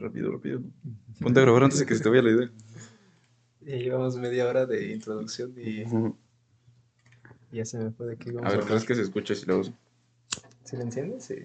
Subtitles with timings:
[0.00, 0.60] Rápido, rápido.
[1.20, 2.50] Ponte a grabar antes de que se te vaya la idea.
[3.60, 5.84] Ya llevamos media hora de introducción y
[7.52, 8.66] ya se me fue de qué A vamos a, ver.
[8.66, 9.72] ¿crees que se escucha si lo uso?
[10.64, 11.20] ¿Se le enciende?
[11.20, 11.36] Sí.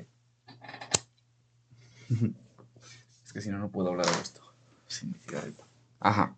[3.26, 4.40] Es que si no, no puedo hablar de esto.
[4.88, 5.66] Sin mi cigarrito.
[6.00, 6.34] Ajá.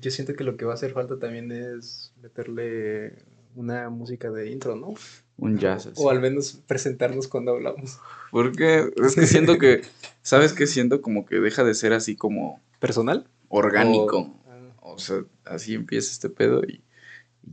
[0.00, 3.16] Yo siento que lo que va a hacer falta también es meterle
[3.56, 4.94] una música de intro, ¿no?
[5.36, 5.86] Un jazz.
[5.86, 5.94] así.
[5.96, 7.98] O al menos presentarnos cuando hablamos.
[8.30, 9.82] Porque es que siento que,
[10.22, 10.66] ¿sabes qué?
[10.66, 13.26] Siento como que deja de ser así como ¿Personal?
[13.48, 14.18] orgánico.
[14.18, 16.82] O- ah, O sea, así empieza este pedo y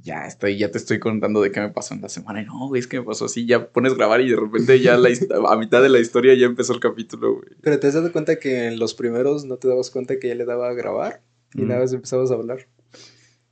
[0.03, 2.41] ya estoy, ya te estoy contando de qué me pasó en la semana.
[2.41, 3.45] Y no, güey, es que me pasó así.
[3.45, 5.09] Ya pones grabar y de repente ya la
[5.49, 7.49] a mitad de la historia ya empezó el capítulo, güey.
[7.61, 10.35] Pero te has dado cuenta que en los primeros no te dabas cuenta que ya
[10.35, 11.21] le daba a grabar
[11.53, 11.67] y Mm.
[11.67, 12.67] nada más empezabas a hablar.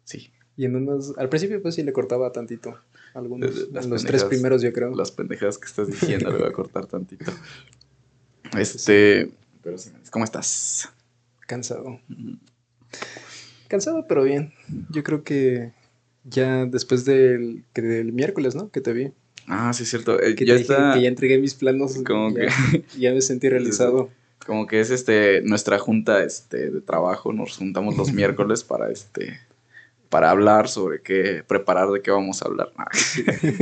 [0.04, 2.78] Sí, Y en unos, al principio pues sí le cortaba tantito.
[3.14, 4.94] Algunos, De- de- las en los tres primeros yo creo.
[4.96, 7.26] las pendejadas que estás diciendo, le voy a cortar tantito.
[8.58, 9.30] Este,
[9.62, 10.90] pero sí, ¿cómo estás?
[11.46, 12.00] Cansado.
[13.68, 14.54] Cansado pero bien.
[14.90, 15.74] Yo creo que
[16.24, 18.72] ya después del, que del miércoles, ¿no?
[18.72, 19.12] Que te vi.
[19.48, 20.20] Ah, sí, es cierto.
[20.22, 21.94] eh, Que ya está, que ya entregué mis planos.
[22.08, 22.48] como ya,
[22.98, 24.10] ya me sentí realizado.
[24.46, 27.32] como que es este, nuestra junta este, de trabajo.
[27.34, 29.40] Nos juntamos los miércoles para este,
[30.10, 32.72] para hablar sobre qué, preparar de qué vamos a hablar.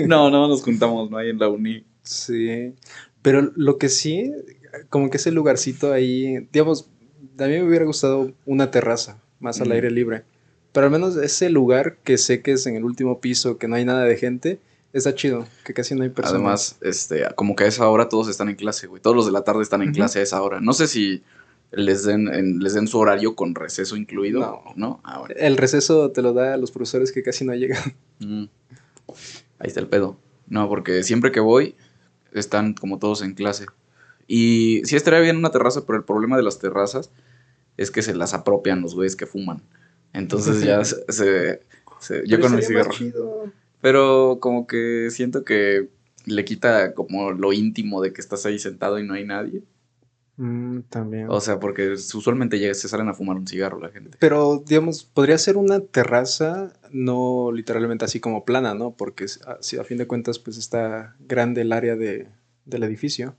[0.08, 1.86] No, no nos juntamos, no hay en la uni.
[2.04, 2.74] Sí.
[3.22, 4.32] Pero lo que sí,
[4.90, 6.90] como que ese lugarcito ahí, digamos,
[7.40, 9.72] a mí me hubiera gustado una terraza más al Mm.
[9.74, 10.24] aire libre.
[10.72, 13.76] Pero al menos ese lugar que sé que es en el último piso, que no
[13.76, 14.60] hay nada de gente,
[14.94, 16.36] está chido, que casi no hay personas.
[16.36, 19.02] Además, este, como que a esa hora todos están en clase, güey.
[19.02, 20.60] Todos los de la tarde están en clase a esa hora.
[20.62, 21.24] No sé si
[21.72, 24.40] les den, en- les den su horario con receso incluido.
[24.40, 24.64] No.
[24.76, 25.02] ¿No?
[25.04, 25.36] Ah, bueno.
[25.38, 27.82] El receso te lo da a los profesores que casi no llegan.
[28.20, 28.46] Mm.
[29.60, 30.18] Ahí está el pedo.
[30.48, 31.76] No, porque siempre que voy,
[32.34, 33.66] están como todos en clase.
[34.28, 37.12] Y sí estaría bien una terraza, pero el problema de las terrazas
[37.78, 39.62] es que se las apropian los güeyes que fuman.
[40.14, 40.98] Entonces ya se...
[41.10, 41.62] se-
[42.00, 42.92] se- yo con mi cigarro.
[43.82, 45.90] Pero como que siento que
[46.26, 49.64] le quita como lo íntimo de que estás ahí sentado y no hay nadie.
[50.38, 51.28] Mm, también.
[51.30, 54.18] O sea, porque usualmente ya se salen a fumar un cigarro la gente.
[54.20, 58.92] Pero, digamos, podría ser una terraza, no literalmente así como plana, ¿no?
[58.92, 62.28] Porque a, si a fin de cuentas, pues está grande el área de,
[62.66, 63.36] del edificio.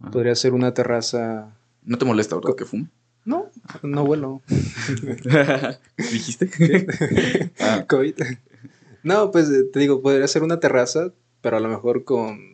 [0.00, 0.10] Ah.
[0.10, 1.54] Podría ser una terraza.
[1.84, 2.88] ¿No te molesta, verdad, que fume?
[3.24, 3.48] No,
[3.82, 4.42] no vuelo.
[5.96, 6.50] ¿Dijiste?
[7.60, 7.84] Ah.
[7.86, 8.14] COVID.
[9.02, 11.12] No, pues eh, te digo, podría ser una terraza,
[11.42, 12.49] pero a lo mejor con,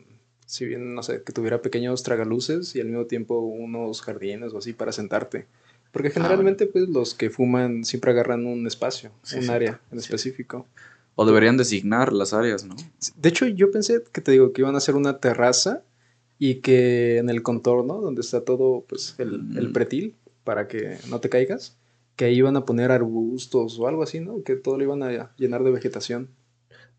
[0.46, 4.58] si bien, no sé, que tuviera pequeños tragaluces y al mismo tiempo unos jardines o
[4.58, 5.46] así para sentarte.
[5.92, 9.50] Porque generalmente, pues, los que fuman siempre agarran un espacio, Sí, un sí.
[9.50, 10.04] área en Sí.
[10.06, 10.66] específico.
[11.14, 12.76] O deberían designar las áreas, ¿no?
[13.16, 15.82] De hecho, yo pensé que te digo que iban a hacer una terraza
[16.38, 19.72] y que en el contorno, donde está todo, pues, el, el Mm.
[19.72, 20.14] pretil,
[20.44, 21.76] para que no te caigas,
[22.14, 24.42] que ahí iban a poner arbustos o algo así, ¿no?
[24.42, 26.28] Que todo lo iban a llenar de vegetación.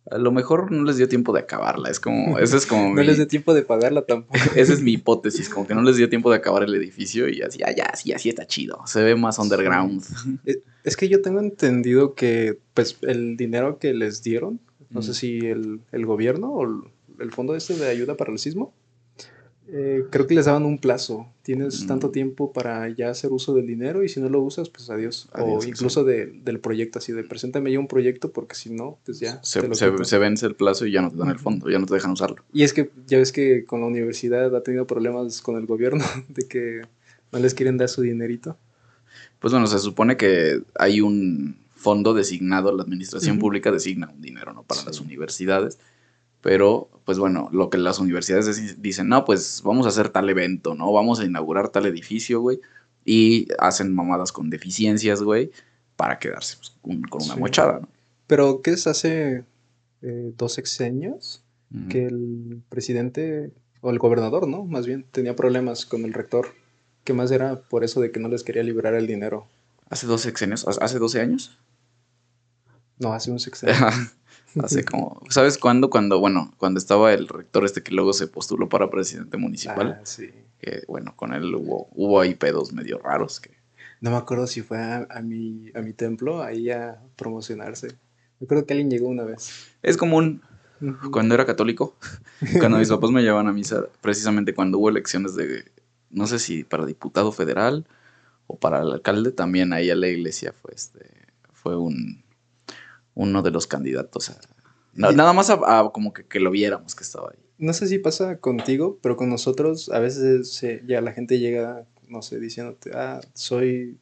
[0.10, 1.90] A lo mejor no les dio tiempo de acabarla.
[1.90, 4.38] Es como, ese es como No mi- les dio tiempo de pagarla tampoco.
[4.56, 7.42] esa es mi hipótesis, como que no les dio tiempo de acabar el edificio y
[7.42, 8.80] así, ah, ya, sí, así está chido.
[8.86, 10.04] Se ve más underground.
[10.46, 14.60] Eh, Es que yo tengo entendido que, pues, el dinero que les dieron,
[14.90, 16.80] no sé si el, el gobierno o el,
[17.20, 18.74] el fondo este de ayuda para el sismo,
[19.70, 21.28] eh, creo que les daban un plazo.
[21.42, 21.88] Tienes Mm.
[21.88, 25.28] tanto tiempo para ya hacer uso del dinero y si no lo usas, pues adiós.
[25.34, 28.98] Adiós, o incluso de- del proyecto, así de preséntame ya un proyecto porque si no,
[29.06, 29.40] pues ya.
[29.44, 30.04] Se, te lo se- quito".
[30.06, 32.12] se vence el plazo y ya no te dan el fondo, ya no te dejan
[32.12, 32.44] usarlo.
[32.54, 36.04] Y es que ya ves que con la universidad ha tenido problemas con el gobierno
[36.30, 36.82] de que
[37.32, 38.58] no les quieren dar su dinerito.
[39.40, 44.52] Pues bueno, se supone que hay un fondo designado, la administración pública designa un dinero,
[44.54, 44.64] ¿no?
[44.64, 44.88] Para Sí.
[44.88, 45.78] las universidades.
[46.48, 50.76] Pero, pues bueno, lo que las universidades dicen, no, pues vamos a hacer tal evento,
[50.76, 50.94] ¿no?
[50.94, 52.62] Vamos a inaugurar tal edificio, güey.
[53.04, 55.52] Y hacen mamadas con deficiencias, güey,
[55.98, 57.40] para quedarse pues, con, con una Sí.
[57.42, 57.90] mochada, ¿no?
[58.28, 59.44] Pero, ¿qué es hace
[60.02, 61.44] eh, dos sexenios?
[61.90, 64.64] Que el presidente, o el gobernador, ¿no?
[64.64, 66.48] Más bien, tenía problemas con el rector.
[67.04, 69.48] Que más era por eso de que no les quería liberar el dinero.
[69.90, 71.60] Hace 12 sexenios, hace 12 años.
[73.00, 73.76] No, hace un sexenio.
[74.64, 75.90] hace como, ¿sabes cuándo?
[75.90, 80.00] Cuando, bueno, cuando estaba el rector este que luego se postuló para presidente municipal.
[80.00, 80.32] Ah, sí.
[80.60, 83.40] Que bueno, con él hubo, hubo ahí pedos medio raros.
[83.40, 83.52] Que,
[84.02, 87.88] No me acuerdo si fue a, a mi, a mi templo, ahí a promocionarse.
[88.40, 89.72] Me acuerdo que alguien llegó una vez.
[89.82, 90.42] es común
[91.12, 91.96] cuando era católico,
[92.60, 95.66] cuando mis papás me llevaban a misa, precisamente cuando hubo elecciones de,
[96.10, 97.86] no sé si para diputado federal
[98.48, 102.24] o para el alcalde, también ahí a la iglesia fue este, fue un,
[103.18, 104.38] uno de los candidatos a,
[104.94, 107.40] na- nada más a, a como que, que lo viéramos que estaba ahí.
[107.58, 111.86] No sé si pasa contigo, pero con nosotros a veces eh, ya la gente llega
[112.08, 113.98] no sé, diciéndote, ah, soy,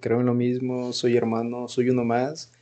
[0.00, 2.52] creo en lo mismo, soy hermano, soy uno más.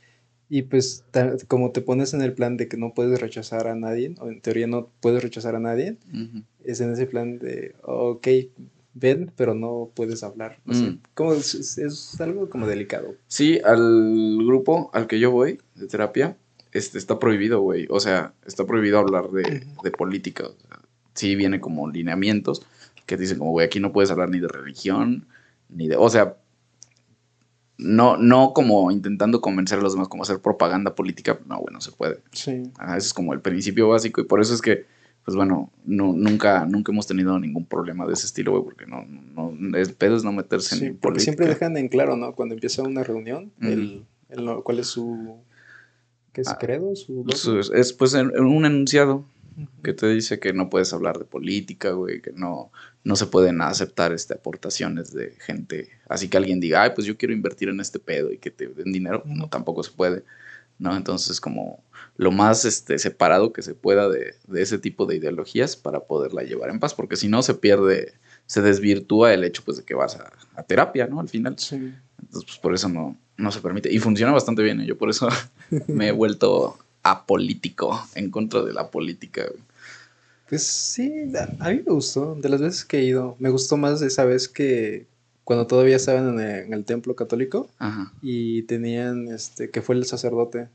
[0.49, 1.05] Y pues
[1.47, 4.41] como te pones en el plan de que no puedes rechazar a nadie, o en
[4.41, 5.97] teoría no puedes rechazar a nadie,
[6.63, 8.27] es en ese plan de, ok,
[8.93, 10.59] ven, pero no puedes hablar.
[10.65, 10.99] No sé, mm.
[11.13, 13.15] como es, algo como delicado.
[13.27, 16.37] Sí, al grupo al que yo voy de terapia,
[16.71, 17.87] este, está prohibido, güey.
[17.89, 20.45] O sea, está prohibido hablar de, de política.
[20.47, 20.79] O sea,
[21.13, 22.65] sí viene como lineamientos
[23.05, 25.25] que dicen como, güey, aquí no puedes hablar ni de religión,
[25.67, 25.97] ni de...
[25.97, 26.37] O sea,
[27.79, 31.91] no, no como intentando convencer a los demás, como hacer propaganda política, no, bueno, se
[31.91, 32.19] puede.
[32.33, 32.71] Sí.
[32.87, 34.85] ese es como el principio básico y por eso es que,
[35.25, 39.05] pues bueno, no, nunca, nunca hemos tenido ningún problema de ese estilo, güey, porque no,
[39.05, 42.33] no, es pedo es no meterse en porque siempre dejan en claro, ¿no?
[42.33, 44.05] Cuando empieza una reunión, el,
[44.63, 45.37] cuál es su,
[46.33, 46.47] ¿qué es?
[46.47, 46.95] Ah, ¿Credo?
[46.95, 47.25] Su,
[47.73, 49.25] es pues un enunciado
[49.83, 52.71] que te dice que no puedes hablar de política, güey, que no,
[53.03, 55.89] no se pueden aceptar este, aportaciones de gente.
[56.07, 58.67] Así que alguien diga, ay, pues yo quiero invertir en este pedo y que te
[58.67, 60.23] den dinero, no, tampoco se puede,
[60.77, 60.95] ¿no?
[60.95, 61.83] Entonces, como
[62.19, 66.69] lo más este, separado que se pueda de, ese tipo de ideologías para poderla llevar
[66.69, 68.11] en paz, porque si no se pierde,
[68.45, 71.21] se desvirtúa el hecho, pues, de que vas a, terapia, ¿no?
[71.21, 71.57] Al final.
[71.57, 71.75] Sí.
[72.21, 73.89] Entonces, pues, por eso no, no se permite.
[73.89, 74.85] Y funciona bastante bien, ¿eh?
[74.85, 75.29] yo por eso
[75.87, 79.45] me he vuelto apolítico, en contra de la política.
[80.49, 81.09] Pues sí,
[81.59, 84.49] a mí me gustó, de las veces que he ido, me gustó más esa vez
[84.49, 85.07] que
[85.45, 87.69] cuando todavía estaban en el, templo católico
[88.21, 90.67] y tenían, este, que fue el sacerdote,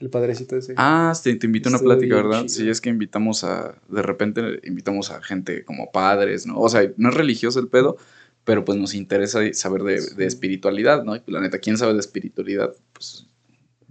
[0.00, 0.74] el padrecito ese.
[0.76, 2.48] Ah, te, te invito a una plática, ¿verdad?
[2.48, 6.58] Sí, es que invitamos a, de repente invitamos a gente como padres, ¿no?
[6.58, 7.98] O sea, no es religioso el pedo,
[8.44, 11.14] pero pues nos interesa saber de, de espiritualidad, ¿no?
[11.16, 12.74] Y pues, la neta, ¿quién sabe de espiritualidad?
[12.94, 13.26] Pues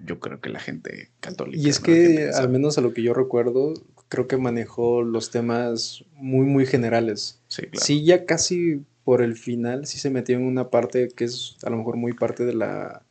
[0.03, 1.61] yo creo que la gente católica.
[1.61, 3.73] Y es que, al menos a lo que yo recuerdo,
[4.07, 7.39] creo que manejó los temas muy, muy generales.
[7.47, 7.85] Sí, claro.
[7.85, 11.69] Sí, ya casi por el final, sí se metió en una parte que es a
[11.69, 13.03] lo mejor muy parte de la,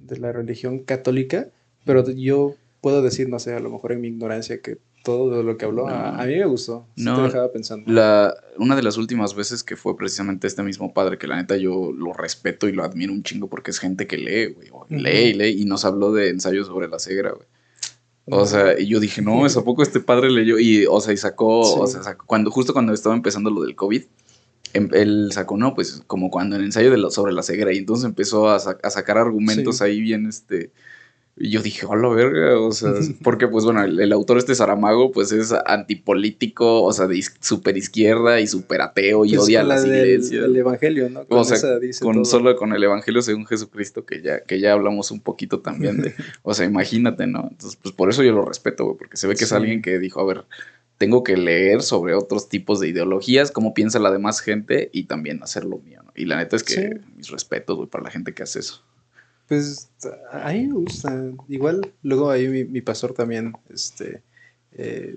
[0.00, 1.48] de la religión católica,
[1.84, 5.56] pero yo puedo decir, no sé, a lo mejor en mi ignorancia, que todo lo
[5.56, 6.86] que habló, a, mí me gustó.
[6.96, 7.90] no, te dejaba pensando.
[7.90, 11.56] La, una de las últimas veces que fue precisamente este mismo padre, que la neta
[11.56, 14.68] yo lo respeto y lo admiro un chingo porque es gente que lee, güey.
[14.90, 15.62] Lee y lee.
[15.62, 17.46] Y nos habló de ensayos sobre la cegra, güey.
[18.30, 20.58] O sea, y yo dije, no, ¿es a poco este padre leyó?
[20.58, 23.74] Y, o sea, y sacó, o sea, sacó, cuando, justo cuando estaba empezando lo del
[23.74, 24.02] COVID,
[24.74, 28.04] em, él sacó, no, pues como cuando el ensayo de sobre la cegra, y entonces
[28.04, 30.72] empezó a, a sacar argumentos ahí bien, este,
[31.40, 32.92] y yo dije, hola verga, o sea,
[33.22, 38.40] porque pues bueno, el, autor este Saramago pues es antipolítico, o sea, de súper izquierda
[38.40, 40.44] y súper ateo y odia a las iglesias.
[40.44, 41.24] El evangelio, ¿no?
[41.28, 45.20] o sea, con, solo con el evangelio según Jesucristo, que ya, que ya hablamos un
[45.20, 47.48] poquito también de, o sea, imagínate, ¿no?
[47.50, 49.98] Entonces, pues por eso yo lo respeto, güey, porque se ve que es alguien que
[49.98, 50.44] dijo, a ver,
[50.98, 55.42] tengo que leer sobre otros tipos de ideologías, cómo piensa la demás gente y también
[55.42, 56.12] hacer lo mío, ¿no?
[56.16, 58.82] Y la neta es que mis respetos, güey, para la gente que hace eso.
[59.48, 59.90] Pues
[60.30, 61.32] a mí me gusta.
[61.48, 64.22] Igual, luego ahí mi, pastor también, este,
[64.72, 65.16] eh,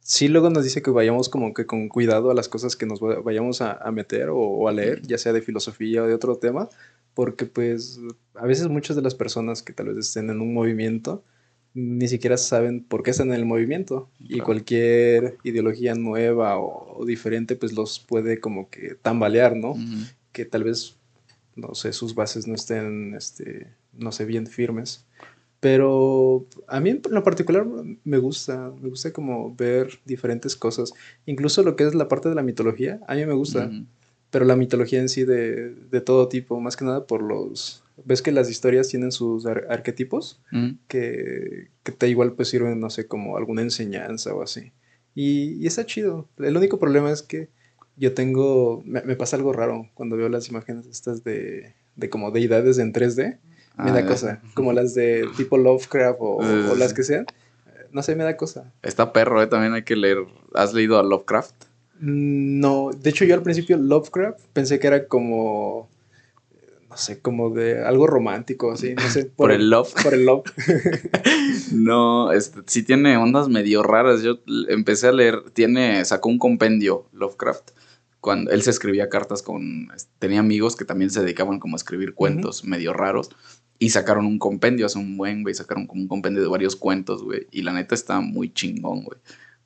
[0.00, 3.00] sí luego nos dice que vayamos como que con cuidado a las cosas que nos
[3.00, 6.68] vayamos a, meter o, a leer, ya sea de filosofía o de otro tema,
[7.14, 8.00] porque pues
[8.34, 11.24] a veces muchas de las personas que tal vez estén en un movimiento
[11.74, 17.56] ni siquiera saben por qué están en el movimiento y cualquier ideología nueva o, diferente
[17.56, 19.74] pues los puede como que tambalear, ¿no?
[20.32, 20.96] Que tal vez
[21.56, 25.06] no sé, sus bases no estén, este, no sé, bien firmes.
[25.60, 27.64] Pero a mí en lo particular
[28.02, 30.92] me gusta, me gusta como ver diferentes cosas.
[31.24, 33.70] Incluso lo que es la parte de la mitología, a mí me gusta.
[34.30, 37.84] Pero la mitología en sí de, de, todo tipo, más que nada por los...
[38.04, 40.40] ¿Ves que las historias tienen sus arquetipos?
[40.88, 44.72] que, que, te igual pues sirven, no sé, como alguna enseñanza o así.
[45.14, 46.28] Y, y está chido.
[46.38, 47.50] El único problema es que
[47.96, 52.78] yo tengo, me, pasa algo raro cuando veo las imágenes estas de, de como deidades
[52.78, 53.38] en 3D.
[53.78, 57.26] Me da ah, cosa, como las de tipo Lovecraft o, las que sean.
[57.90, 58.72] No sé, me da cosa.
[58.82, 59.46] Está perro, ¿eh?
[59.46, 60.18] También hay que leer.
[60.54, 61.54] ¿Has leído a Lovecraft?
[62.00, 65.88] Mm, no, de hecho yo al principio Lovecraft pensé que era como
[66.92, 69.24] no sé, como de algo romántico, así, no sé.
[69.36, 69.90] Por, el love.
[70.02, 70.44] Por el love.
[71.72, 74.22] no, este, sí tiene ondas medio raras.
[74.22, 77.70] Yo empecé a leer, tiene, sacó un compendio, Lovecraft,
[78.22, 79.88] cuando él se escribía cartas con,
[80.20, 83.30] tenía amigos que también se dedicaban como a escribir cuentos medio raros
[83.80, 87.24] y sacaron un compendio hace un buen, güey, sacaron como un compendio de varios cuentos,
[87.24, 89.18] güey, y la neta está muy chingón, güey.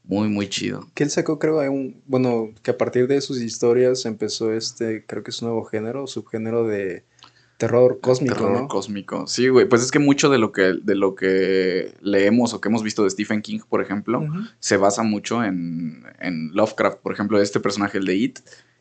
[0.04, 0.88] Muy, muy chido.
[0.94, 5.22] Que él sacó, creo, un, bueno, que a partir de sus historias empezó este, creo
[5.22, 7.04] que es un nuevo género, subgénero de
[7.56, 9.26] terror cósmico, terror cósmico.
[9.26, 9.66] Sí, güey.
[9.66, 13.04] Pues es que mucho de lo que, de lo que leemos o que hemos visto
[13.04, 14.22] de Stephen King, por ejemplo,
[14.58, 16.98] se basa mucho en, en, Lovecraft.
[16.98, 18.38] Por ejemplo, este personaje, el de It,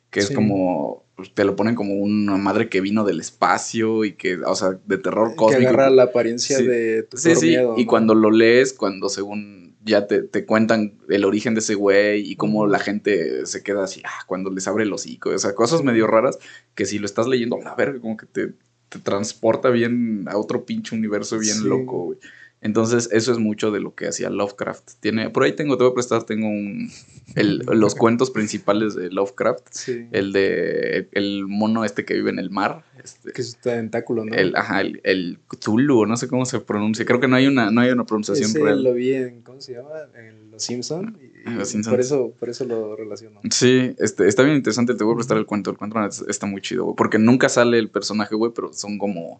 [0.09, 4.13] que es como pues, te lo ponen como una madre que vino del espacio y
[4.13, 5.61] que, o sea, de terror cósmico.
[5.61, 7.55] Que agarra la apariencia de tu sí, sí.
[7.77, 12.29] y cuando lo lees, cuando según ya te, te, cuentan el origen de ese güey
[12.29, 15.53] y cómo la gente se queda así, ah, cuando les abre el hocico, o sea,
[15.53, 16.39] cosas medio raras
[16.73, 18.53] que si lo estás leyendo, a ver, como que te,
[18.89, 22.17] te transporta bien a otro pinche universo bien loco, güey.
[22.65, 24.93] Entonces, eso es mucho de lo que hacía Lovecraft.
[24.99, 26.89] Tiene, por ahí tengo, te voy a prestar, tengo un,
[27.35, 29.67] los cuentos principales de Lovecraft.
[29.69, 30.07] Sí.
[30.11, 32.83] El de el mono este que vive en el mar.
[33.03, 34.33] Este, que es un tentáculo, ¿no?
[34.33, 37.05] El, ajá, el, el Cthulhu, no sé cómo se pronuncia.
[37.05, 38.83] Creo que no hay una, no hay una pronunciación Ese real.
[38.83, 39.91] lo vi en, ¿cómo se llama?
[40.17, 41.15] En Los Simpsons.
[41.45, 41.93] Los Simpsons.
[41.93, 43.41] Por eso, por eso lo relaciono.
[43.51, 44.95] Sí, este, está bien interesante.
[44.95, 45.69] Te voy a prestar el cuento.
[45.69, 46.95] El cuento está muy chido, güey.
[46.95, 49.39] Porque nunca sale el personaje, güey, pero son como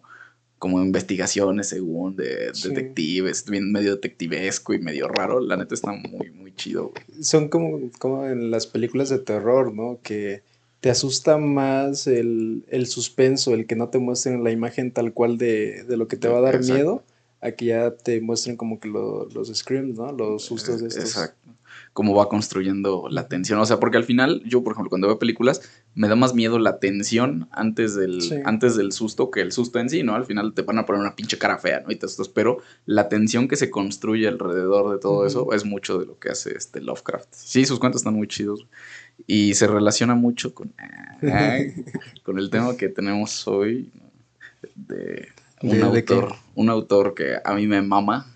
[0.58, 6.30] como investigaciones según de detectives, bien medio detectivesco y medio raro, la neta está muy,
[6.30, 6.92] muy chido.
[7.20, 9.98] Son como, como en las películas de terror, ¿no?
[10.02, 10.42] Que
[10.80, 15.84] te asusta más el, suspenso, el que no te muestren la imagen tal cual de,
[15.88, 17.02] lo que te va a dar miedo,
[17.40, 20.12] a que ya te muestren como que los screams, ¿no?
[20.12, 21.04] Los sustos de estos.
[21.04, 21.45] Exacto
[21.96, 23.58] cómo va construyendo la tensión.
[23.58, 25.62] O sea, porque al final, yo, por ejemplo, cuando veo películas,
[25.94, 29.88] me da más miedo la tensión antes del, antes del susto que el susto en
[29.88, 30.14] sí, ¿no?
[30.14, 31.90] Al final te van a poner una pinche cara fea, ¿no?
[31.90, 35.98] Y te asustas, pero la tensión que se construye alrededor de todo eso es mucho
[35.98, 37.28] de lo que hace este Lovecraft.
[37.32, 38.66] Sí, sus cuentos están muy chidos.
[39.26, 40.74] Y se relaciona mucho con,
[42.24, 43.90] con el tema que tenemos hoy
[44.74, 45.28] de
[45.62, 48.35] un autor, un autor que a mí me mama,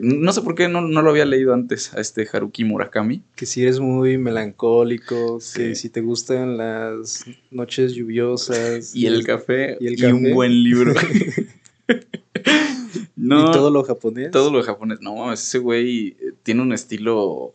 [0.00, 3.22] no sé por qué no, lo había leído antes a este Haruki Murakami.
[3.36, 8.94] Que si eres muy melancólico, que si te gustan las noches lluviosas.
[8.94, 10.94] Y el café y, un buen libro.
[13.16, 14.30] no, y todo lo japonés.
[14.30, 15.00] Todo lo japonés.
[15.00, 17.54] No, ese güey tiene un estilo,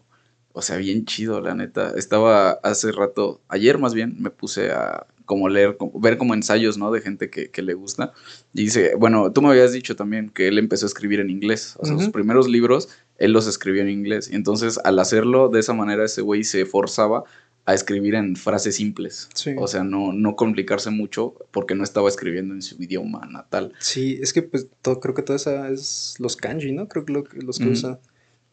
[0.53, 1.93] o sea, bien chido, la neta.
[1.97, 6.91] Estaba hace rato, ayer más bien, me puse a como leer, ver como ensayos, ¿no?
[6.91, 8.13] De gente que, le gusta.
[8.53, 11.75] Y dice, bueno, tú me habías dicho también que él empezó a escribir en inglés.
[11.79, 14.29] O sea, sus primeros libros, él los escribió en inglés.
[14.31, 17.23] Y entonces, al hacerlo de esa manera, ese güey se forzaba
[17.65, 19.29] a escribir en frases simples.
[19.57, 23.73] O sea, no, no complicarse mucho porque no estaba escribiendo en su idioma natal.
[23.79, 26.87] Sí, es que pues todo, creo que todo eso es los kanji, ¿no?
[26.87, 27.99] Creo que los que usa.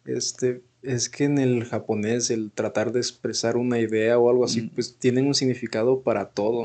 [0.04, 4.62] Este, es que en el japonés el tratar de expresar una idea o algo así,
[4.75, 6.64] pues tienen un significado para todo.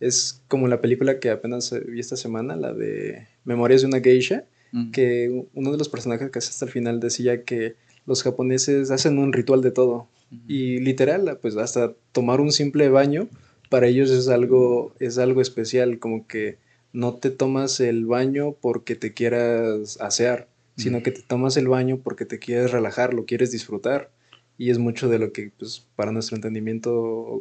[0.00, 4.44] Es como la película que apenas vi esta semana, la de Memorias de una geisha,
[4.92, 9.32] que uno de los personajes que hasta el final decía que los japoneses hacen un
[9.32, 10.08] ritual de todo.
[10.48, 13.28] Y literal, pues hasta tomar un simple baño,
[13.68, 16.58] para ellos es algo, es algo especial, como que
[16.92, 21.98] no te tomas el baño porque te quieras asear sino que te tomas el baño
[22.02, 24.10] porque te quieres relajar, lo quieres disfrutar.
[24.58, 26.92] Y es mucho de lo que, pues, para nuestro entendimiento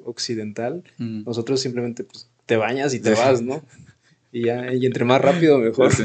[0.06, 3.64] occidental, nosotros simplemente, pues, te bañas y te vas, ¿no?
[4.32, 5.92] Y ya, y entre más rápido, mejor.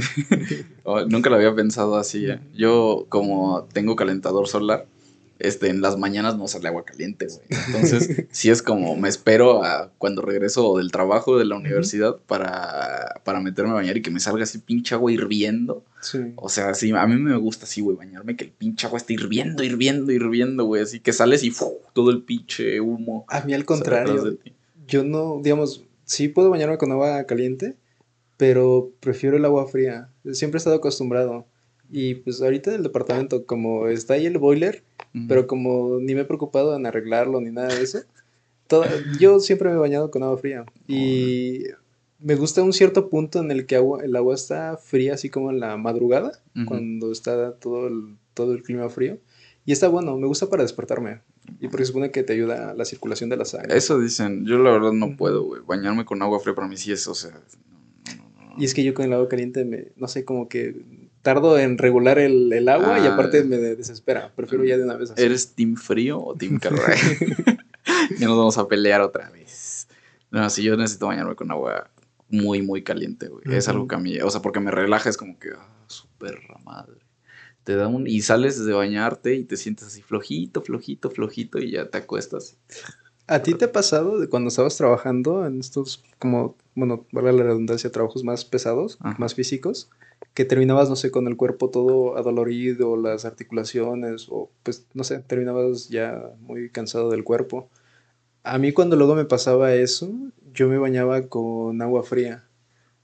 [0.89, 2.27] Oh, nunca lo había pensado así.
[2.27, 2.39] ¿eh?
[2.55, 4.87] Yo, como tengo calentador solar,
[5.39, 7.61] este, en las mañanas no sale agua caliente, güey.
[7.67, 13.21] Entonces, sí es como, me espero a cuando regreso del trabajo de la universidad para,
[13.25, 15.85] para meterme a bañar y que me salga así pinche agua hirviendo.
[16.01, 16.19] Sí.
[16.37, 19.15] O sea, sí, a mí me gusta así, güey, bañarme, que el pinche agua esté
[19.15, 20.83] hirviendo, hirviendo, hirviendo, güey.
[20.83, 21.53] Así que sales y
[21.93, 23.25] todo el pinche humo.
[23.29, 24.39] A mí al contrario,
[24.87, 27.77] yo no, digamos, sí puedo bañarme con agua caliente,
[28.37, 30.09] pero prefiero el agua fría.
[30.33, 31.47] Siempre he estado acostumbrado.
[31.91, 34.83] Y pues ahorita en el departamento, como está ahí el boiler,
[35.29, 38.01] pero como ni me he preocupado en arreglarlo ni nada de eso,
[39.19, 40.65] yo siempre me he bañado con agua fría.
[40.87, 41.65] Y
[42.19, 45.51] me gusta un cierto punto en el que agua, el agua está fría, así como
[45.51, 46.33] en la madrugada,
[46.67, 49.19] cuando está todo el, todo el clima frío.
[49.65, 51.21] Y está bueno, me gusta para despertarme.
[51.61, 53.77] Y porque supone que te ayuda a la circulación de la sangre.
[53.77, 55.63] Eso dicen, yo la verdad no puedo, güey.
[55.67, 57.41] Bañarme con agua fría para mí sí es, o sea.
[58.57, 60.85] y es que yo con el agua caliente, me, no sé, como que
[61.27, 63.45] tardo en regular el, agua y aparte ah.
[63.45, 64.31] me desespera.
[64.37, 65.21] Prefiero ya de una vez así.
[65.21, 66.85] ¿Eres team frío o team calor?
[68.21, 69.89] ya nos vamos a pelear otra vez.
[70.31, 71.91] No, si yo necesito bañarme con agua
[72.29, 73.43] muy, muy caliente, güey.
[73.51, 76.39] Es algo que a mí, o sea, porque me relaja, es como que, ah, súper
[76.65, 77.01] madre.
[77.65, 81.73] Te da un, y sales de bañarte y te sientes así flojito, flojito, flojito y
[81.73, 82.57] ya te acuestas.
[83.27, 87.43] ¿A ti te ha pasado de cuando estabas trabajando en estos, como, bueno, vale la
[87.43, 89.91] redundancia, trabajos más pesados, más físicos?
[90.35, 95.19] Que terminabas, no sé, con el cuerpo todo adolorido, las articulaciones, o pues, no sé,
[95.21, 97.69] terminabas ya muy cansado del cuerpo.
[98.43, 100.13] A mí cuando luego me pasaba eso,
[100.53, 102.45] yo me bañaba con agua fría.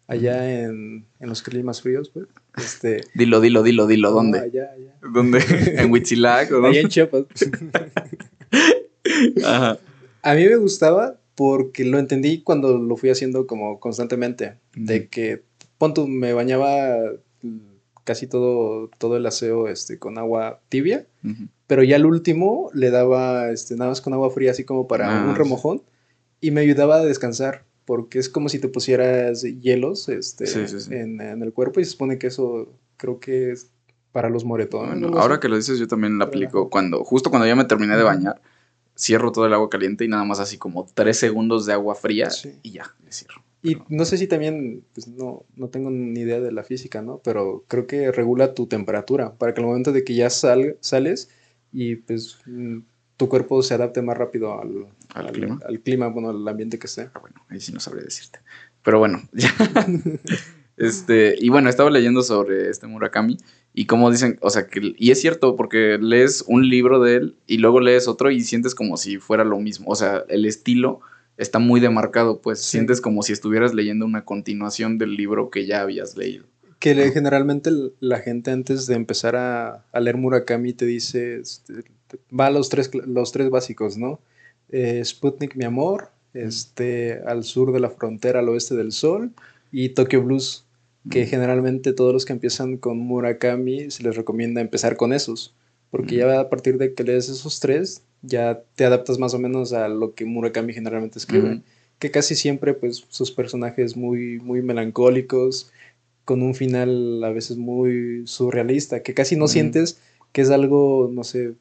[0.06, 2.26] Allá en, en los climas fríos, pues.
[2.56, 4.40] Este, dilo, dilo, dilo, dilo, ¿dónde?
[4.40, 4.94] allá, allá.
[5.00, 5.38] ¿Dónde?
[5.78, 6.52] ¿En Huitzilac?
[6.52, 7.24] Allá en Chiapas.
[9.44, 9.78] Ajá.
[10.22, 15.42] A mí me gustaba porque lo entendí cuando lo fui haciendo como constantemente, de que,
[16.06, 16.96] me bañaba
[18.04, 21.06] casi todo, todo el aseo este, con agua tibia,
[21.66, 25.08] pero ya al último le daba este, nada más con agua fría, así como para
[25.08, 25.82] un ah, remojón,
[26.40, 30.44] y me ayudaba a descansar, porque es como si te pusieras hielos este,
[30.90, 33.70] En, el cuerpo, y se supone que eso creo que es
[34.10, 35.10] para los moretones.
[35.16, 38.02] ahora que lo dices, yo también lo aplico cuando, justo cuando ya me terminé de
[38.02, 38.42] bañar,
[38.96, 42.28] cierro todo el agua caliente y nada más así como tres segundos de agua fría
[42.62, 43.42] y ya, le cierro.
[43.62, 47.20] Y no sé si también, pues no, no tengo ni idea de la física, ¿no?
[47.22, 51.30] Pero creo que regula tu temperatura para que al momento de que ya sal, sales
[51.72, 52.78] y pues mm,
[53.16, 55.60] tu cuerpo se adapte más rápido al, ¿Al, clima.
[55.64, 57.02] Al clima, bueno, al ambiente que esté.
[57.14, 58.40] Ah, bueno, ahí sí no sabría decirte.
[58.82, 59.54] Pero bueno, ya.
[60.76, 63.38] este, y bueno, estaba leyendo sobre este Murakami
[63.74, 67.38] y como dicen, o sea, que, y es cierto, porque lees un libro de él
[67.46, 69.88] y luego lees otro y sientes como si fuera lo mismo.
[69.88, 71.00] O sea, el estilo
[71.36, 75.80] está muy demarcado, pues sientes como si estuvieras leyendo una continuación del libro que ya
[75.80, 76.44] habías leído.
[76.78, 77.70] Que generalmente
[78.00, 81.84] la gente antes de empezar a, leer Murakami te dice, este,
[82.38, 84.20] va a los tres, los tres básicos, ¿no?
[84.68, 89.32] Eh, Sputnik, mi amor, este, al sur de la frontera, al oeste del sol,
[89.70, 90.64] y Tokyo Blues,
[91.10, 95.54] que generalmente todos los que empiezan con Murakami se les recomienda empezar con esos,
[95.90, 99.72] porque ya a partir de que lees esos tres, ya te adaptas más o menos
[99.72, 101.62] a lo que Murakami generalmente escribe.
[101.98, 105.70] Que casi siempre, pues, sus personajes muy, muy melancólicos,
[106.24, 110.00] con un final a veces muy surrealista, que casi no sientes
[110.32, 111.54] que es algo, no sé,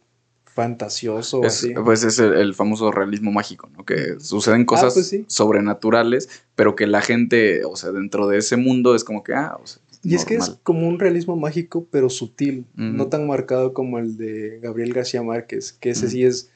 [0.46, 1.44] fantasioso.
[1.44, 1.74] así.
[1.74, 3.86] Pues es el, famoso realismo mágico, ¿no?
[3.86, 8.58] Que suceden ah, cosas pues sobrenaturales, pero que la gente, o sea, dentro de ese
[8.58, 11.88] mundo es como que, ah, o sea, y es que es como un realismo mágico,
[11.92, 16.52] pero sutil, no tan marcado como el de Gabriel García Márquez, que ese sí es,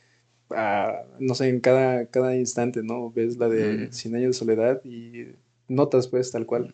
[0.49, 3.11] ah, no sé, en cada, cada instante, ¿no?
[3.11, 5.27] Ves la de Cien años de soledad y
[5.67, 6.71] notas pues tal cual.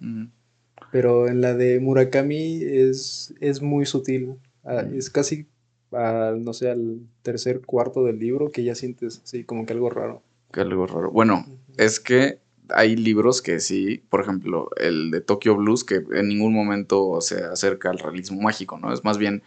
[0.91, 5.47] Pero en la de Murakami es, es muy sutil, ah, es casi,
[5.91, 10.21] no sé, al tercer cuarto del libro que ya sientes así como que algo raro.
[10.53, 11.11] Que algo raro.
[11.11, 11.45] Bueno,
[11.77, 12.39] es que
[12.75, 17.43] hay libros que sí, por ejemplo, el de Tokyo Blues, que en ningún momento se
[17.43, 18.93] acerca al realismo mágico, ¿no?
[18.93, 19.43] Es más bien,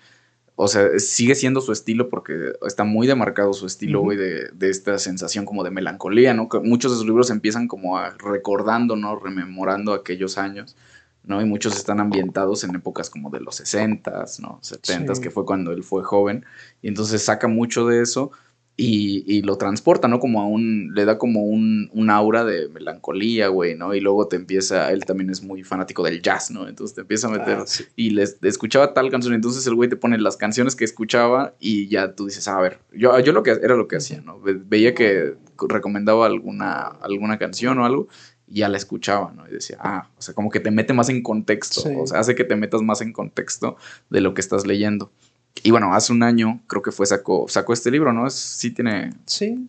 [0.56, 4.70] o sea, sigue siendo su estilo porque está muy demarcado su estilo, güey, de, de,
[4.70, 6.48] esta sensación como de melancolía, ¿no?
[6.48, 9.18] Que muchos de sus libros empiezan como a recordando, ¿no?
[9.18, 10.76] Rememorando aquellos años.
[11.24, 11.40] ¿no?
[11.40, 14.60] Y muchos están ambientados en épocas como de los 60s, ¿no?
[14.62, 16.44] 70s, que fue cuando él fue joven.
[16.82, 18.30] Y entonces saca mucho de eso,
[18.76, 20.18] y, lo transporta, ¿no?
[20.18, 23.94] Como a un, le da como un, aura de melancolía, güey, ¿no?
[23.94, 26.68] Y luego te empieza, él también es muy fanático del jazz, ¿no?
[26.68, 27.64] Entonces te empieza a meter ah,
[27.96, 31.88] y les escuchaba tal canción, entonces el güey te pone las canciones que escuchaba y
[31.88, 34.40] ya tú dices, a ver, yo, yo lo que era lo que hacía, ¿no?
[34.42, 35.34] veía que
[35.68, 38.08] recomendaba alguna, alguna canción o algo
[38.46, 39.48] y ya la escuchaba, ¿no?
[39.48, 42.34] Y decía, ah, o sea, como que te mete más en contexto, o sea, hace
[42.34, 43.76] que te metas más en contexto
[44.10, 45.10] de lo que estás leyendo.
[45.62, 48.28] Y bueno, hace un año creo que fue sacó, sacó este libro, ¿no?
[48.28, 49.14] sí tiene...
[49.26, 49.68] Sí.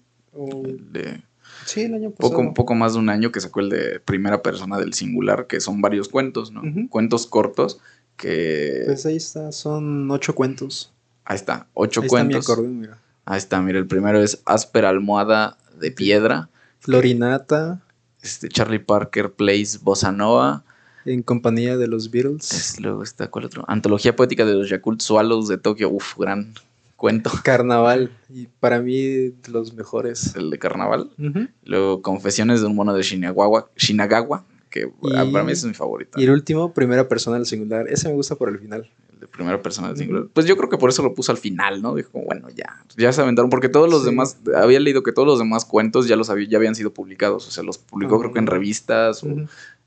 [1.65, 2.37] sí, el año pasado.
[2.37, 5.59] Poco, poco más de un año que sacó el de primera persona del singular, que
[5.61, 6.61] son varios cuentos, ¿no?
[6.89, 7.79] Cuentos cortos
[8.17, 8.83] que...
[8.85, 10.91] Pues ahí está, son ocho cuentos.
[11.23, 12.49] Ahí está, ocho cuentos.
[13.25, 16.49] Ahí está, mira, el primero es Áspera Almohada de Piedra.
[16.79, 17.81] Florinata.
[18.21, 20.64] Este, Charlie Parker Plays Bossa Nova.
[21.05, 22.79] En compañía de los Beatles.
[22.79, 23.63] luego está, ¿cuál otro?
[23.67, 25.89] Antología poética de los Yakult Swallows de Tokio.
[25.89, 26.53] Uf, gran
[26.95, 27.29] cuento.
[27.43, 28.11] Carnaval.
[28.29, 30.35] Y para mí, los mejores.
[30.35, 31.11] El de Carnaval.
[31.63, 34.91] Luego, Confesiones de un mono de Shinagawa, Shinagawa que
[35.31, 36.19] para mí es mi favorito.
[36.19, 37.87] Y el último, Primera Persona del Singular.
[37.87, 38.89] Ese me gusta por el final.
[39.13, 40.27] El de Primera Persona del Singular.
[40.33, 41.95] Pues yo creo que por eso lo puso al final, ¿no?
[41.95, 42.83] Dijo, bueno, ya.
[42.97, 43.49] Ya se aventaron.
[43.49, 46.57] Porque todos los demás, había leído que todos los demás cuentos ya los había, ya
[46.57, 47.47] habían sido publicados.
[47.47, 49.29] O sea, los publicó creo que en revistas o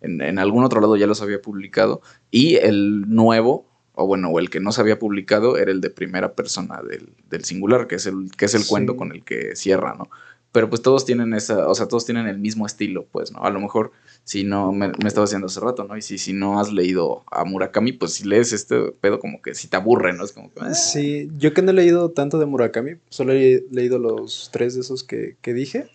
[0.00, 2.00] en, algún otro lado ya los había publicado.
[2.30, 5.90] Y el nuevo, o bueno, o el que no se había publicado, era el de
[5.90, 9.94] primera persona del, singular, que es el, que es el cuento con el que cierra,
[9.94, 10.08] ¿no?
[10.50, 13.44] Pero pues todos tienen esa, o sea, todos tienen el mismo estilo, pues, ¿no?
[13.44, 13.92] A lo mejor,
[14.24, 15.94] si no, me, estaba haciendo hace rato, ¿no?
[15.96, 19.54] Y si, si no has leído a Murakami, pues si lees este pedo como que
[19.54, 20.24] si te aburre, ¿no?
[20.24, 20.60] Es como que...
[20.60, 20.72] Ah".
[20.72, 24.80] Sí, yo que no he leído tanto de Murakami, solo he leído los tres de
[24.80, 25.90] esos que, dije,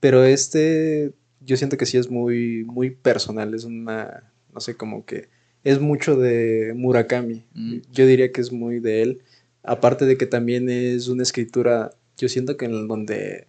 [0.00, 1.12] pero este
[1.46, 5.28] yo siento que sí es muy, muy personal, es una, no sé, como que
[5.64, 7.76] es mucho de Murakami, mm.
[7.92, 9.22] yo diría que es muy de él,
[9.62, 13.48] aparte de que también es una escritura, yo siento que en donde,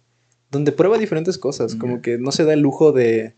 [0.50, 3.34] donde prueba diferentes cosas, como que no se da el lujo de,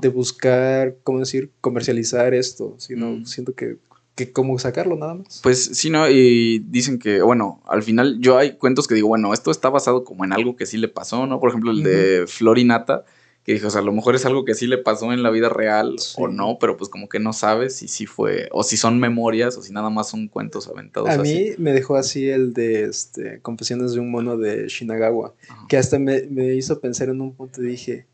[0.00, 3.26] de buscar, ¿cómo decir?, comercializar esto, sino mm.
[3.26, 3.78] siento que,
[4.14, 5.40] que cómo sacarlo nada más.
[5.42, 6.08] Pues sí, ¿no?
[6.10, 10.04] Y dicen que, bueno, al final yo hay cuentos que digo, bueno, esto está basado
[10.04, 11.40] como en algo que sí le pasó, ¿no?
[11.40, 13.04] Por ejemplo, el de Florinata,
[13.44, 15.30] que dijo, o sea, a lo mejor es algo que sí le pasó en la
[15.30, 18.76] vida real o no, pero pues como que no sabes si sí fue, o si
[18.76, 21.10] son memorias, o si nada más son cuentos aventados.
[21.10, 25.34] A mí me dejó así el de este, Confesiones de un mono de Shinagawa,
[25.68, 28.06] que hasta me, me hizo pensar en un punto y dije,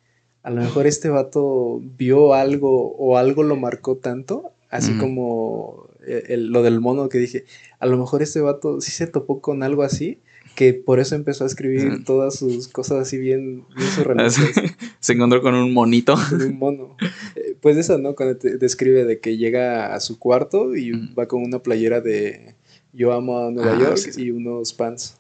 [0.43, 6.37] a lo mejor este vato vio algo o algo lo marcó tanto, así como eh,
[6.38, 7.45] lo del mono que dije,
[7.79, 10.21] a lo mejor este vato sí se topó con algo así,
[10.59, 14.51] que por eso empezó a escribir todas sus cosas así bien, bien surrealistas.
[14.99, 16.16] se encontró con un monito.
[16.33, 16.97] un mono.
[17.37, 18.16] Eh, pues eso, ¿no?
[18.16, 22.57] Cuando te describe de que llega a su cuarto y va con una playera de
[22.92, 25.16] Yo amo a Nueva ah, York y unos pants.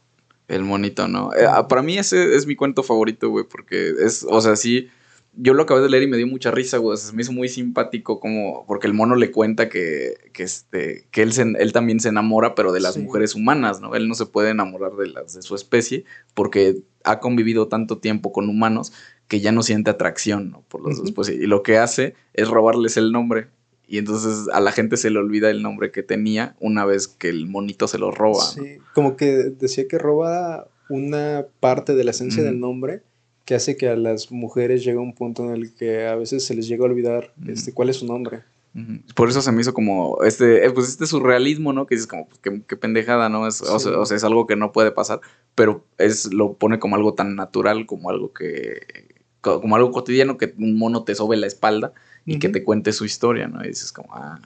[0.48, 1.32] El monito, ¿no?
[1.32, 4.88] Eh, ah, para mí ese es mi cuento favorito, güey, porque es, o sea, sí
[5.34, 6.96] yo lo acabé de leer y me dio mucha risa, güey.
[6.96, 11.22] se me hizo muy simpático como, porque el mono le cuenta que, que, este, que
[11.22, 13.94] él, él también se enamora, pero de las mujeres humanas, ¿no?
[13.94, 18.32] Él no se puede enamorar de las de su especie porque ha convivido tanto tiempo
[18.32, 18.92] con humanos
[19.28, 20.64] que ya no siente atracción, ¿no?
[20.68, 23.48] Por los dos Y lo que hace es robarles el nombre.
[23.86, 27.28] Y entonces a la gente se le olvida el nombre que tenía una vez que
[27.28, 28.42] el monito se lo roba.
[28.42, 33.02] Sí, como que decía que roba una parte de la esencia del nombre
[33.48, 36.54] que hace que a las mujeres llegue un punto en el que a veces se
[36.54, 38.42] les llega a olvidar este, cuál es su nombre.
[39.14, 41.86] Por eso se me hizo como este, eh, pues este surrealismo, ¿no?
[41.86, 43.48] Que dices como, pues, qué, pendejada, ¿no?
[43.48, 45.22] Es, o, sea, es algo que no puede pasar,
[45.54, 48.82] pero es, lo pone como algo tan natural, como algo que,
[49.40, 51.94] como algo cotidiano que un mono te sobe la espalda
[52.26, 53.64] y que te cuente su historia, ¿no?
[53.64, 54.42] Y dices como, ah,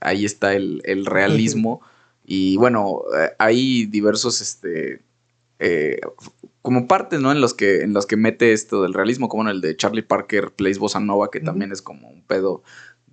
[0.00, 1.82] ahí está el, el realismo.
[2.24, 5.02] y bueno, eh, hay diversos, este,
[5.58, 6.00] eh,
[6.66, 7.30] como partes, ¿no?
[7.30, 10.02] En los que, en los que mete esto del realismo, como en el de Charlie
[10.02, 12.64] Parker Plays Bossa Nova, que también es como un pedo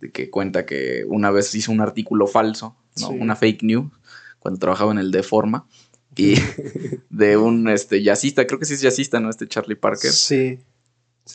[0.02, 3.10] de que cuenta que una vez hizo un artículo falso, ¿no?
[3.10, 3.92] Una fake news,
[4.40, 5.68] cuando trabajaba en el de forma,
[6.16, 6.34] y
[7.12, 9.30] de un este jazzista, creo que sí es jazzista, ¿no?
[9.30, 10.12] Este Charlie Parker.
[10.12, 10.58] Sí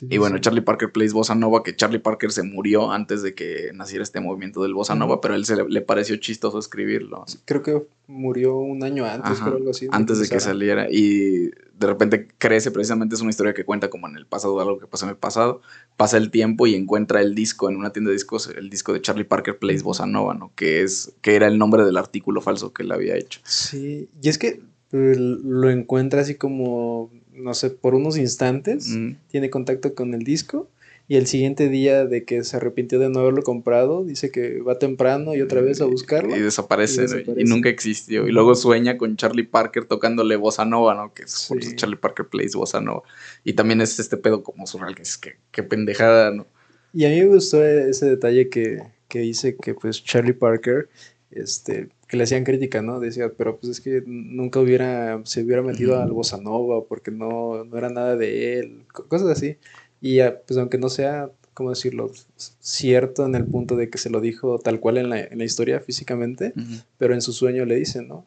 [0.03, 3.70] y bueno, Charlie Parker plays Bossa Nova, que Charlie Parker se murió antes de que
[3.72, 7.24] naciera este movimiento del Bossa Nova, pero a él se le, pareció chistoso escribirlo.
[7.46, 9.88] creo que murió un año antes, algo así.
[9.90, 10.88] Antes de que saliera.
[10.90, 14.79] Y de repente crece, precisamente es una historia que cuenta como en el pasado, algo
[14.79, 15.62] que pasó en el pasado.
[15.96, 19.01] Pasa el tiempo y encuentra el disco en una tienda de discos, el disco de
[19.01, 20.53] Charlie Parker Plays Bossa Nova, ¿no?
[20.55, 23.40] Que, es, que era el nombre del artículo falso que él había hecho.
[23.44, 24.61] Sí, y es que
[24.92, 28.96] eh, lo encuentra así como no sé, por unos instantes,
[29.31, 30.68] tiene contacto con el disco
[31.11, 34.79] y el siguiente día de que se arrepintió de no haberlo comprado, dice que va
[34.79, 36.37] temprano y otra vez a buscarlo.
[36.37, 38.29] Y, desaparece, y, nunca existió.
[38.29, 41.14] Y luego sueña con Charlie Parker tocándole Bossa Nova, ¿no?
[41.14, 43.05] Que es Charlie Parker Plays Bossa Nova.
[43.42, 46.46] Y también es este pedo como surreal, que es que, pendejada, ¿no?
[46.92, 50.90] Y a mí me gustó ese detalle que, que dice que pues Charlie Parker,
[51.31, 53.00] este, que le hacían crítica, ¿no?
[53.00, 57.64] Decía, pero pues es que nunca hubiera, se hubiera metido al Bossa Nova porque no,
[57.64, 59.58] no era nada de él, cosas así.
[60.00, 62.10] Y pues aunque no sea, ¿cómo decirlo?
[62.36, 65.44] Cierto en el punto de que se lo dijo tal cual en la, en la
[65.44, 66.54] historia físicamente,
[66.96, 68.24] pero en su sueño le dicen, ¿no?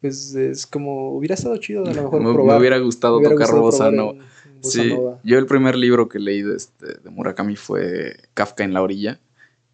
[0.00, 2.54] Pues es como, hubiera estado chido a lo mejor me, probar.
[2.54, 4.14] Me hubiera gustado tocar Bossa Nova.
[4.60, 4.94] Sí,
[5.24, 9.18] yo el primer libro que leí de, este, de Murakami fue Kafka en la orilla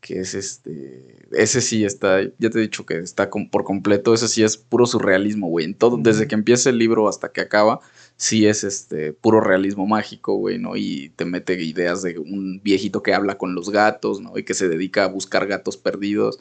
[0.00, 4.28] que es este, ese sí está, ya te he dicho que está por completo, ese
[4.28, 7.80] sí es puro surrealismo, güey, en todo, desde que empieza el libro hasta que acaba,
[8.16, 10.76] sí es este, puro realismo mágico, güey, ¿no?
[10.76, 14.38] Y te mete ideas de un viejito que habla con los gatos, ¿no?
[14.38, 16.38] Y que se dedica a buscar gatos perdidos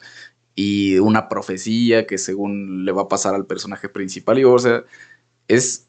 [0.54, 4.84] y una profecía que según le va a pasar al personaje principal, y o sea,
[5.48, 5.86] es,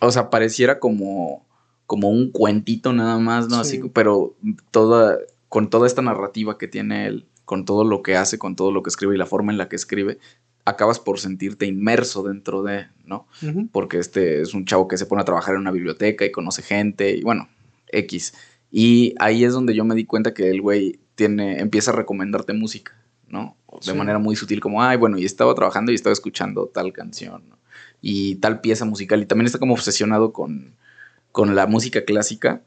[0.00, 1.44] o sea, pareciera como
[1.86, 3.58] como un cuentito nada más, ¿no?
[3.58, 4.34] Así, pero
[4.70, 5.18] toda
[5.54, 8.82] con toda esta narrativa que tiene él, con todo lo que hace, con todo lo
[8.82, 10.18] que escribe y la forma en la que escribe,
[10.64, 13.28] acabas por sentirte inmerso dentro de, ¿no?
[13.70, 16.62] Porque este es un chavo que se pone a trabajar en una biblioteca y conoce
[16.62, 17.48] gente y bueno,
[17.86, 18.34] X.
[18.72, 22.52] Y ahí es donde yo me di cuenta que el güey tiene, empieza a recomendarte
[22.52, 23.56] música, ¿no?
[23.86, 27.48] De manera muy sutil, como, ay, bueno, y estaba trabajando y estaba escuchando tal canción,
[27.48, 27.58] ¿no?
[28.02, 29.22] Y tal pieza musical.
[29.22, 30.74] Y también está como obsesionado con,
[31.34, 32.62] con la música clásica.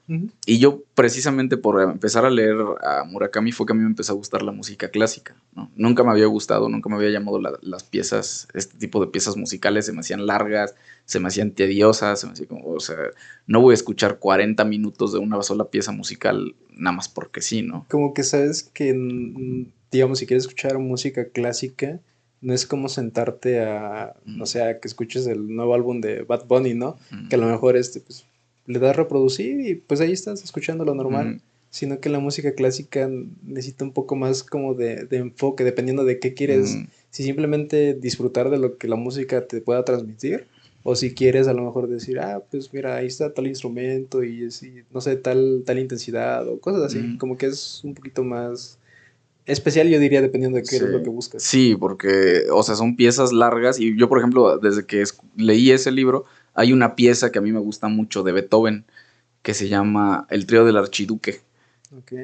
[0.46, 4.12] Y yo precisamente por empezar a leer a Murakami fue que a mí me empezó
[4.12, 5.38] a gustar la música clásica.
[5.78, 9.86] Nunca me había gustado, nunca me había llamado las piezas, este tipo de piezas musicales,
[9.86, 10.76] se me hacían largas,
[11.06, 12.98] se me hacían tediosas, se me hacía como, o sea,
[13.46, 17.62] no voy a escuchar 40 minutos de una sola pieza musical nada más porque sí,
[17.62, 17.86] ¿no?
[17.90, 22.02] Como que sabes que, digamos, si quieres escuchar música clásica,
[22.42, 26.48] no es como sentarte a, no sé, a que escuches el nuevo álbum de Bad
[26.48, 26.98] Bunny, ¿no?
[27.30, 28.26] Que a lo mejor este, pues,
[28.68, 31.42] le das reproducir y pues ahí estás escuchando lo normal.
[31.70, 33.10] Sino que la música clásica
[33.44, 36.78] necesita un poco más como de, enfoque, dependiendo de qué quieres.
[37.10, 40.48] si simplemente disfrutar de lo que la música te pueda transmitir,
[40.84, 44.46] o si quieres a lo mejor decir, ah, pues mira, ahí está tal instrumento y,
[44.46, 48.80] es, no sé, tal, tal intensidad o cosas así, como que es un poquito más
[49.46, 51.42] especial, yo diría, dependiendo de qué es lo que buscas.
[51.42, 55.04] Sí, porque, o sea, son piezas largas y yo, por ejemplo, desde que
[55.36, 56.24] leí ese libro,
[56.58, 58.86] hay una pieza que a mí me gusta mucho de Beethoven
[59.44, 61.40] que se llama El trío del archiduque,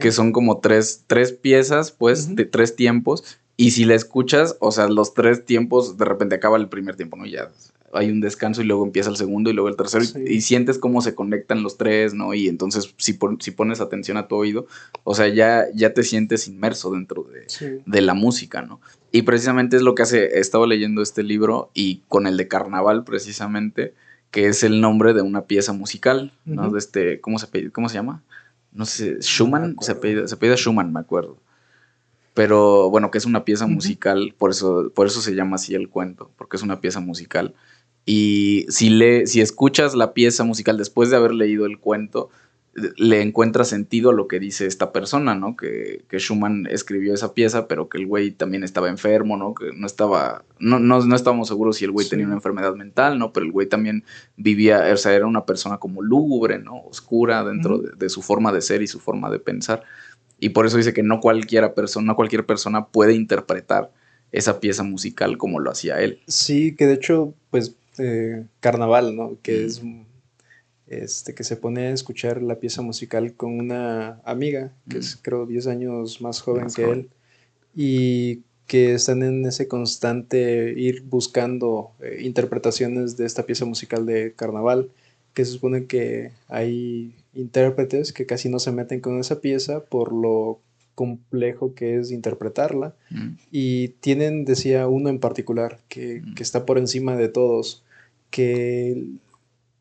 [0.02, 3.38] que son como tres, tres piezas, pues, de tres tiempos.
[3.56, 7.16] Y si la escuchas, o sea, los tres tiempos, de repente acaba el primer tiempo,
[7.16, 7.26] ¿no?
[7.26, 7.50] Ya
[7.94, 11.02] hay un descanso y luego empieza el segundo y luego el tercero y, sientes cómo
[11.02, 12.34] se conectan los tres, ¿no?
[12.34, 14.66] Y entonces si, si pones atención a tu oído,
[15.04, 18.82] o sea, ya, ya te sientes inmerso dentro de, de, la música, ¿no?
[19.12, 22.48] Y precisamente es lo que hace, he estado leyendo este libro y con el de
[22.48, 23.94] Carnaval precisamente,
[24.34, 26.72] que es el nombre de una pieza musical, ¿no?
[26.72, 28.24] De este, ¿cómo se, ¿cómo se llama?
[28.72, 31.38] No sé, Schumann, se pide Schumann, me acuerdo.
[32.34, 35.88] Pero bueno, que es una pieza musical, por eso, por eso se llama así el
[35.88, 37.54] cuento, porque es una pieza musical.
[38.08, 42.32] Y si, le, si escuchas la pieza musical después de haber leído el cuento,
[42.76, 45.56] le encuentra sentido a lo que dice esta persona, ¿no?
[45.56, 49.54] Que, que, Schumann escribió esa pieza, pero que el güey también estaba enfermo, ¿no?
[49.54, 53.20] Que no estaba, no, no, no estábamos seguros si el güey tenía una enfermedad mental,
[53.20, 53.32] ¿no?
[53.32, 54.04] Pero el güey también
[54.38, 56.82] vivía, o sea, era una persona como lúgubre, ¿no?
[56.86, 59.84] Oscura dentro de, su forma de ser y su forma de pensar.
[60.40, 63.92] Y por eso dice que no cualquiera persona, no cualquier persona puede interpretar
[64.32, 66.22] esa pieza musical como lo hacía él.
[66.28, 69.38] Sí, que de hecho, pues, eh, Carnaval, ¿no?
[69.44, 69.84] Que es
[71.00, 75.46] este, que se pone a escuchar la pieza musical con una amiga, que es creo
[75.46, 77.10] 10 años más joven que él,
[77.76, 84.34] y que están en ese constante ir buscando eh, interpretaciones de esta pieza musical de
[84.34, 84.90] carnaval,
[85.34, 90.14] que se supone que hay intérpretes que casi no se meten con esa pieza por
[90.14, 90.60] lo
[90.96, 92.96] complejo que es interpretarla,
[93.52, 97.84] y tienen, decía uno en particular, que, que está por encima de todos,
[98.30, 99.04] que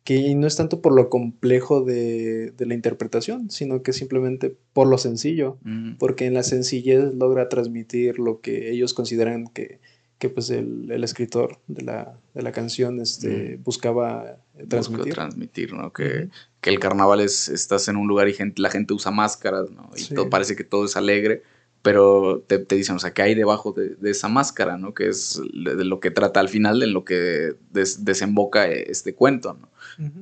[0.05, 4.99] que no es tanto por lo complejo de, la interpretación, sino que simplemente por lo
[4.99, 5.95] sencillo, mm.
[5.99, 9.79] porque en la sencillez logra transmitir lo que ellos consideran que,
[10.19, 13.63] que pues el, escritor de la, de la canción este, mm.
[13.63, 14.39] buscaba
[14.69, 15.15] transmitir.
[15.15, 15.93] transmitir, ¿no?
[15.93, 16.29] Que,
[16.61, 19.91] que, el carnaval es, estás en un lugar y gente, la gente usa máscaras, ¿no?
[19.97, 21.43] Y todo, parece que todo es alegre,
[21.83, 24.95] pero te, dicen, o sea, ¿qué hay debajo de, esa máscara, ¿no?
[24.95, 29.69] Que es de lo que trata al final, de lo que desemboca este cuento, ¿no?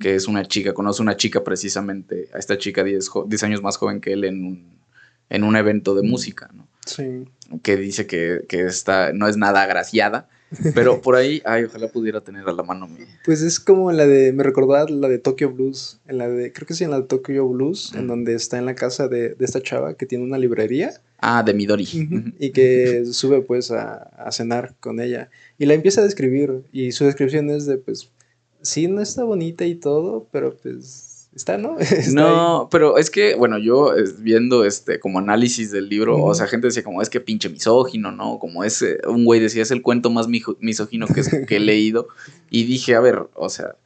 [0.00, 4.00] Que es una chica, conoce una chica precisamente, a esta chica 10, años más joven
[4.00, 4.78] que él en un,
[5.28, 6.66] en un evento de música, ¿no?
[6.86, 7.24] Sí.
[7.62, 10.28] Que dice que, que está, no es nada agraciada,
[10.74, 13.04] pero por ahí, ay, ojalá pudiera tener a la mano mi.
[13.24, 16.66] Pues es como la de, me recordaba la de Tokyo Blues, en la de, creo
[16.66, 19.44] que sí, en la de Tokyo Blues, en donde está en la casa de, de,
[19.44, 20.92] esta chava que tiene una librería.
[21.18, 21.86] Ah, de Midori.
[22.38, 25.30] Y que sube pues a, a, cenar con ella.
[25.58, 28.10] Y la empieza a describir, y su descripción es de, pues,
[28.62, 31.76] sí, no está bonita y todo, pero pues está, ¿no?
[32.12, 36.66] no, pero es que, bueno, yo viendo este como análisis del libro, o sea, gente
[36.66, 38.38] decía como es que pinche misógino, ¿no?
[38.38, 42.08] Como ese, un güey decía, es el cuento más misógino que, que he leído.
[42.50, 43.76] Y dije, a ver, o sea,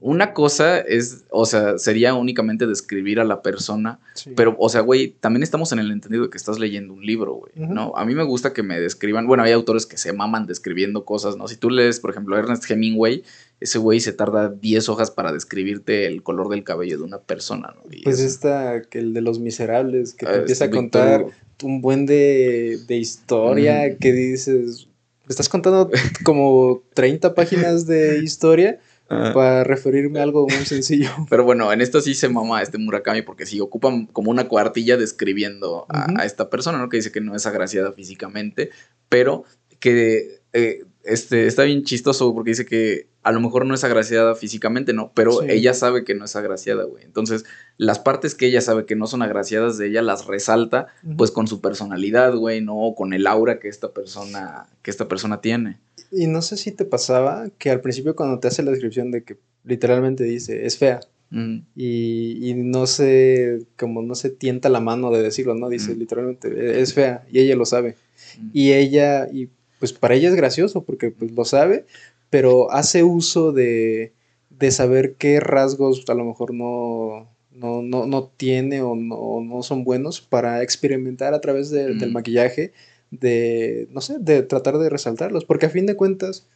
[0.00, 4.00] una cosa es, o sea, sería únicamente describir a la persona,
[4.34, 7.34] pero, o sea, güey, también estamos en el entendido de que estás leyendo un libro,
[7.34, 7.92] güey, ¿no?
[7.96, 11.36] A mí me gusta que me describan, bueno, hay autores que se maman describiendo cosas,
[11.36, 11.48] ¿no?
[11.48, 13.22] Si tú lees, por ejemplo, Ernest Hemingway,
[13.60, 17.74] ese güey se tarda 10 hojas para describirte el color del cabello de una persona,
[17.74, 17.82] ¿no?
[18.04, 21.26] pues está, que el de los miserables, que te ah, empieza a contar
[21.62, 24.88] un buen de, de historia, que dices,
[25.28, 25.90] estás contando
[26.24, 31.10] como 30 páginas de historia para referirme a algo muy sencillo.
[31.30, 34.96] Pero bueno, en esto sí se mama este Murakami porque sí ocupan como una cuartilla
[34.96, 36.88] describiendo a, esta persona, ¿no?
[36.88, 38.70] Que dice que no es agraciada físicamente,
[39.08, 39.44] pero
[39.80, 44.34] que eh, este, está bien chistoso porque dice que a lo mejor no es agraciada
[44.34, 45.12] físicamente, ¿no?
[45.14, 47.04] Pero ella sabe que no es agraciada, güey.
[47.04, 47.44] Entonces,
[47.76, 51.46] las partes que ella sabe que no son agraciadas de ella las resalta, pues con
[51.46, 52.76] su personalidad, güey, ¿no?
[52.76, 55.78] O con el aura que esta persona, que esta persona tiene.
[56.10, 59.24] Y no sé si te pasaba que al principio cuando te hace la descripción de
[59.24, 61.00] que literalmente dice, es fea.
[61.30, 61.58] Mm.
[61.76, 65.68] Y, no se, como no se tienta la mano de decirlo, ¿no?
[65.68, 65.98] Dice mm.
[65.98, 67.24] literalmente, es fea.
[67.30, 67.96] Y ella lo sabe.
[68.38, 68.50] Mm.
[68.54, 71.86] Y ella, y pues para ella es gracioso porque pues lo sabe,
[72.30, 74.12] pero hace uso de,
[74.50, 79.62] de saber qué rasgos a lo mejor no, no, no, no tiene o no, no,
[79.62, 82.72] son buenos para experimentar a través del maquillaje
[83.10, 86.46] de, no sé, de tratar de resaltarlos, porque a fin de cuentas,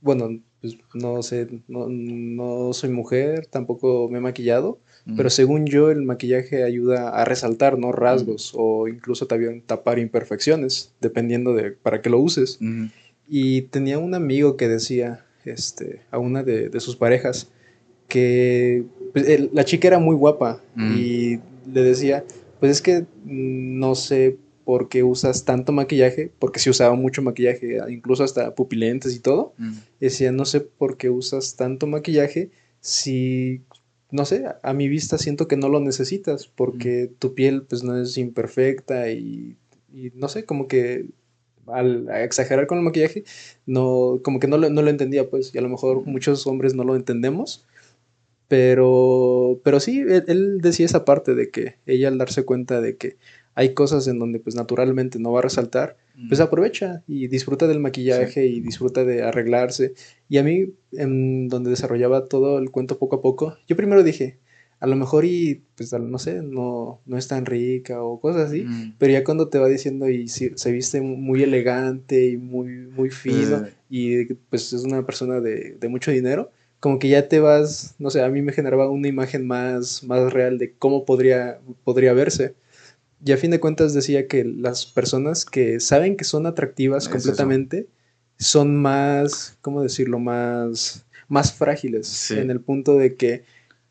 [0.00, 4.78] bueno, pues no sé, no, no soy mujer, tampoco me he maquillado,
[5.16, 7.92] pero según yo el maquillaje ayuda a resaltar, ¿no?
[7.92, 12.58] Rasgos o incluso también tapar imperfecciones, dependiendo de para qué lo uses.
[13.28, 17.48] Y tenía un amigo que decía, este, a una de, sus parejas,
[18.08, 21.38] que pues, la chica era muy guapa y
[21.72, 22.24] le decía,
[22.58, 27.78] pues es que no sé por qué usas tanto maquillaje, porque si usaba mucho maquillaje,
[27.88, 29.54] incluso hasta pupilentes y todo.
[29.98, 33.62] Decía, no sé por qué usas tanto maquillaje si,
[34.12, 38.00] no sé, a mi vista siento que no lo necesitas, porque tu piel pues no
[38.00, 39.56] es imperfecta y,
[40.14, 41.06] no sé, como que
[41.66, 43.24] al exagerar con el maquillaje,
[43.66, 46.74] no, como que no lo, no lo entendía, pues, y a lo mejor muchos hombres
[46.74, 47.66] no lo entendemos,
[48.50, 53.16] pero, pero sí, él, decía esa parte de que ella al darse cuenta de que
[53.60, 57.78] hay cosas en donde pues naturalmente no va a resaltar, pues aprovecha y disfruta del
[57.78, 59.92] maquillaje y disfruta de arreglarse.
[60.30, 64.38] Y a mí, en donde desarrollaba todo el cuento poco a poco, yo primero dije,
[64.78, 68.66] a lo mejor y pues no sé, no, no es tan rica o cosas así,
[68.98, 73.66] pero ya cuando te va diciendo y se viste muy elegante y muy, muy fino
[73.90, 78.08] y pues es una persona de, de, mucho dinero, como que ya te vas, no
[78.08, 82.54] sé, a mí me generaba una imagen más, más real de cómo podría, podría verse.
[83.24, 87.86] Y a fin de cuentas decía que las personas que saben que son atractivas completamente
[88.38, 90.18] son más, ¿cómo decirlo?
[90.18, 93.44] Más, más frágiles en el punto de que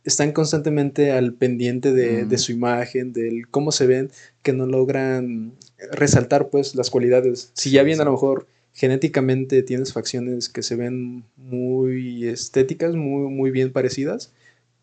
[0.04, 4.12] están constantemente al pendiente de, su imagen, del cómo se ven,
[4.42, 5.54] que no logran
[5.92, 7.52] resaltar pues las cualidades.
[7.54, 13.30] Si ya bien a lo mejor genéticamente tienes facciones que se ven muy estéticas, muy,
[13.30, 14.32] muy bien parecidas,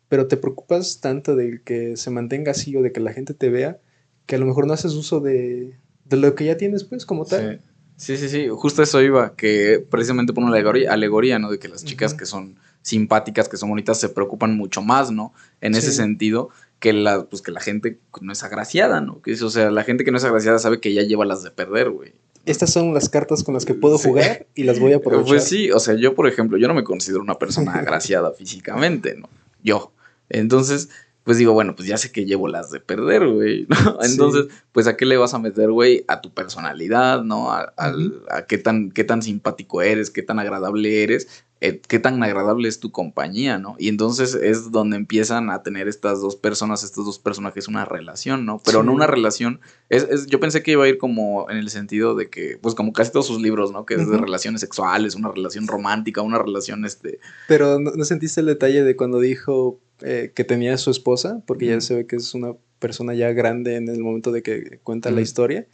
[0.07, 3.49] pero te preocupas tanto de que se mantenga así o de que la gente te
[3.49, 3.79] vea,
[4.27, 5.75] que a lo mejor no haces uso de,
[6.11, 7.61] lo que ya tienes, pues, como tal.
[7.95, 8.17] Sí.
[8.17, 11.49] sí, sí, justo eso iba, que precisamente por una alegoría, alegoría ¿no?
[11.49, 15.33] De que las chicas que son simpáticas, que son bonitas, se preocupan mucho más, ¿no?
[15.61, 19.21] En ese sentido, que la, pues que la gente no es agraciada, ¿no?
[19.21, 21.51] Que o sea, la gente que no es agraciada sabe que ya lleva las de
[21.51, 22.13] perder, güey.
[22.45, 25.27] Estas son las cartas con las que puedo jugar y las voy a aprovechar.
[25.27, 29.15] Pues sí, o sea, yo, por ejemplo, yo no me considero una persona agraciada físicamente,
[29.15, 29.29] ¿no?
[29.63, 29.91] Yo.
[30.29, 30.89] Entonces,
[31.27, 33.97] pues digo, bueno, pues ya sé que llevo las de perder, güey, ¿no?
[34.01, 37.51] Entonces, pues a qué le vas a meter, güey, a tu personalidad, ¿no?
[37.51, 42.23] A, a, qué, tan, qué tan simpático eres, qué tan agradable eres, eh, qué tan
[42.23, 43.75] agradable es tu compañía, ¿no?
[43.77, 48.45] Y entonces es donde empiezan a tener estas dos personas, estos dos personajes, una relación,
[48.45, 48.61] ¿no?
[48.63, 49.59] Pero no una relación,
[49.89, 52.93] es, yo pensé que iba a ir como en el sentido de que, pues como
[52.93, 53.85] casi todos sus libros, ¿no?
[53.85, 57.19] Que es de relaciones sexuales, una relación romántica, una relación, este...
[57.49, 61.81] Pero ¿no, sentiste el detalle de cuando dijo eh, que tenía su esposa, porque ya
[61.81, 65.21] se ve que es una persona ya grande en el momento de que cuenta la
[65.21, 65.65] historia.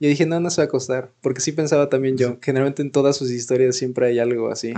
[0.00, 2.90] Yo dije, no, no se va a acostar, porque sí pensaba también yo, generalmente en
[2.90, 4.74] todas sus historias siempre hay algo así.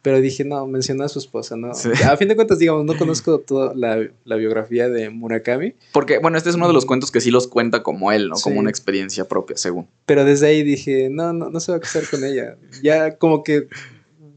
[0.00, 1.72] Pero dije, no, mencionó a su esposa, ¿no?
[1.72, 5.74] A fin de cuentas, digamos, no conozco toda la, biografía de Murakami.
[5.92, 8.36] Porque, bueno, este es uno de los cuentos que sí los cuenta como él, ¿no?
[8.36, 9.88] Como una experiencia propia, según.
[10.06, 12.56] Pero desde ahí dije, no, no, no se va a acostar con ella.
[12.82, 13.68] Ya como que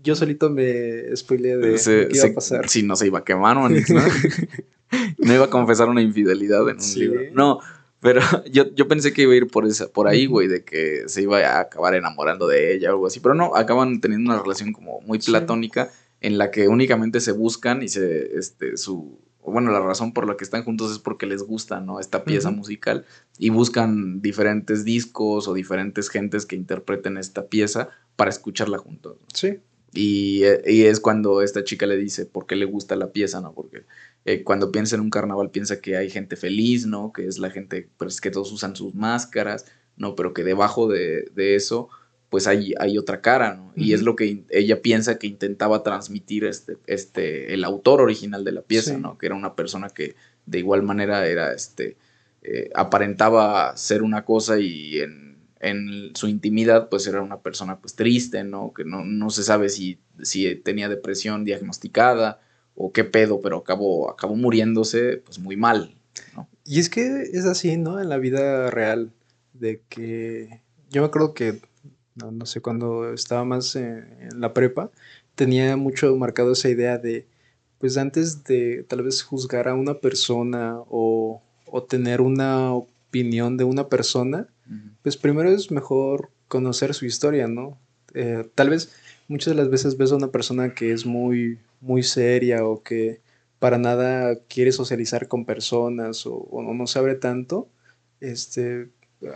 [0.04, 2.70] yo solito me spoileé de qué iba a pasar.
[2.70, 3.70] Sí, no se iba a quemar, ¿no?
[5.18, 7.22] no iba a confesar una infidelidad en un libro.
[7.34, 7.60] No,
[8.02, 11.04] pero yo, yo pensé que iba a ir por, esa, por ahí, güey, de que
[11.08, 13.20] se iba a acabar enamorando de ella o algo así.
[13.20, 17.82] Pero no, acaban teniendo una relación como muy platónica en la que únicamente se buscan
[17.82, 21.44] y se, este, su, bueno, la razón por la que están juntos es porque les
[21.44, 22.00] gusta, ¿no?
[22.00, 23.06] Esta pieza musical
[23.38, 29.18] y buscan diferentes discos o diferentes gentes que interpreten esta pieza para escucharla juntos.
[29.34, 29.60] Sí.
[29.94, 33.54] Y, y, es cuando esta chica le dice por qué le gusta la pieza, ¿no?
[33.54, 33.84] Porque
[34.24, 37.12] eh, cuando piensa en un carnaval piensa que hay gente feliz, ¿no?
[37.12, 39.66] Que es la gente, pues que todos usan sus máscaras,
[39.98, 40.16] ¿no?
[40.16, 41.90] Pero que debajo de, eso,
[42.30, 43.74] pues hay, hay otra cara, ¿no?
[43.76, 48.52] Y es lo que ella piensa que intentaba transmitir este, este, el autor original de
[48.54, 49.18] la pieza, ¿no?
[49.18, 51.98] Que era una persona que de igual manera era, este,
[52.44, 55.31] eh, aparentaba ser una cosa y en
[55.62, 58.74] en su intimidad, pues era una persona pues triste, ¿no?
[58.74, 62.42] Que no, no se sabe si, si tenía depresión diagnosticada
[62.76, 65.94] o qué pedo, pero acabó, acabó muriéndose pues muy mal,
[66.36, 66.48] ¿no?
[66.66, 68.02] Y es que es así, ¿no?
[68.02, 69.12] En la vida real,
[69.54, 71.62] de que yo me acuerdo que,
[72.16, 74.90] no, sé, cuando estaba más en, la prepa,
[75.36, 77.28] tenía mucho marcado esa idea de,
[77.78, 83.64] pues antes de tal vez juzgar a una persona o, o tener una opinión de
[83.64, 84.48] una persona,
[85.02, 87.78] pues primero es mejor conocer su historia, ¿no?
[88.14, 88.94] Eh, tal vez
[89.28, 93.22] muchas de las veces ves a una persona que es muy, muy seria o que
[93.60, 97.70] para nada quiere socializar con personas o, no se abre tanto,
[98.20, 98.90] este,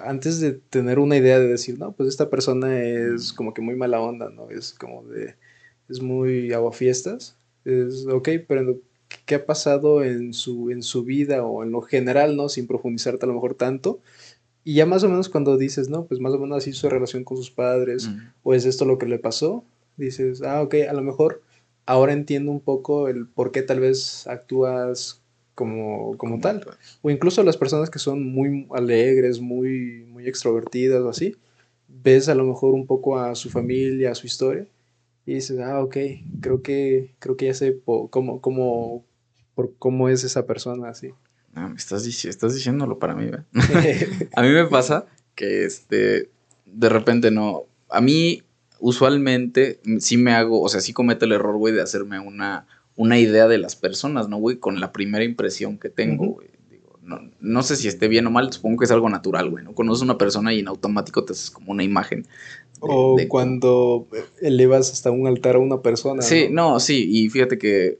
[0.03, 3.75] antes de tener una idea de decir, no, pues esta persona es como que muy
[3.75, 4.49] mala onda, ¿no?
[4.49, 5.35] Es como de,
[5.89, 7.37] es muy aguafiestas.
[7.65, 8.79] Es, ok, pero
[9.25, 12.49] ¿qué ha pasado en su, en su vida o en lo general, ¿no?
[12.49, 13.99] Sin profundizarte a lo mejor tanto.
[14.67, 17.23] Y ya más o menos cuando dices, no, pues más o menos así su relación
[17.23, 18.09] con sus padres,
[18.41, 19.63] o es esto lo que le pasó,
[19.95, 21.43] dices, ah, ok, a lo mejor
[21.85, 25.21] ahora entiendo un poco el por qué tal vez actúas
[25.53, 26.65] como, como tal.
[27.03, 31.35] O incluso las personas que son muy alegres, muy, muy extrovertidas o así,
[31.87, 34.65] ves a lo mejor un poco a su familia, a su historia,
[35.27, 35.97] y dices, ah, ok,
[36.41, 39.05] creo que, creo que ya sé cómo, cómo,
[39.53, 41.11] por cómo es esa persona así.
[41.55, 43.29] No, me estás, estás diciéndolo para mí,
[44.35, 46.29] a mí me pasa que este,
[46.65, 47.63] de repente no.
[47.89, 48.43] A mí,
[48.79, 53.17] usualmente, sí me hago, o sea, sí cometo el error, güey, de hacerme una, una
[53.19, 54.57] idea de las personas, ¿no, güey?
[54.57, 56.47] Con la primera impresión que tengo, güey.
[57.01, 59.73] no, no, sé si esté bien o mal, supongo que es algo natural, güey, ¿no?
[59.73, 62.27] Conoces a una persona y en automático te haces como una imagen.
[62.81, 64.07] o cuando
[64.41, 66.21] elevas hasta un altar a una persona.
[66.21, 67.99] Sí, no, sí, y fíjate que,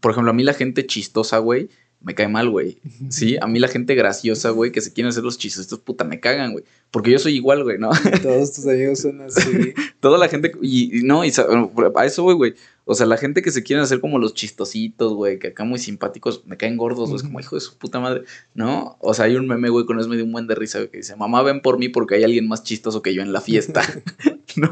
[0.00, 1.68] por ejemplo, a mí la gente chistosa, güey,
[2.06, 2.78] me cae mal, güey.
[3.10, 6.20] Sí, a mí la gente graciosa, güey, que se quieren hacer los chistes, puta, me
[6.20, 6.64] cagan, güey.
[6.90, 7.90] Porque yo soy igual, güey, ¿no?
[8.22, 9.74] Todos tus amigos son así.
[10.00, 12.54] Toda la gente, y, no, y a eso, güey, güey.
[12.84, 15.80] O sea, la gente que se quieren hacer como los chistositos, güey, que acá muy
[15.80, 18.22] simpáticos, me caen gordos, güey, es como hijo de su puta madre,
[18.54, 18.96] ¿no?
[19.00, 20.90] O sea, hay un meme, güey, con eso me dio un buen de risa, güey,
[20.90, 23.40] que dice, mamá, ven por mí porque hay alguien más chistoso que yo en la
[23.40, 23.82] fiesta,
[24.56, 24.70] ¿no?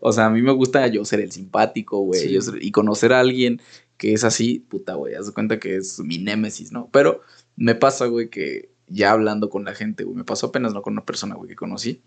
[0.00, 3.62] O sea, a mí me gusta yo ser el simpático, güey, y conocer a alguien
[3.96, 6.88] que es así, puta, güey, haz de cuenta que es mi némesis, ¿no?
[6.92, 7.20] Pero
[7.56, 10.82] me pasa, güey, que ya hablando con la gente, güey, me pasó apenas, ¿no?
[10.82, 12.02] Con una persona, güey, que conocí,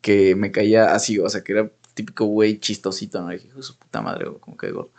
[0.00, 3.32] que me caía así, o sea, que era típico güey chistosito, ¿no?
[3.32, 4.90] Y dije, su puta madre, güey, como que digo.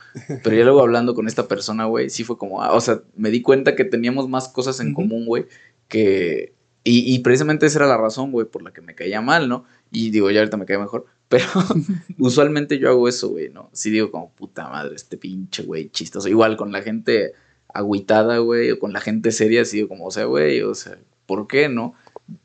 [0.43, 3.29] Pero ya luego hablando con esta persona, güey, sí fue como, ah, o sea, me
[3.29, 5.45] di cuenta que teníamos más cosas en común, güey,
[5.87, 6.53] que...
[6.85, 9.63] Y, y, precisamente esa era la razón, güey, por la que me caía mal, ¿no?
[9.89, 11.05] Y digo, ya ahorita me cae mejor.
[11.33, 11.45] Pero
[12.19, 13.71] usualmente yo hago eso, güey, ¿no?
[13.73, 16.29] Sí digo como, puta madre, este pinche, güey, chistoso.
[16.29, 17.33] Igual con la gente
[17.73, 20.99] agüitada, güey, o con la gente seria, sí digo como, o sea, güey, o sea,
[21.25, 21.95] ¿por qué, no?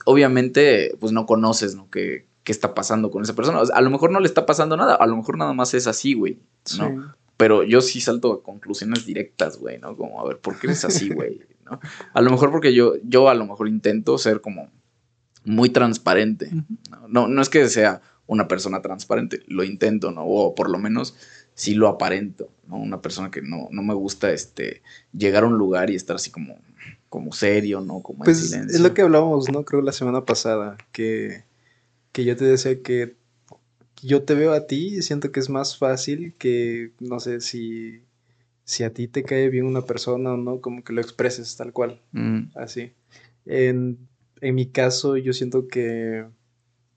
[0.07, 1.91] Obviamente, pues no conoces, ¿no?
[1.91, 3.61] ¿Qué, qué está pasando con esa persona?
[3.61, 6.15] a lo mejor no le está pasando nada, a lo mejor nada más es así,
[6.15, 6.39] güey,
[6.79, 7.15] ¿no?
[7.37, 9.99] Pero yo sí salto a conclusiones directas, güey, ¿no?
[9.99, 11.43] Como, a ver, ¿por qué eres así, güey?
[11.67, 11.79] ¿no?
[12.15, 14.71] A lo mejor porque yo, yo a lo mejor intento ser como
[15.45, 16.51] muy transparente.
[17.07, 19.43] No, no es que sea una persona transparente.
[19.49, 20.25] Lo intento, ¿no?
[20.25, 21.17] O por lo menos
[21.55, 22.77] sí lo aparento, ¿no?
[22.77, 26.31] Una persona que no, no me gusta este, llegar a un lugar y estar así
[26.31, 26.57] como,
[27.09, 28.01] como serio, ¿no?
[28.01, 28.77] Como pues en silencio.
[28.77, 29.65] Es lo que hablábamos, ¿no?
[29.65, 31.43] Creo la semana pasada, que,
[32.13, 33.17] que yo te decía que
[34.03, 38.03] yo te veo a ti y siento que es más fácil que, no sé, si,
[38.65, 41.73] si a ti te cae bien una persona o no, como que lo expreses tal
[41.73, 42.51] cual, mm.
[42.55, 42.93] así.
[43.47, 43.99] En,
[44.41, 46.27] en mi caso, yo siento que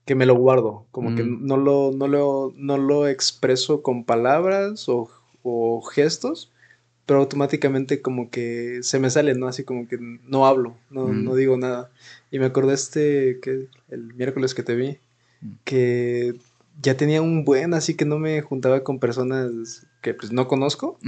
[0.04, 1.46] que me lo guardo, como que mm.
[1.46, 5.08] no lo, no, lo, no lo expreso con palabras o,
[5.92, 6.50] gestos,
[7.06, 9.48] pero automáticamente como que se me sale, ¿no?
[9.48, 11.24] Así como que no hablo, no, mm.
[11.24, 11.90] no digo nada.
[12.30, 14.98] Y me acordé este, que el miércoles que te vi,
[15.40, 15.50] mm.
[15.64, 16.34] que
[16.80, 20.98] ya tenía un buen, así que no me juntaba con personas que pues no conozco.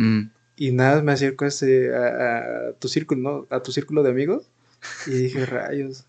[0.57, 3.47] Y nada, me acerco a, ese, a, a, tu círculo, ¿no?
[3.51, 4.47] A tu círculo de amigos.
[5.07, 6.07] Y dije, rayos.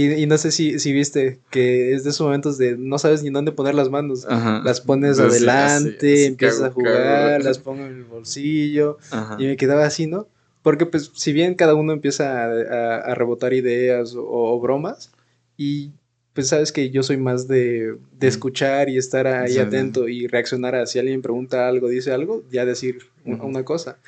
[0.00, 3.30] Y, no sé si, si, viste que es de esos momentos de no sabes ni
[3.30, 4.24] dónde poner las manos.
[4.62, 8.98] Las pones adelante, empiezas a jugar, las pongo en el bolsillo.
[9.38, 10.28] Y me quedaba así, ¿no?
[10.62, 15.10] Porque pues si bien cada uno empieza a, rebotar ideas o, bromas,
[15.56, 15.90] y
[16.32, 20.76] pues sabes que yo soy más de, de escuchar y estar ahí atento y reaccionar
[20.76, 23.98] a si alguien pregunta algo, dice algo, ya decir una cosa.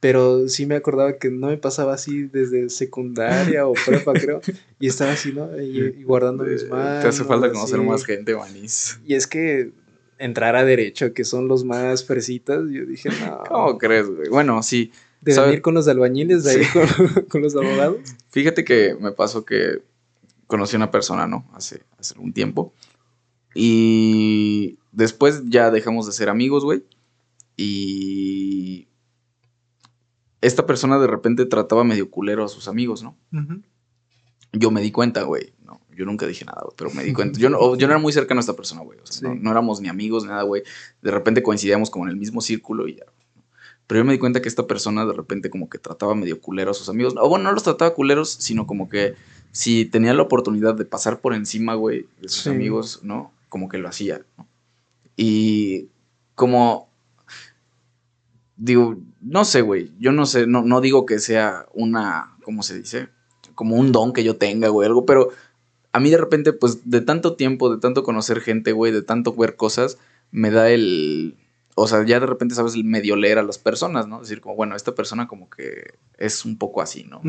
[0.00, 4.40] Pero sí me acordaba que no me pasaba así desde secundaria o prepa, creo.
[4.78, 5.60] Y estaba así, ¿no?
[5.60, 7.02] Y, guardando mis manos.
[7.02, 9.00] Te hace falta conocer más gente, manís.
[9.04, 9.72] Y es que
[10.18, 13.42] entrar a derecho, que son los más fresitas, yo dije, no.
[13.48, 14.28] ¿Cómo crees, güey?
[14.28, 14.92] Bueno, sí.
[15.20, 16.62] De venir con los albañiles, de ahí
[17.28, 17.98] con, los abogados.
[18.30, 19.82] Fíjate que me pasó que
[20.46, 21.44] conocí a una persona, ¿no?
[21.54, 22.72] Hace, hace un tiempo.
[23.52, 26.84] Y después ya dejamos de ser amigos, güey.
[27.56, 28.87] Y
[30.40, 33.16] esta persona de repente trataba medio culero a sus amigos, ¿no?
[34.52, 35.52] Yo me di cuenta, güey.
[35.64, 37.38] No, yo nunca dije nada, güey, pero me di cuenta.
[37.38, 38.98] Yo no, yo no era muy cercano a esta persona, güey.
[39.00, 40.62] O sea, no, éramos ni amigos, nada, güey.
[41.02, 43.04] De repente coincidíamos como en el mismo círculo y ya.
[43.86, 46.70] Pero yo me di cuenta que esta persona de repente como que trataba medio culero
[46.70, 47.14] a sus amigos.
[47.18, 49.14] O bueno, no los trataba culeros, sino como que
[49.50, 53.32] si tenía la oportunidad de pasar por encima, güey, de sus amigos, ¿no?
[53.48, 54.46] Como que lo hacía, ¿no?
[55.16, 55.88] Y
[56.34, 56.87] como
[58.58, 62.76] digo, no sé, güey, yo no sé, no, no digo que sea una, ¿cómo se
[62.76, 63.08] dice?
[63.54, 65.30] Como un don que yo tenga, güey, algo, pero
[65.92, 69.34] a mí de repente, pues de tanto tiempo, de tanto conocer gente, güey, de tanto
[69.34, 69.98] ver cosas,
[70.30, 71.36] me da el,
[71.74, 74.20] o sea, ya de repente sabes medio leer a las personas, ¿no?
[74.20, 77.22] Decir, como, bueno, esta persona como que es un poco así, ¿no?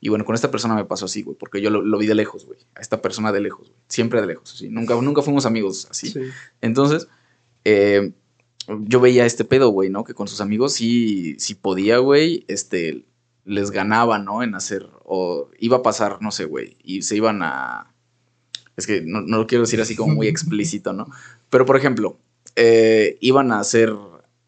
[0.00, 2.46] Y bueno, con esta persona me pasó así, güey, porque yo lo, vi de lejos,
[2.46, 2.58] güey.
[2.74, 3.80] A esta persona de lejos, güey.
[3.88, 4.70] Siempre de lejos, así.
[4.70, 6.14] Nunca, nunca fuimos amigos así.
[6.62, 7.06] Entonces,
[7.64, 8.12] eh,
[8.68, 10.04] yo veía este pedo, güey, ¿no?
[10.04, 13.04] Que con sus amigos sí, sí podía, güey, este,
[13.44, 14.42] les ganaba, ¿no?
[14.42, 17.92] En hacer, o iba a pasar, no sé, güey, y se iban a...
[18.76, 21.08] Es que no, no lo quiero decir así como muy explícito, ¿no?
[21.50, 22.18] Pero, por ejemplo,
[22.56, 23.94] eh, iban a hacer,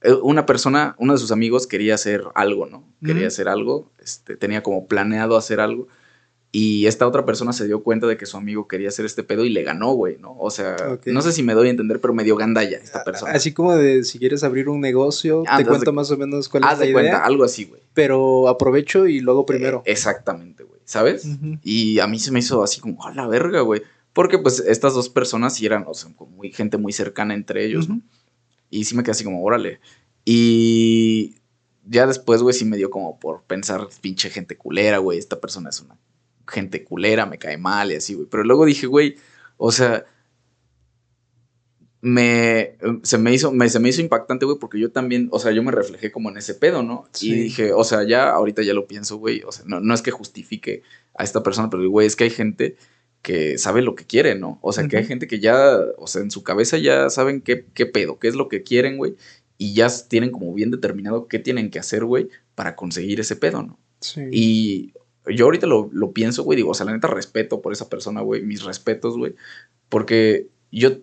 [0.02, 2.84] eh, una persona, uno de sus amigos quería hacer algo, ¿no?
[3.04, 5.88] Quería hacer algo, este, tenía como planeado hacer algo.
[6.56, 9.44] Y esta otra persona se dio cuenta de que su amigo quería hacer este pedo
[9.44, 10.36] y le ganó, güey, ¿no?
[10.38, 13.32] O sea, no sé si me doy a entender, pero me dio gandalla esta persona.
[13.32, 16.78] Así como de si quieres abrir un negocio, te cuento más o menos cuál es
[16.78, 17.82] la de cuenta, algo así, güey.
[17.92, 19.82] Pero aprovecho y luego primero.
[19.84, 21.26] Eh, exactamente, güey, ¿sabes?
[21.64, 23.82] Y a mí se me hizo así como, a la verga, güey.
[24.12, 27.88] Porque pues estas dos personas sí eran, o sea, muy, gente muy cercana entre ellos,
[27.88, 28.00] ¿no?
[28.70, 29.80] Y sí me quedé así como, órale.
[30.24, 31.34] Y
[31.84, 35.70] ya después, güey, sí me dio como por pensar, pinche gente culera, güey, esta persona
[35.70, 35.98] es una
[36.46, 38.28] gente culera, me cae mal y así, güey.
[38.30, 39.16] Pero luego dije, güey,
[39.56, 40.04] o sea,
[42.04, 45.52] me, se me hizo, me, se me hizo impactante, güey, porque yo también, o sea,
[45.52, 47.08] yo me reflejé como en ese pedo, ¿no?
[47.22, 50.02] Y dije, o sea, ya, ahorita ya lo pienso, güey, o sea, no, no es
[50.02, 50.82] que justifique
[51.14, 52.76] a esta persona, pero, güey, es que hay gente
[53.22, 54.58] que sabe lo que quiere, ¿no?
[54.60, 57.64] O sea, que hay gente que ya, o sea, en su cabeza ya saben qué,
[57.72, 59.16] qué pedo, qué es lo que quieren, güey,
[59.56, 63.62] y ya tienen como bien determinado qué tienen que hacer, güey, para conseguir ese pedo,
[63.62, 63.78] ¿no?
[64.00, 64.20] Sí.
[64.30, 64.93] Y
[65.26, 68.20] yo ahorita lo, lo pienso, güey, digo, o sea, la neta respeto por esa persona,
[68.20, 69.34] güey, mis respetos, güey,
[69.88, 70.98] porque yo,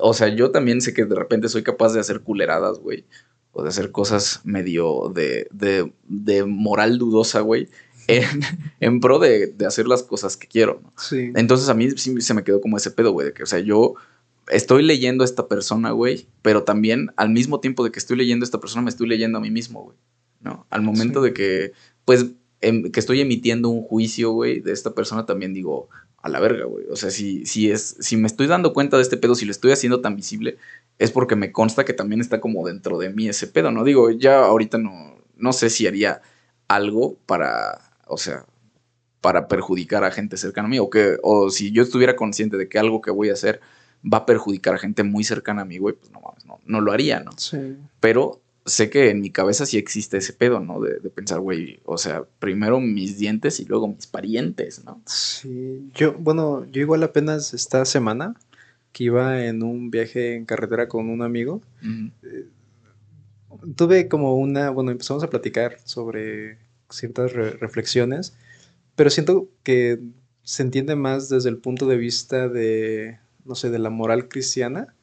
[0.00, 3.04] o sea, yo también sé que de repente soy capaz de hacer culeradas, güey,
[3.52, 7.68] o de hacer cosas medio de, de, de moral dudosa, güey,
[8.08, 10.92] en, pro de, hacer las cosas que quiero, ¿no?
[10.96, 11.32] Sí.
[11.34, 13.60] Entonces a mí sí se me quedó como ese pedo, güey, de que, o sea,
[13.60, 13.94] yo
[14.48, 18.44] estoy leyendo a esta persona, güey, pero también al mismo tiempo de que estoy leyendo
[18.44, 19.96] a esta persona, me estoy leyendo a mí mismo, güey,
[20.40, 20.66] ¿no?
[20.70, 21.72] Al momento de que,
[22.04, 22.26] pues,
[22.68, 25.88] em, que estoy emitiendo un juicio, güey, de esta persona, también digo,
[26.22, 26.86] a la verga, güey.
[26.90, 29.52] O sea, si, si, es, si me estoy dando cuenta de este pedo, si lo
[29.52, 30.56] estoy haciendo tan visible,
[30.98, 33.84] es porque me consta que también está como dentro de mí ese pedo, ¿no?
[33.84, 36.22] Digo, ya ahorita no, no sé si haría
[36.68, 38.44] algo para o sea,
[39.20, 42.68] para perjudicar a gente cercana a mí, o que, o si yo estuviera consciente de
[42.68, 43.60] que algo que voy a hacer
[44.04, 46.80] va a perjudicar a gente muy cercana a mí, güey, pues no mames, no, no
[46.80, 47.32] lo haría, ¿no?
[47.36, 47.76] Sí.
[48.00, 50.80] Pero sé que en mi cabeza sí existe ese pedo, ¿no?
[50.80, 55.02] De, de, pensar, güey, o sea, primero mis dientes y luego mis parientes, ¿no?
[55.06, 58.34] Sí, yo, bueno, yo igual apenas esta semana
[58.92, 61.60] que iba en un viaje en carretera con un amigo,
[62.22, 62.46] eh,
[63.76, 66.58] tuve como una, bueno, empezamos a platicar sobre
[66.90, 68.36] ciertas reflexiones,
[68.94, 70.00] pero siento que
[70.42, 74.94] se entiende más desde el punto de vista de, no sé, de la moral cristiana.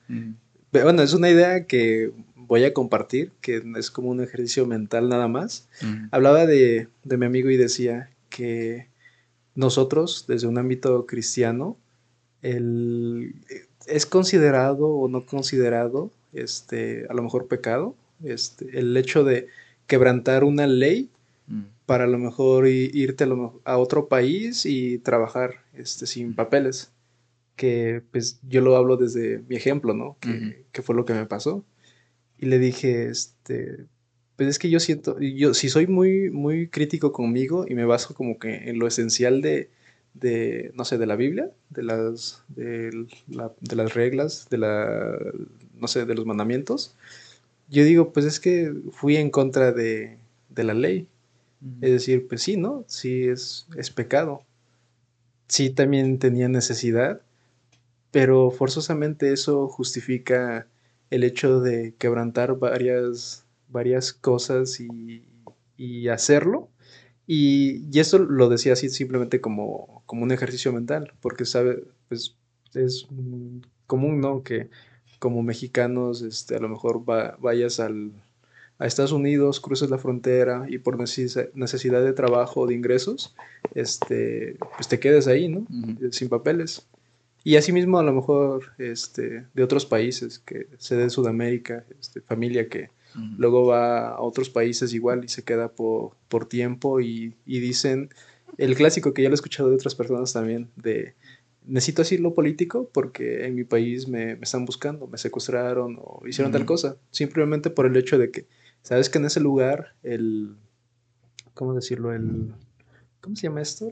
[0.71, 5.27] Bueno, es una idea que voy a compartir, que es como un ejercicio mental nada
[5.27, 5.67] más.
[5.81, 6.07] Mm.
[6.11, 8.87] Hablaba de, de mi amigo y decía que
[9.55, 11.77] nosotros, desde un ámbito cristiano,
[12.41, 13.35] el,
[13.85, 19.47] es considerado o no considerado, este, a lo mejor pecado, este, el hecho de
[19.87, 21.09] quebrantar una ley
[21.47, 23.25] mm para a lo mejor irte
[23.65, 26.89] a, otro país y trabajar este, sin papeles.
[27.61, 30.17] Que pues yo lo hablo desde mi ejemplo, ¿no?
[30.19, 31.63] Que, fue lo que me pasó.
[32.39, 33.85] Y le dije, este,
[34.35, 38.15] pues es que yo siento, yo si soy muy, muy crítico conmigo y me baso
[38.15, 39.69] como que en lo esencial de,
[40.15, 42.89] de no sé, de la Biblia, de las, de,
[43.27, 45.19] de las reglas, de la,
[45.75, 46.95] no sé, de los mandamientos,
[47.69, 50.17] yo digo, pues es que fui en contra de,
[50.49, 51.07] de la ley.
[51.81, 52.83] Es decir, pues sí, ¿no?
[52.87, 54.41] Sí es, es pecado.
[55.47, 57.21] Sí también tenía necesidad,
[58.11, 60.67] pero forzosamente eso justifica
[61.09, 65.23] el hecho de quebrantar varias, varias cosas y,
[65.77, 66.69] y hacerlo.
[67.27, 72.35] Y, y, eso lo decía así simplemente como, como un ejercicio mental, porque sabe, pues
[72.73, 73.07] es
[73.87, 74.43] común, ¿no?
[74.43, 74.69] Que
[75.19, 78.11] como mexicanos, este, a lo mejor vayas al,
[78.79, 83.35] a Estados Unidos, cruces la frontera y por necesidad de trabajo o de ingresos,
[83.75, 85.67] este, pues te quedes ahí, ¿no?
[86.11, 86.87] Sin papeles.
[87.43, 92.69] Y asimismo, a lo mejor este, de otros países, que se de Sudamérica, este, familia
[92.69, 92.89] que
[93.37, 98.09] luego va a otros países igual y se queda por, por tiempo y, y, dicen,
[98.57, 101.15] el clásico que ya lo he escuchado de otras personas también, de
[101.65, 106.53] necesito asilo político porque en mi país me, me están buscando, me secuestraron o hicieron
[106.53, 108.47] tal cosa, simplemente por el hecho de que
[108.83, 110.55] Sabes que en ese lugar, el.
[111.53, 112.13] ¿Cómo decirlo?
[112.13, 112.53] El.
[113.21, 113.89] ¿Cómo se llama esto?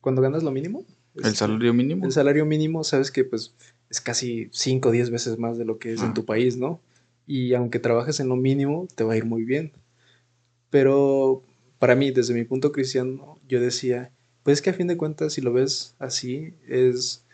[0.00, 0.84] cuando ganas lo mínimo.
[1.14, 2.04] ¿El este, salario mínimo?
[2.04, 3.54] El salario mínimo, sabes que pues
[3.90, 6.80] es casi 5 o 10 veces más de lo que es en tu país, ¿no?
[7.26, 9.72] y aunque trabajes en lo mínimo, te va a ir muy bien.
[10.70, 11.42] Pero
[11.78, 14.10] para mí, desde mi punto cristiano, yo decía,
[14.42, 17.24] pues es que a fin de cuentas, si lo ves así, es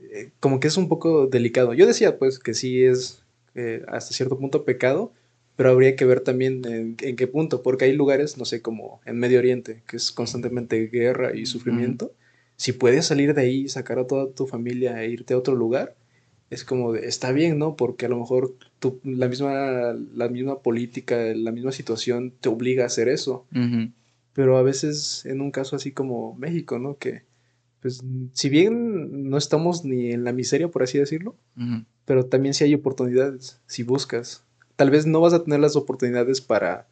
[0.00, 1.74] eh, como que es un poco delicado.
[1.74, 3.22] Yo decía, pues, que sí es
[3.54, 5.12] eh, hasta cierto punto pecado,
[5.56, 9.18] pero habría que ver también en, qué punto, porque hay lugares, no sé, como en
[9.18, 12.12] Medio Oriente, que es constantemente guerra y sufrimiento.
[12.60, 15.96] Si puedes salir de ahí, sacar a toda tu familia e irte a otro lugar,
[16.50, 17.74] es como de, está bien, ¿no?
[17.74, 22.82] Porque a lo mejor tu, la, misma, la misma política, la misma situación te obliga
[22.82, 23.46] a hacer eso.
[24.34, 26.98] Pero a veces en un caso así como México, ¿no?
[26.98, 27.22] Que,
[27.80, 28.02] pues,
[28.34, 31.36] si bien no estamos ni en la miseria, por así decirlo,
[32.04, 34.44] pero también si hay oportunidades, si buscas.
[34.76, 36.88] Tal vez no vas a tener las oportunidades para,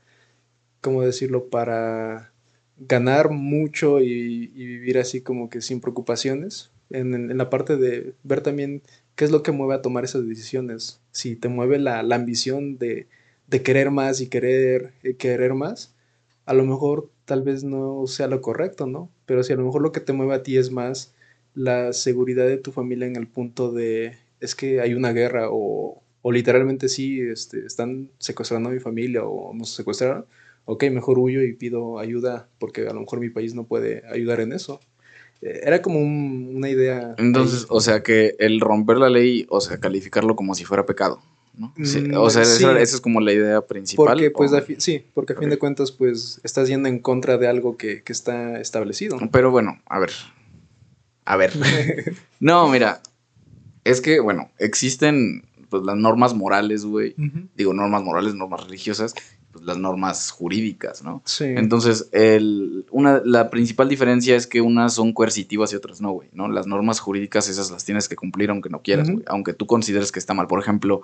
[0.80, 1.50] ¿cómo decirlo?
[1.50, 2.32] Para
[2.78, 6.70] ganar mucho y, vivir así como que sin preocupaciones.
[6.90, 8.82] En, la parte de ver también
[9.18, 11.00] ¿Qué es lo que mueve a tomar esas decisiones?
[11.10, 13.08] Si te mueve la, ambición de,
[13.64, 15.92] querer más y querer, eh, querer más,
[16.46, 19.10] a lo mejor tal vez no sea lo correcto, ¿no?
[19.26, 21.14] Pero si a lo mejor lo que te mueve a ti es más
[21.52, 26.00] la seguridad de tu familia en el punto de, es que hay una guerra o,
[26.30, 30.26] literalmente sí, este, están secuestrando a mi familia o nos secuestraron,
[30.68, 34.40] ok, mejor huyo y pido ayuda porque a lo mejor mi país no puede ayudar
[34.40, 34.80] en eso.
[35.40, 37.14] Era como una idea.
[37.16, 41.22] Entonces, o sea, que el romper la ley, o sea, calificarlo como si fuera pecado.
[41.54, 41.72] ¿no?
[41.76, 44.08] Mm, o sea, esa, es como la idea principal.
[44.08, 47.78] Porque, pues, sí, porque a fin de cuentas, pues, estás yendo en contra de algo
[47.78, 49.16] que, está establecido.
[49.32, 50.10] Pero bueno, a ver.
[51.24, 51.52] A ver.
[52.40, 53.00] no, mira.
[53.84, 57.14] Es que, bueno, existen pues las normas morales, güey.
[57.56, 59.14] Digo, normas morales, normas religiosas,
[59.58, 61.22] pues, las normas jurídicas, ¿no?
[61.24, 61.44] Sí.
[61.44, 66.28] Entonces, el, una, la principal diferencia es que unas son coercitivas y otras no, güey,
[66.32, 66.48] ¿no?
[66.48, 70.12] Las normas jurídicas esas las tienes que cumplir aunque no quieras, güey, aunque tú consideres
[70.12, 70.46] que está mal.
[70.46, 71.02] Por ejemplo,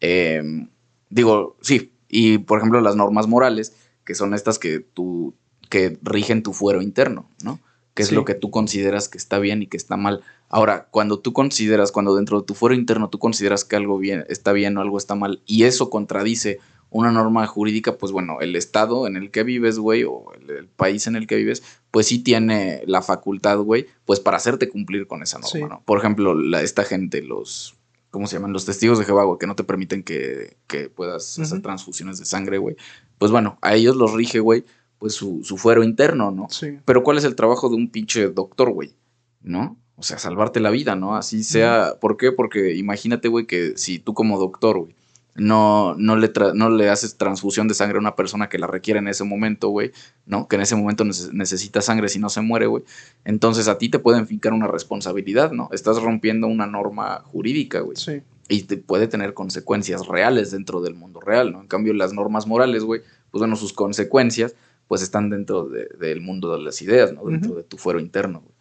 [0.00, 0.68] em,
[1.10, 3.74] digo, sí, y por ejemplo las normas morales,
[4.04, 5.34] que son estas que tú,
[5.68, 7.60] que rigen tu fuero interno, ¿no?
[7.94, 10.22] Que es lo que tú consideras que está bien y que está mal.
[10.48, 14.24] Ahora, cuando tú consideras, cuando dentro de tu fuero interno tú consideras que algo bien,
[14.28, 16.60] está bien o algo está mal, y eso contradice
[16.90, 21.06] una norma jurídica, pues bueno, el estado en el que vives, güey, o el, país
[21.06, 25.22] en el que vives, pues sí tiene la facultad, güey, pues para hacerte cumplir con
[25.22, 25.82] esa norma, ¿no?
[25.84, 27.76] Por ejemplo, la, esta gente, los,
[28.10, 28.52] ¿cómo se llaman?
[28.52, 30.56] Los testigos de Jehová, güey, que no te permiten que,
[30.94, 32.76] puedas hacer transfusiones de sangre, güey.
[33.18, 34.64] Pues bueno, a ellos los rige, güey,
[34.98, 36.48] pues su, su fuero interno, ¿no?
[36.50, 36.78] Sí.
[36.84, 38.94] Pero ¿cuál es el trabajo de un pinche doctor, güey?
[39.42, 39.76] ¿No?
[39.98, 41.16] O sea, salvarte la vida, ¿no?
[41.16, 41.96] Así sea.
[42.00, 42.30] ¿Por qué?
[42.30, 44.94] Porque imagínate, güey, que si tú como doctor, güey,
[45.38, 48.98] no, no, le no le haces transfusión de sangre a una persona que la requiere
[48.98, 49.92] en ese momento, güey,
[50.26, 50.48] ¿no?
[50.48, 52.84] Que en ese momento necesita sangre si no se muere, güey.
[53.24, 55.68] Entonces a ti te pueden fincar una responsabilidad, ¿no?
[55.72, 57.96] Estás rompiendo una norma jurídica, güey.
[57.96, 58.22] Sí.
[58.48, 61.60] Y te puede tener consecuencias reales dentro del mundo real, ¿no?
[61.60, 64.54] En cambio, las normas morales, güey, pues bueno, sus consecuencias,
[64.88, 67.24] pues están dentro del mundo de las ideas, ¿no?
[67.24, 68.54] Dentro de tu fuero interno, güey.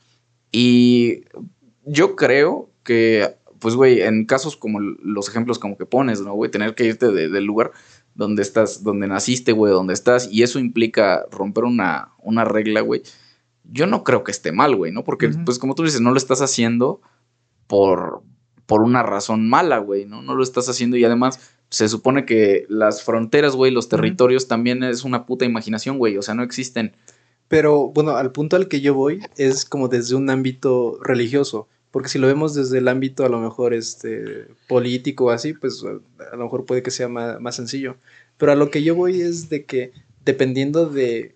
[0.51, 1.23] Y
[1.86, 6.51] yo creo que pues, güey, en casos como los ejemplos como que pones, ¿no, güey?
[6.51, 7.72] Tener que irte del lugar
[8.16, 13.03] donde estás, donde naciste, güey, donde estás, y eso implica romper una, una regla, güey.
[13.64, 15.03] Yo no creo que esté mal, güey, ¿no?
[15.03, 17.01] Porque, pues, como tú dices, no lo estás haciendo
[17.68, 18.24] por,
[18.66, 20.22] por una razón mala, güey, ¿no?
[20.22, 21.39] No lo estás haciendo y además
[21.70, 26.22] se supone que las fronteras, güey, los territorios también es una puta imaginación, güey, o
[26.22, 26.95] sea, no existen.
[27.47, 31.68] Pero, bueno, al punto al que yo voy es como desde un ámbito religioso.
[31.91, 35.83] Porque si lo vemos desde el ámbito a lo mejor este, político o así, pues
[35.83, 37.97] a lo mejor puede que sea más, sencillo.
[38.38, 39.91] Pero a lo que yo voy es de que
[40.25, 41.33] dependiendo de,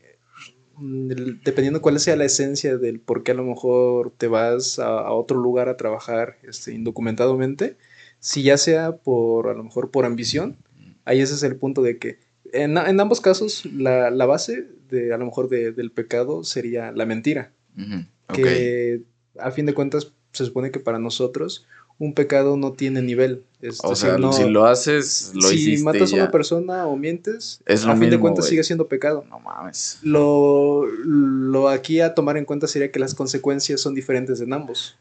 [0.77, 5.39] dependiendo cuál sea la esencia del por qué a lo mejor te vas a, otro
[5.39, 7.77] lugar a trabajar este, indocumentadamente,
[8.19, 10.57] si ya sea por a lo mejor por ambición,
[11.05, 12.19] ahí ese es el punto de que
[12.53, 17.51] en, ambos casos la, base de a lo mejor del pecado sería la mentira.
[18.33, 19.01] Que
[19.39, 21.65] a fin de cuentas se supone que para nosotros
[22.01, 23.43] un pecado no tiene nivel.
[23.83, 25.77] o sea, si lo haces, lo hiciste.
[25.77, 29.23] Si matas a una persona o mientes, a fin de cuentas sigue siendo pecado.
[29.29, 29.99] No mames.
[30.01, 34.97] Lo, lo aquí a tomar en cuenta sería que las consecuencias son diferentes en ambos.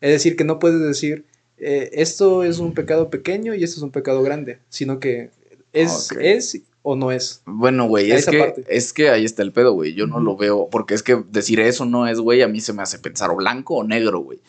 [0.00, 1.26] Es decir, que no puedes decir,
[1.58, 5.30] eh, esto es un pecado pequeño y esto es un pecado grande, sino que
[5.74, 7.42] es, es o no es.
[7.44, 9.94] Bueno, güey, es que, es que ahí está el pedo, güey.
[9.94, 12.72] Yo no lo veo, porque es que decir eso no es, güey, a mí se
[12.72, 14.40] me hace pensar o blanco o negro, güey.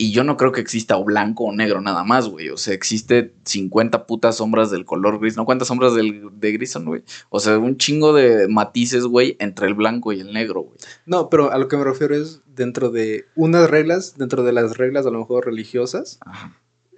[0.00, 2.50] Y yo no creo que exista o blanco o negro nada más, güey.
[2.50, 5.36] O sea, existe 50 putas sombras del color gris.
[5.36, 7.02] ¿No cuántas sombras del, de gris son, güey?
[7.30, 10.78] O sea, un chingo de matices, güey, entre el blanco y el negro, güey.
[11.04, 14.76] No, pero a lo que me refiero es dentro de unas reglas, dentro de las
[14.76, 16.20] reglas a lo mejor religiosas.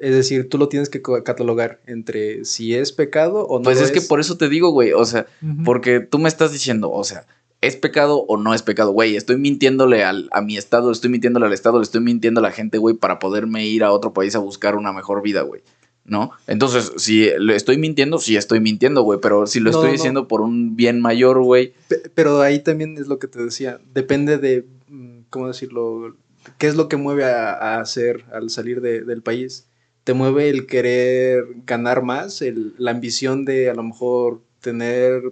[0.01, 3.65] Es decir, tú lo tienes que catalogar entre si es pecado o no.
[3.65, 5.27] Pues es, que por eso te digo, güey, o sea,
[5.65, 7.27] porque tú me estás diciendo, o sea,
[7.61, 8.93] ¿es pecado o no es pecado?
[8.93, 12.43] Güey, estoy mintiéndole al, a mi estado, estoy mintiéndole al estado, le estoy mintiendo a
[12.43, 15.63] la gente, güey, para poderme ir a otro país a buscar una mejor vida, güey.
[16.07, 16.33] ¿No?
[16.47, 20.41] Entonces, si le estoy mintiendo, sí estoy mintiendo, güey, pero si lo estoy diciendo por
[20.41, 21.75] un bien mayor, güey.
[22.15, 26.17] Pero ahí también es lo que te decía, depende de, mm, ¿cómo decirlo?
[26.57, 29.67] ¿Qué es lo que mueve a, hacer al salir del país?
[30.05, 35.23] ¿Te mueve el querer ganar más, el, la ambición de a lo mejor tener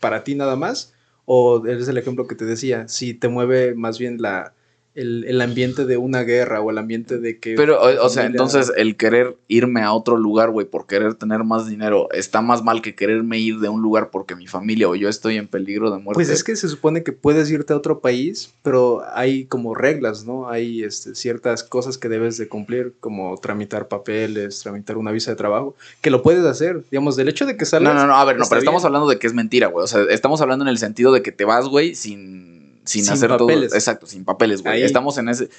[0.00, 0.94] para ti nada más?
[1.24, 4.54] O es el ejemplo que te decía, si te mueve más bien la,
[4.98, 7.54] el, ambiente de una guerra o el ambiente de que...
[7.54, 11.68] Pero, o, sea, entonces el querer irme a otro lugar, güey, por querer tener más
[11.68, 15.08] dinero, está más mal que quererme ir de un lugar porque mi familia o yo
[15.08, 16.14] estoy en peligro de muerte.
[16.14, 20.24] Pues es que se supone que puedes irte a otro país, pero hay como reglas,
[20.24, 20.48] ¿no?
[20.48, 25.36] Hay este, ciertas cosas que debes de cumplir, como tramitar papeles, tramitar una visa de
[25.36, 27.94] trabajo, que lo puedes hacer, digamos, del hecho de que salgas...
[27.94, 29.86] No, no, no, a ver, no, pero estamos hablando de que es mentira, güey, o
[29.86, 32.57] sea, estamos hablando en el sentido de que te vas, güey, sin
[32.88, 33.68] sin, hacer papeles.
[33.68, 33.78] todo.
[33.78, 34.82] Exacto, sin papeles, güey.
[34.82, 35.50] Estamos en ese.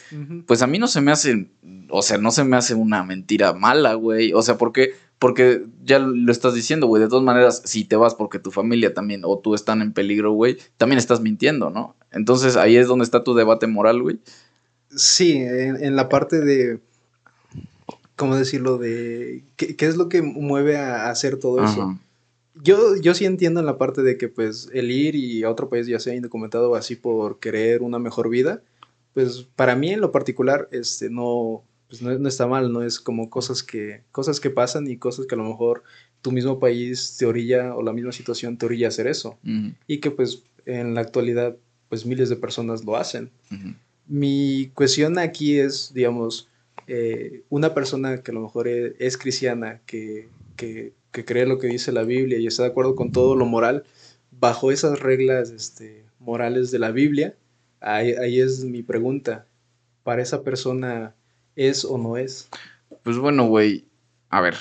[0.46, 1.50] Pues a mí no se me hace.
[1.90, 4.34] O sea, no se me hace una mentira mala, güey.
[4.34, 4.94] O sea, porque.
[5.20, 7.04] Porque ya lo estás diciendo, güey.
[7.04, 10.32] De todas maneras, si te vas porque tu familia también o tú están en peligro,
[10.32, 11.98] güey, también estás mintiendo, ¿no?
[12.12, 14.20] Entonces ahí es donde está tu debate moral, güey.
[14.96, 16.80] Sí, en, la parte de.
[18.16, 18.78] ¿Cómo decirlo?
[18.78, 19.44] De.
[19.58, 22.00] ¿Qué, es lo que mueve a hacer todo eso?
[22.56, 25.70] Yo, yo sí entiendo en la parte de que pues el ir y a otro
[25.70, 28.62] país ya sea indocumentado así por querer una mejor vida,
[29.14, 33.30] pues para mí en lo particular este, no, pues no, está mal, no es como
[33.30, 35.84] cosas que, cosas que pasan y cosas que a lo mejor
[36.22, 39.38] tu mismo país te orilla o la misma situación te orilla a hacer eso.
[39.88, 41.56] Y que pues en la actualidad
[41.88, 43.32] pues miles de personas lo hacen.
[44.08, 46.48] Mi cuestión aquí es, digamos,
[46.88, 51.60] eh, una persona que a lo mejor es, es cristiana, que, que que cree lo
[51.60, 53.84] que dice la Biblia y está de acuerdo con todo lo moral,
[54.32, 57.36] bajo esas reglas este, morales de la Biblia,
[57.80, 59.46] ahí, ahí es mi pregunta.
[60.04, 61.16] ¿Para esa persona
[61.56, 62.50] es o no es?
[63.04, 63.86] Pues bueno, güey,
[64.30, 64.56] a ver,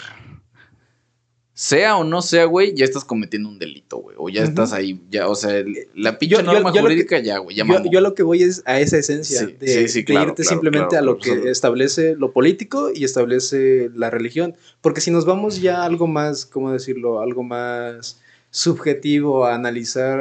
[1.59, 4.15] sea o no sea, güey, ya estás cometiendo un delito, güey.
[4.17, 7.57] O ya estás ahí, ya, o sea, la pinche norma jurídica ya, güey.
[7.57, 11.19] Ya yo, yo, lo que voy es a esa esencia de, irte simplemente a lo
[11.19, 14.55] que establece lo político y establece la religión.
[14.81, 17.21] Porque si nos vamos ya a algo más, ¿cómo decirlo?
[17.21, 20.21] Algo más subjetivo a analizar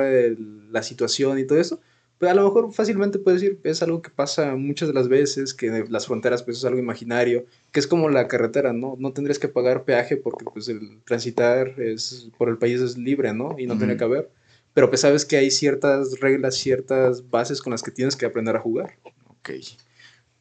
[0.71, 1.79] la situación y todo eso,
[2.21, 5.85] a lo mejor fácilmente puedes decir, es algo que pasa muchas de las veces, que
[5.89, 8.95] las fronteras pues es algo imaginario, que es como la carretera, ¿no?
[8.97, 13.33] No tendrías que pagar peaje porque pues el transitar es, por el país es libre,
[13.33, 13.55] ¿no?
[13.59, 14.31] Y no tiene que haber.
[14.73, 18.55] Pero pues sabes que hay ciertas reglas, ciertas bases con las que tienes que aprender
[18.55, 18.95] a jugar.
[19.27, 19.51] Ok.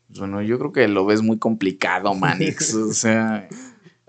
[0.09, 2.75] Bueno, yo creo que lo ves muy complicado, Manix.
[2.75, 3.49] o sea,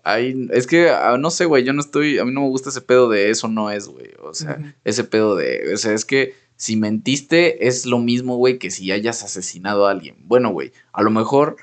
[0.04, 2.70] hay, es que, ah, no sé, güey, yo no estoy, a mí no me gusta
[2.70, 4.12] ese pedo de eso no es, güey.
[4.22, 8.58] O sea, ese pedo de, o sea, es que si mentiste es lo mismo, güey,
[8.58, 10.18] que si hayas asesinado a alguien.
[10.26, 11.56] Bueno, güey, a lo mejor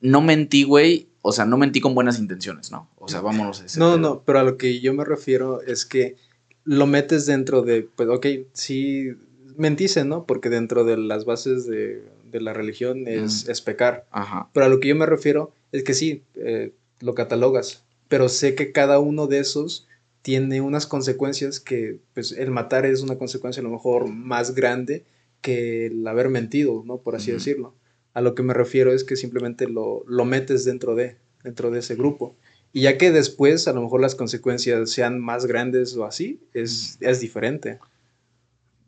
[0.00, 2.88] no mentí, güey, o sea, no mentí con buenas intenciones, ¿no?
[2.98, 3.78] O sea, vámonos a ese.
[3.78, 6.16] No, no, pero a lo que yo me refiero es que
[6.64, 9.12] lo metes dentro de, pues, ok, sí,
[9.56, 10.24] mentiste, ¿no?
[10.24, 14.06] Porque dentro de las bases de, la religión es, es, pecar.
[14.10, 14.48] Ajá.
[14.52, 18.54] Pero a lo que yo me refiero es que sí, eh, lo catalogas, pero sé
[18.54, 19.86] que cada uno de esos
[20.22, 25.04] tiene unas consecuencias que, pues, el matar es una consecuencia a lo mejor más grande
[25.40, 26.98] que el haber mentido, ¿no?
[26.98, 27.74] Por así decirlo.
[28.12, 31.78] A lo que me refiero es que simplemente lo, lo metes dentro de, dentro de
[31.78, 32.36] ese grupo.
[32.72, 36.98] Y ya que después a lo mejor las consecuencias sean más grandes o así, es,
[37.00, 37.78] es diferente.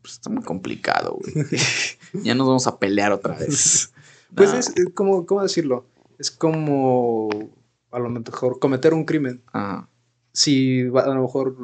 [0.02, 1.46] Pues está muy complicado, güey.
[2.24, 3.92] ya nos vamos a pelear otra vez.
[4.34, 5.86] pues es como, ¿cómo decirlo?
[6.18, 7.30] Es como
[7.90, 9.40] a lo mejor cometer un crimen.
[9.52, 9.88] Ajá
[10.32, 11.56] si a lo mejor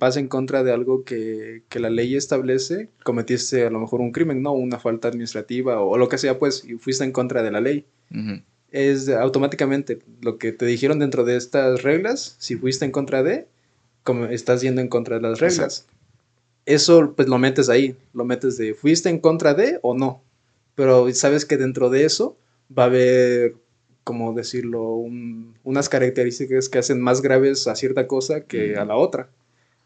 [0.00, 4.42] vas en contra de algo que, la ley establece, cometiste a lo mejor un crimen,
[4.42, 4.52] ¿no?
[4.52, 7.86] Una falta administrativa o, lo que sea, pues, y fuiste en contra de la ley.
[8.70, 13.46] Es automáticamente lo que te dijeron dentro de estas reglas, si fuiste en contra de,
[14.02, 15.86] como estás yendo en contra de las reglas.
[16.66, 20.22] Eso, pues, lo metes ahí, lo metes de, ¿fuiste en contra de o no?
[20.74, 22.36] Pero sabes que dentro de eso
[22.76, 23.54] va a haber
[24.04, 25.04] como decirlo,
[25.64, 29.28] unas características que hacen más graves a cierta cosa que a la otra.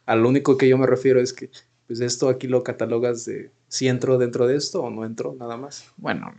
[0.07, 1.51] A lo único que yo me refiero es que,
[1.87, 5.57] pues esto aquí lo catalogas de si entro dentro de esto o no entro, nada
[5.57, 5.91] más.
[5.97, 6.33] Bueno,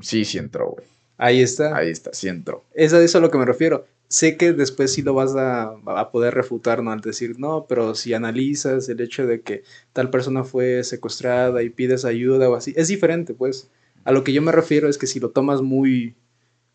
[0.00, 0.86] sí, sí entró, güey.
[1.16, 1.76] Ahí está.
[1.76, 2.64] Ahí está, sí entró.
[2.74, 3.86] Es a eso a lo que me refiero.
[4.08, 6.92] Sé que después sí lo vas a, a, poder refutar, ¿no?
[6.92, 11.70] Al decir, no, pero si analizas el hecho de que tal persona fue secuestrada y
[11.70, 13.68] pides ayuda o así, es diferente, pues.
[14.04, 16.14] A lo que yo me refiero es que si lo tomas muy,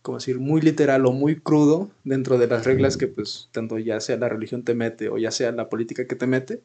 [0.01, 3.99] como decir, muy literal o muy crudo dentro de las reglas que pues tanto ya
[3.99, 6.61] sea la religión te mete o ya sea la política que te mete,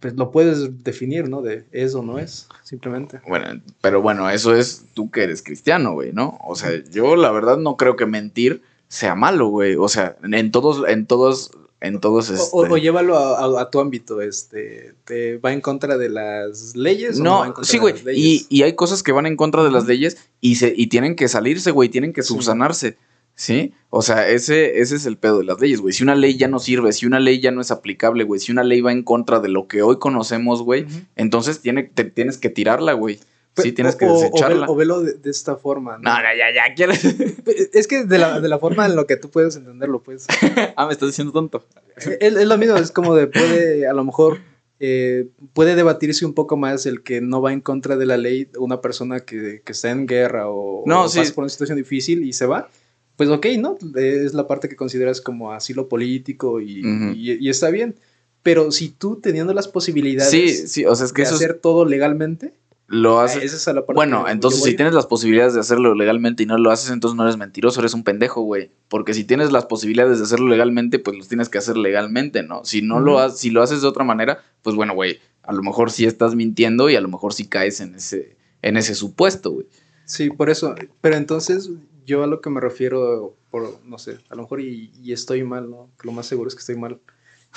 [0.00, 1.42] pues lo puedes definir, ¿no?
[1.42, 3.20] De es o no es, simplemente.
[3.28, 6.38] Bueno, pero bueno, eso es tú que eres cristiano, güey, ¿no?
[6.44, 9.76] O sea, yo la verdad no creo que mentir sea malo, güey.
[9.76, 11.52] O sea, en todos, en todos,
[11.82, 12.30] en todos.
[12.30, 12.48] Este...
[12.52, 13.18] O, llévalo
[13.58, 17.18] a, tu ámbito, este, ¿te va en contra de las leyes?
[17.18, 17.94] No, no sí, güey.
[18.14, 21.16] Y, y, hay cosas que van en contra de las leyes y se, y tienen
[21.16, 22.96] que salirse, güey, tienen que subsanarse.
[23.34, 23.72] ¿Sí?
[23.88, 25.94] O sea, ese, ese es el pedo de las leyes, güey.
[25.94, 28.52] Si una ley ya no sirve, si una ley ya no es aplicable, güey, si
[28.52, 32.38] una ley va en contra de lo que hoy conocemos, güey, entonces tiene, te, tienes
[32.38, 33.18] que tirarla, güey.
[33.56, 34.66] Sí, tienes que desecharla.
[34.68, 35.98] O, velo de, esta forma.
[35.98, 36.10] ¿no?
[36.10, 37.04] no, ya, ya, quieres.
[37.72, 40.26] Es que de la, de la forma en lo que tú puedes entenderlo, pues.
[40.76, 41.66] ah, me estás diciendo tonto.
[41.96, 44.38] Es, es lo mismo, es como de puede, a lo mejor,
[44.80, 48.48] eh, puede debatirse un poco más el que no va en contra de la ley
[48.58, 52.32] una persona que, que está en guerra o, no, pasa por una situación difícil y
[52.32, 52.68] se va
[53.16, 53.78] pues ok, ¿no?
[53.94, 56.82] Es la parte que consideras como asilo político y,
[57.14, 57.94] y, está bien.
[58.42, 61.84] Pero si tú teniendo las posibilidades sí, sí, o sea, es que de hacer todo
[61.84, 62.54] legalmente,
[62.92, 63.42] lo haces.
[63.42, 66.58] Esa es la parte bueno, entonces si tienes las posibilidades de hacerlo legalmente y no
[66.58, 68.70] lo haces, entonces no eres mentiroso, eres un pendejo, güey.
[68.88, 72.66] Porque si tienes las posibilidades de hacerlo legalmente, pues los tienes que hacer legalmente, ¿no?
[72.66, 75.62] Si no lo haces, si lo haces de otra manera, pues bueno, güey, a lo
[75.62, 79.52] mejor sí estás mintiendo y a lo mejor sí caes en ese, en ese supuesto,
[79.52, 79.66] güey.
[80.04, 80.74] Sí, por eso.
[81.00, 81.70] Pero entonces
[82.04, 85.70] yo a lo que me refiero, por, no sé, a lo mejor y, estoy mal,
[85.70, 85.88] ¿no?
[86.02, 87.00] lo más seguro es que estoy mal.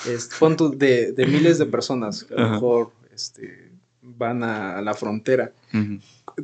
[0.08, 0.30] Es,
[0.78, 3.65] de, de, miles de personas a lo mejor este,
[4.06, 5.52] van a, la frontera.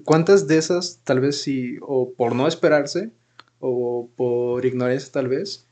[0.05, 3.11] ¿Cuántas de esas, tal vez sí, o por no esperarse,
[3.61, 5.67] o por ignorancia tal vez,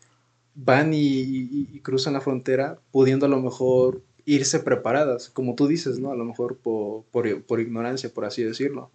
[0.55, 6.13] van y, cruzan la frontera pudiendo a lo mejor irse preparadas, como tú dices, ¿no?
[6.13, 8.91] A lo mejor por, por, por ignorancia, por así decirlo.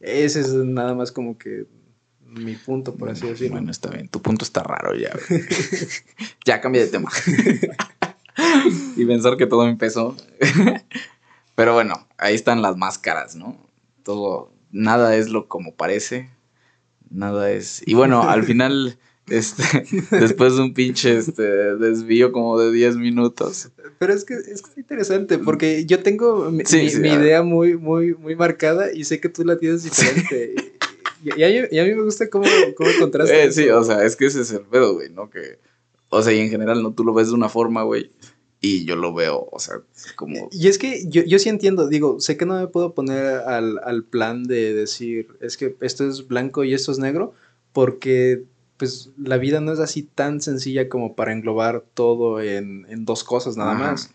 [0.00, 1.66] Ese es nada más como que
[2.24, 3.56] mi punto, por así decirlo.
[3.56, 4.08] Bueno, está bien.
[4.08, 5.16] Tu punto está raro ya.
[6.44, 7.10] ya cambia de tema.
[8.96, 10.16] y pensar que todo empezó.
[11.56, 13.58] Pero bueno, ahí están las máscaras, ¿no?
[14.04, 16.30] Todo, nada es lo como parece.
[17.10, 17.82] Nada es.
[17.86, 19.62] Y bueno, al final, este,
[20.10, 23.70] después de un pinche este, desvío como de 10 minutos.
[23.98, 29.04] Pero es que es interesante, porque yo tengo mi, idea muy, muy, muy marcada y
[29.04, 30.54] sé que tú la tienes diferente.
[31.24, 32.44] Y a, mí, me gusta cómo,
[32.76, 33.34] cómo contrasta.
[33.34, 35.30] Eh, sí, o sea, es que ese es el pedo, güey, ¿no?
[35.30, 35.58] Que,
[36.10, 36.92] o sea, y en general, ¿no?
[36.92, 38.12] Tú lo ves de una forma, güey,
[38.66, 39.76] y yo lo veo, o sea,
[40.16, 40.48] como...
[40.50, 43.78] Y es que yo, yo sí entiendo, digo, sé que no me puedo poner al,
[43.84, 47.34] al plan de decir, es que esto es blanco y esto es negro,
[47.72, 48.42] porque
[48.76, 53.24] pues la vida no es así tan sencilla como para englobar todo en, en dos
[53.24, 54.10] cosas nada más.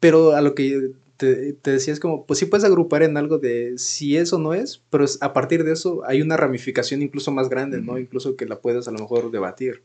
[0.00, 3.74] Pero a lo que te, te decías como, pues sí puedes agrupar en algo de
[3.76, 7.80] si eso no es, pero a partir de eso hay una ramificación incluso más grande,
[7.80, 7.98] ¿no?
[7.98, 9.82] Incluso que la puedes a lo mejor debatir.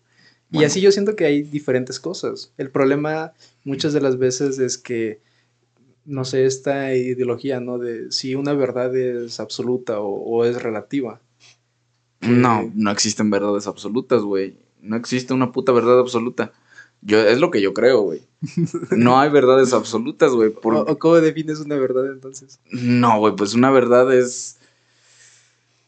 [0.52, 2.52] Y así yo siento que hay diferentes cosas.
[2.58, 3.34] El problema
[3.64, 5.22] muchas de las veces es que,
[6.06, 7.78] no sé, esta ideología, ¿no?
[7.78, 11.22] De si una verdad es absoluta o, es relativa.
[12.22, 14.58] No, no existen verdades absolutas, güey.
[14.82, 16.52] No existe una puta verdad absoluta.
[17.02, 18.22] Yo, es lo que yo creo, güey.
[18.92, 20.54] No hay verdades absolutas, güey.
[20.64, 22.60] ¿O, cómo defines una verdad entonces?
[22.72, 24.59] No, güey, pues una verdad es...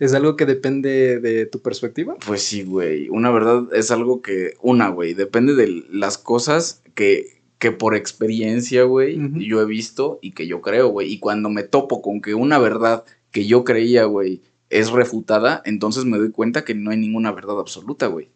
[0.01, 2.17] ¿Es algo que depende de tu perspectiva?
[2.25, 3.07] Pues sí, güey.
[3.09, 4.55] Una verdad es algo que...
[4.59, 5.13] Una, güey.
[5.13, 10.59] Depende de las cosas que, que por experiencia, güey, yo he visto y que yo
[10.61, 11.13] creo, güey.
[11.13, 14.41] Y cuando me topo con que una verdad que yo creía, güey,
[14.71, 18.29] es refutada, entonces me doy cuenta que no hay ninguna verdad absoluta, güey.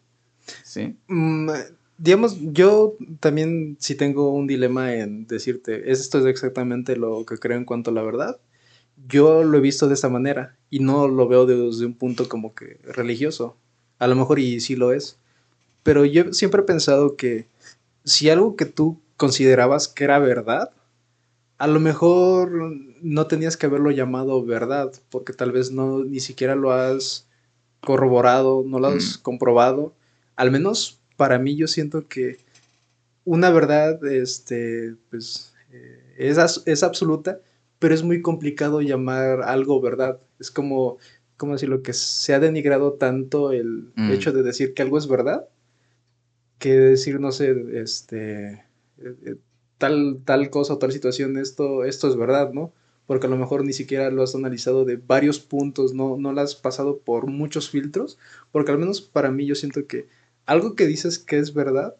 [0.62, 0.94] ¿Sí?
[1.08, 1.50] Mm,
[1.98, 7.58] digamos, yo también sí tengo un dilema en decirte, esto es exactamente lo que creo
[7.58, 8.38] en cuanto a la verdad.
[9.08, 12.54] Yo lo he visto de esta manera y no lo veo desde un punto como
[12.54, 13.56] que religioso.
[13.98, 15.18] A lo mejor y sí lo es.
[15.82, 17.46] Pero yo siempre he pensado que
[18.04, 20.70] si algo que tú considerabas que era verdad,
[21.58, 22.50] a lo mejor
[23.00, 27.26] no tenías que haberlo llamado verdad, porque tal vez no ni siquiera lo has
[27.80, 29.22] corroborado, no lo has mm.
[29.22, 29.94] comprobado.
[30.34, 32.38] Al menos para mí yo siento que
[33.24, 37.40] una verdad este, pues, eh, es, es, absoluta,
[37.78, 40.20] pero es muy complicado llamar algo verdad.
[40.38, 40.98] Es como,
[41.36, 44.10] como decirlo, que se ha denigrado tanto el mm.
[44.12, 45.48] hecho de decir que algo es verdad,
[46.58, 48.64] que decir, no sé, este,
[48.98, 49.36] eh, eh,
[49.78, 52.72] tal, tal cosa o tal situación, esto, esto es verdad, ¿no?
[53.06, 56.40] Porque a lo mejor ni siquiera lo has analizado de varios puntos, no, no lo
[56.40, 58.18] has pasado por muchos filtros,
[58.52, 60.08] porque al menos para mí yo siento que
[60.46, 61.96] algo que dices que es verdad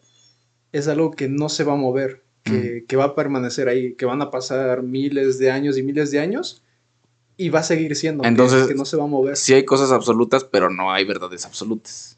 [0.71, 4.21] es algo que no se va a mover, que, va a permanecer ahí, que van
[4.21, 6.63] a pasar miles de años y miles de años
[7.37, 9.37] Y va a seguir siendo, Entonces, que, no se va a mover.
[9.37, 12.17] Sí hay cosas absolutas, pero no hay verdades absolutas.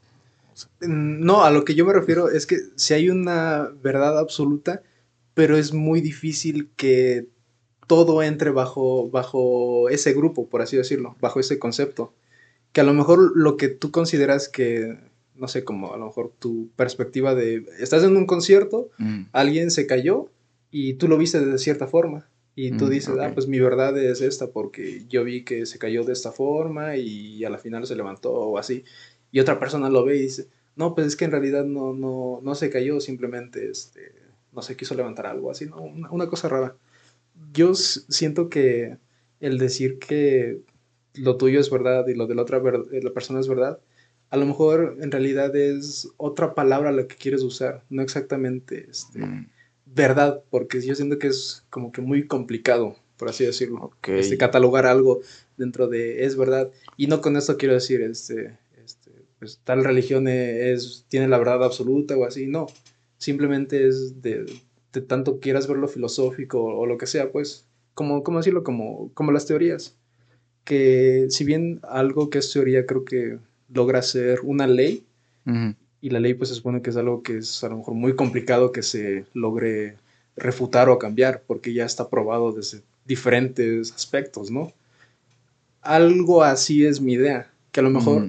[0.81, 4.81] Mm, No, a lo que yo me refiero es que si hay una verdad absoluta,
[5.33, 7.27] pero es muy difícil que
[7.87, 12.13] todo entre bajo, bajo ese grupo, por así decirlo, bajo ese concepto.
[12.71, 14.97] Que a lo mejor lo que tú consideras que,
[15.39, 19.23] no sé, como a lo mejor tu perspectiva de, estás en un concierto, Mm.
[19.31, 20.27] alguien se cayó
[20.71, 22.27] y tú lo viste de cierta forma.
[22.55, 23.33] Y tú Mm, dices, ah, ok.
[23.35, 27.43] pues mi verdad es esta porque yo vi que se cayó de esta forma y
[27.45, 28.83] a la final se levantó o así.
[29.31, 32.39] Y otra persona lo ve y dice, no, pues es que en realidad no, no,
[32.43, 34.11] no se cayó, simplemente, este,
[34.51, 35.81] no se quiso levantar algo así, ¿no?
[35.81, 36.75] Una, una cosa rara.
[37.53, 38.97] Yo siento que
[39.39, 40.59] el decir que
[41.13, 43.79] lo tuyo es verdad y lo de la otra de la persona es verdad,
[44.29, 49.19] a lo mejor en realidad es otra palabra la que quieres usar, no exactamente este,
[49.19, 49.47] Mm.
[49.85, 54.09] verdad, porque yo siento que es como que muy complicado, por así decirlo, Ok.
[54.09, 55.21] este, catalogar algo
[55.57, 56.71] dentro de es verdad.
[56.95, 61.63] Y no con esto quiero decir, este, este, pues tal religión es, tiene la verdad
[61.63, 62.67] absoluta o así, no.
[63.17, 64.45] Simplemente es de,
[64.93, 67.65] de tanto quieras verlo filosófico o, lo que sea, pues,
[67.95, 68.63] como, ¿cómo decirlo?
[68.63, 69.97] Como, como las teorías.
[70.63, 73.39] Que si bien algo que es teoría creo que
[73.73, 75.03] logra ser una ley,
[76.01, 78.15] y la ley pues se supone que es algo que es a lo mejor muy
[78.15, 79.95] complicado que se logre
[80.35, 84.71] refutar o cambiar, porque ya está probado desde diferentes aspectos, ¿no?
[85.81, 88.23] Algo así es mi idea, que a lo mejor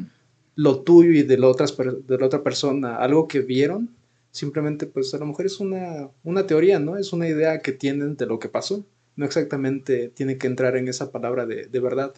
[0.57, 3.91] lo tuyo y de la, otras per- de la otra persona, algo que vieron,
[4.31, 6.97] simplemente pues a lo mejor es una, una teoría, ¿no?
[6.97, 8.85] Es una idea que tienen de lo que pasó.
[9.17, 12.15] No exactamente tiene que entrar en esa palabra de, de verdad.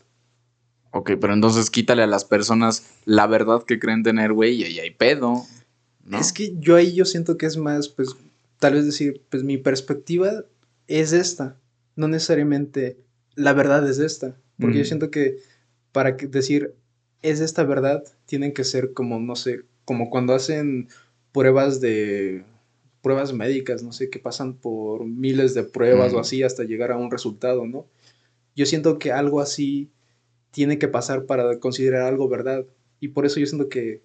[0.92, 4.78] Ok, pero entonces quítale a las personas la verdad que creen tener, güey, y ahí
[4.78, 5.44] hay pedo.
[6.04, 6.18] ¿no?
[6.18, 8.10] Es que yo ahí yo siento que es más, pues,
[8.58, 10.44] tal vez decir, pues mi perspectiva
[10.88, 11.56] es esta,
[11.96, 12.98] no necesariamente
[13.34, 14.86] la verdad es esta, porque yo Mm.
[14.86, 15.38] siento que
[15.92, 16.74] para decir
[17.22, 20.88] es esta verdad, tienen que ser como, no sé, como cuando hacen
[21.32, 22.44] pruebas de
[23.00, 26.16] pruebas médicas, no sé, que pasan por miles de pruebas Mm.
[26.16, 27.86] o así hasta llegar a un resultado, ¿no?
[28.54, 29.88] Yo siento que algo así
[30.52, 32.64] tiene que pasar para considerar algo verdad.
[33.00, 34.02] Y por eso yo siento que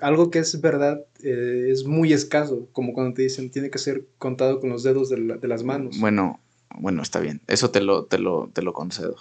[0.00, 4.06] algo que es verdad eh, es muy escaso, como cuando te dicen tiene que ser
[4.18, 5.98] contado con los dedos de, la- de las manos.
[5.98, 6.40] Bueno,
[6.78, 7.40] bueno, está bien.
[7.48, 9.16] Eso te lo, te lo, te lo concedo.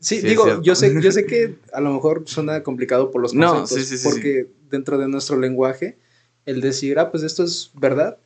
[0.00, 3.52] sí, digo, yo sé, yo sé que a lo mejor suena complicado por los No,
[3.52, 5.96] conceptos, sí, sí, sí, porque dentro de nuestro lenguaje,
[6.44, 8.18] el decir, ah, pues esto es verdad,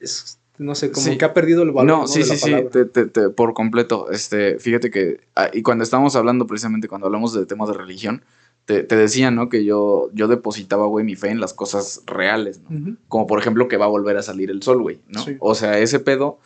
[0.00, 1.16] es, no sé, como Sí.
[1.18, 2.06] que ha perdido el valor No, ¿no?
[2.06, 4.10] sí, de sí, sí, te- te- te- por completo.
[4.10, 8.22] Este, fíjate que, ah, y cuando estábamos hablando precisamente, cuando hablamos de temas de religión,
[8.66, 9.48] te, te decía, ¿no?
[9.48, 12.96] Que yo, yo depositaba, güey, mi fe en las cosas reales, ¿no?
[13.08, 15.24] Como por ejemplo que va a volver a salir el sol, güey, ¿no?
[15.24, 15.36] Sí.
[15.40, 16.38] O sea, ese pedo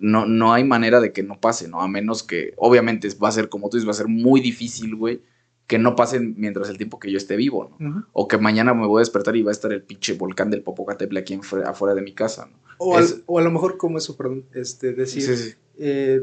[0.00, 1.80] no, no hay manera de que no pase, ¿no?
[1.82, 4.94] A menos que, obviamente, va a ser, como tú dices, va a ser muy difícil,
[4.96, 5.20] güey,
[5.66, 8.06] que no pase mientras el tiempo que yo esté vivo, ¿no?
[8.12, 10.62] O que mañana me voy a despertar y va a estar el pinche volcán del
[10.62, 12.67] Popocatépetl aquí enfre- afuera de mi casa, ¿no?
[12.78, 15.54] O, al- o a lo mejor como eso, perdón, este, decir, Sí, sí.
[15.78, 16.22] eh,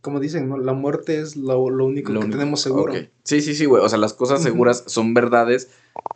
[0.00, 0.56] como dicen, ¿no?
[0.56, 2.38] la muerte es lo, lo único Lo que único.
[2.38, 2.94] tenemos seguro.
[3.24, 3.82] Sí, sí, sí, güey.
[3.84, 5.68] O sea, las cosas seguras son verdades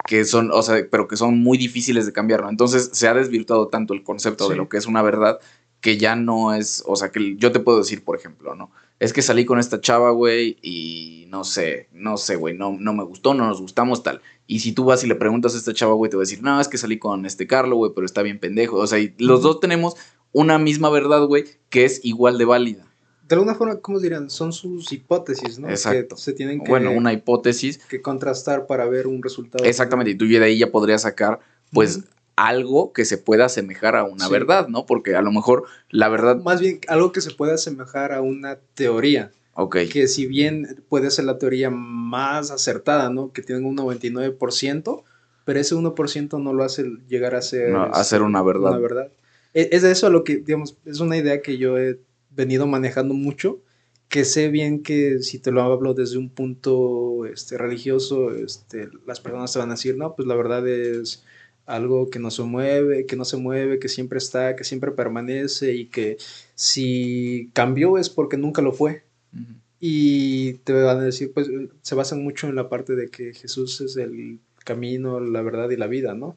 [0.07, 2.49] que son, o sea, pero que son muy difíciles de cambiar, ¿no?
[2.49, 5.39] Entonces se ha desvirtuado tanto el concepto de lo que es una verdad
[5.83, 8.71] que ya no es, o sea, que yo te puedo decir, por ejemplo, ¿no?
[9.01, 12.95] Es que salí con esta chava, güey, y no sé, no sé, güey, no, no
[12.95, 14.23] me gustó, no nos gustamos, tal.
[14.47, 16.43] Y si tú vas y le preguntas a esta chava, güey, te va a decir,
[16.43, 18.77] no, es que salí con este Carlo, güey, pero está bien pendejo.
[18.77, 19.97] O sea, y los dos tenemos
[20.33, 22.87] una misma verdad, güey, que es igual de válida.
[23.27, 24.29] De alguna forma, ¿cómo dirían?
[24.29, 25.71] Son sus hipótesis, ¿no?
[25.71, 26.17] Exacto.
[26.17, 29.65] Que se tienen que, Bueno, una hipótesis que contrastar para ver un resultado.
[29.65, 31.41] Exactamente, y tú de ahí ya podrías sacar,
[31.73, 32.01] pues,
[32.37, 34.33] algo que se pueda asemejar a una Sí.
[34.33, 34.87] verdad, ¿no?
[34.87, 36.37] Porque a lo mejor la verdad.
[36.43, 39.31] Más bien, algo que se pueda asemejar a una teoría.
[39.91, 43.33] Que si bien puede ser la teoría más acertada, ¿no?
[43.33, 45.05] Que tiene un 99%,
[45.45, 47.73] pero ese 1% no lo hace llegar a ser...
[47.73, 48.71] No, a ser una verdad.
[48.73, 49.09] Una verdad.
[49.53, 51.99] E- Es de eso lo que, digamos, es una idea que yo he
[52.31, 53.61] venido manejando mucho,
[54.09, 59.21] que sé bien que si te lo hablo desde un punto este, religioso, este, las
[59.21, 61.25] personas te van a decir, no, pues la verdad es
[61.67, 65.75] algo que no se mueve, que no se mueve, que siempre está, que siempre permanece
[65.75, 66.19] y que
[66.55, 69.05] si cambió es porque nunca lo fue.
[69.81, 71.49] Y te van a decir, pues
[71.83, 75.77] se basan mucho en la parte de que Jesús es el camino, la verdad y
[75.77, 76.37] la vida, ¿no?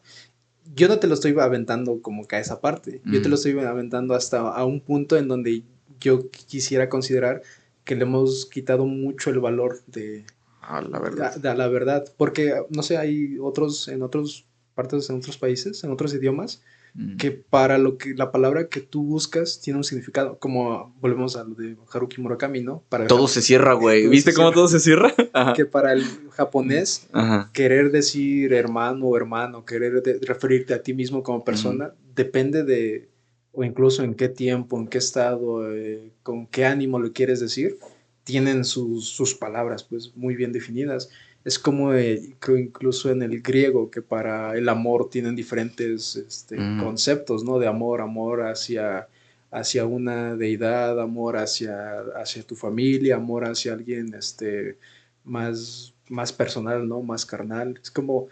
[0.76, 3.58] Yo no te lo estoy aventando como que a esa parte, yo te lo estoy
[3.60, 5.64] aventando hasta a un punto en donde
[6.02, 7.42] yo quisiera considerar
[7.86, 10.26] que le hemos quitado mucho el valor de,
[10.62, 11.46] Ah, la a, verdad.
[11.46, 14.46] a la verdad, porque, no sé, hay otros, en otros
[14.76, 16.62] partes en otros países, en otros idiomas,
[17.00, 17.18] Mm.
[17.18, 21.44] que para lo que la palabra que tú buscas tiene un significado, como volvemos a
[21.44, 22.84] lo de Haruki Murakami, ¿no?
[22.90, 24.08] Para el Todo se cierra, güey.
[24.08, 24.56] ¿Viste cómo cierra.
[24.56, 25.14] todo se cierra?
[25.34, 25.54] Ajá.
[25.54, 27.52] que para el japonés Ajá.
[27.54, 33.08] querer decir hermano o hermano, querer de- referirte a ti mismo como persona, depende de,
[33.52, 37.78] o incluso en qué tiempo, en qué estado, eh, con qué ánimo lo quieres decir,
[38.24, 41.10] tienen sus, sus palabras pues muy bien definidas.
[41.48, 46.58] Es como eh, creo incluso en el griego, que para el amor tienen diferentes este,
[46.60, 46.84] Mm.
[46.84, 47.58] conceptos, ¿no?
[47.58, 49.08] De amor, amor hacia,
[49.50, 54.78] hacia una deidad, amor hacia, hacia tu familia, amor hacia alguien este,
[55.24, 57.02] más, más personal, ¿no?
[57.02, 57.80] Más carnal.
[57.82, 58.28] Es como,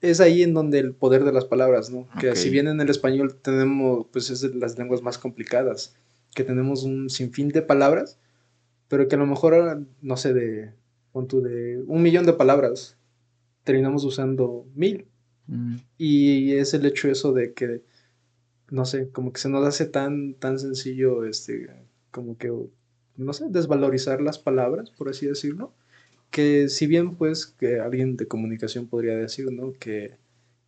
[0.00, 2.06] es ahí en donde el poder de las palabras, ¿no?
[2.20, 5.96] Que si bien en el español tenemos, pues es de las lenguas más complicadas,
[6.34, 8.18] que tenemos un sinfín de palabras,
[8.88, 10.70] pero que a lo mejor, no sé, de,
[11.16, 12.98] pon tú, de un millón de palabras,
[13.64, 15.06] terminamos usando mil.
[15.46, 15.76] Mm.
[15.96, 17.80] Y es el hecho eso de que,
[18.70, 21.70] no sé, como que se nos hace tan, tan sencillo, este,
[22.10, 22.52] como que,
[23.16, 25.72] no sé, desvalorizar las palabras, por así decirlo,
[26.30, 29.72] que si bien pues que alguien de comunicación podría decir, ¿no?
[29.72, 30.18] Que,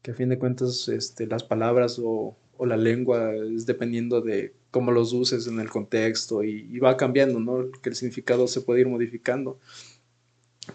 [0.01, 4.55] que a fin de cuentas este, las palabras o, o la lengua es dependiendo de
[4.71, 7.71] cómo los uses en el contexto y, y va cambiando, ¿no?
[7.83, 9.59] Que el significado se puede ir modificando.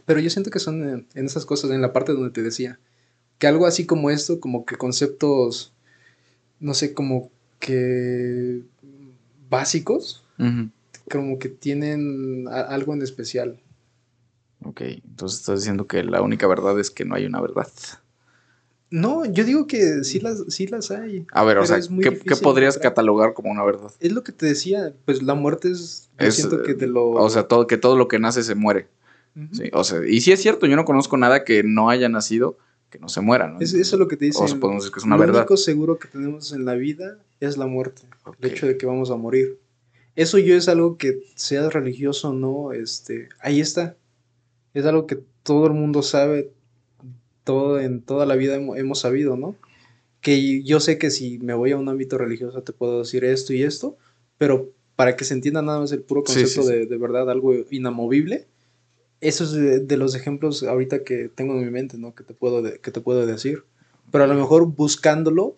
[0.05, 2.79] Pero yo siento que son en, en esas cosas, en la parte donde te decía,
[3.37, 5.73] que algo así como esto, como que conceptos,
[6.59, 8.61] no sé, como que
[9.49, 10.23] básicos,
[11.09, 13.59] como que tienen a- algo en especial.
[14.65, 17.67] Ok, entonces estás diciendo que la única verdad es que no hay una verdad.
[18.89, 21.25] No, yo digo que sí las, sí las hay.
[21.31, 23.91] A ver, o sea, ¿qué, qué podrías catalogar como una verdad?
[23.99, 26.87] Es lo que te decía, pues la muerte es, yo Es, siento que eh, de
[26.87, 27.09] lo...
[27.09, 28.87] O sea, todo, que todo lo que nace se muere.
[29.51, 32.57] Sí, o sea, y sí es cierto, yo no conozco nada que no haya nacido
[32.89, 33.59] que no se muera, ¿no?
[33.59, 34.43] Es- eso es lo que te dice.
[34.43, 35.39] O sea, podemos decir que es una lo verdad.
[35.41, 38.03] único seguro que tenemos en la vida es la muerte.
[38.25, 38.36] Ok.
[38.41, 39.57] El hecho de que vamos a morir.
[40.15, 43.97] Eso yo es algo que seas religioso o no, este, ahí está.
[44.75, 46.51] Es algo que todo el mundo sabe,
[47.43, 49.55] todo en toda la vida hemo- hemos sabido, ¿no?
[50.21, 53.53] Que yo sé que si me voy a un ámbito religioso te puedo decir esto
[53.53, 53.97] y esto,
[54.38, 56.73] pero para que se entienda nada más el puro Sí, concepto sí, sí.
[56.73, 58.47] De, de verdad, algo inamovible,
[59.28, 62.13] eso es de, los ejemplos ahorita que tengo en mi mente, ¿no?
[62.15, 63.63] Que te puedo, que te puedo decir.
[64.11, 65.55] Pero a lo mejor buscándolo,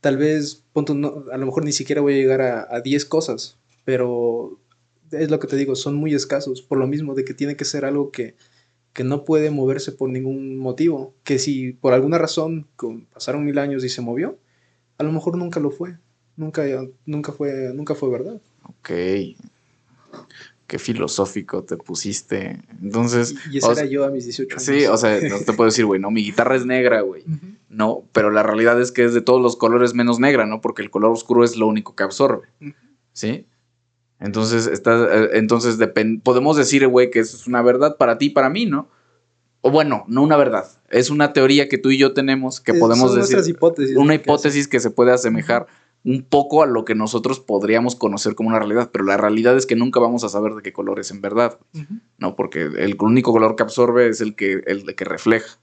[0.00, 3.04] tal vez, punto, no, a lo mejor ni siquiera voy a llegar a, a 10
[3.04, 4.58] cosas, pero
[5.10, 7.64] es lo que te digo, son muy escasos, por lo mismo de que tiene que
[7.64, 8.34] ser algo que,
[8.92, 13.58] que no puede moverse por ningún motivo, que si por alguna razón con- pasaron mil
[13.58, 14.38] años y se movió,
[14.98, 15.96] a lo mejor nunca lo fue,
[16.36, 16.64] nunca,
[17.04, 18.40] nunca, fue, nunca fue verdad.
[18.64, 18.90] Ok.
[20.66, 22.60] Qué filosófico te pusiste.
[22.82, 24.62] Entonces, Y, y ese o era yo a mis 18 años.
[24.64, 27.24] sí, o sea, no te puedo decir, güey, no, mi guitarra es negra, güey.
[27.68, 30.60] No, pero la realidad es que es de todos los colores menos negra, ¿no?
[30.60, 32.48] Porque el color oscuro es lo único que absorbe.
[33.12, 33.46] ¿Sí?
[34.18, 35.76] Entonces, está, eh, entonces
[36.22, 38.88] podemos decir, güey, que eso es una verdad para ti y para mí, ¿no?
[39.60, 40.66] O bueno, no una verdad.
[40.88, 43.38] Es una teoría que tú y yo tenemos que Eh, podemos son decir.
[43.48, 43.96] hipótesis.
[43.96, 45.66] Una lo que hipótesis que se puede asemejar
[46.06, 49.66] un poco a lo que nosotros podríamos conocer como una realidad, pero la realidad es
[49.66, 51.58] que nunca vamos a saber de qué color es en verdad.
[52.18, 52.36] ¿no?
[52.36, 55.58] Porque el único color que absorbe es el que, el que refleja.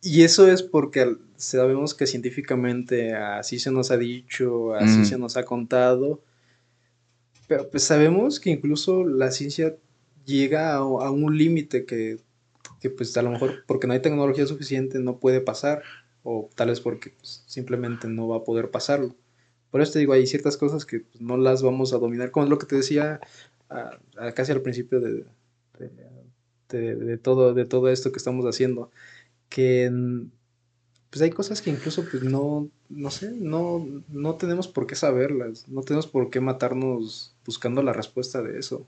[0.00, 5.04] Y eso es porque sabemos que científicamente así se nos ha dicho, así Mm.
[5.04, 6.22] se nos ha contado,
[7.46, 9.76] pero pues sabemos que incluso la ciencia
[10.24, 12.18] llega a, a un límite que,
[12.80, 15.82] que, pues a lo mejor porque no hay tecnología suficiente no puede pasar,
[16.22, 19.14] o tal vez porque pues, simplemente no va a poder pasarlo.
[19.70, 22.44] Por eso te digo, hay ciertas cosas que pues, no las vamos a dominar, como
[22.44, 23.20] es lo que te decía
[24.34, 25.24] casi al principio de,
[26.68, 28.90] de- todo, de todo esto que estamos haciendo
[29.48, 29.90] que
[31.10, 35.68] pues hay cosas que incluso pues no, no sé, no, no tenemos por qué saberlas,
[35.68, 38.86] no tenemos por qué matarnos buscando la respuesta de eso.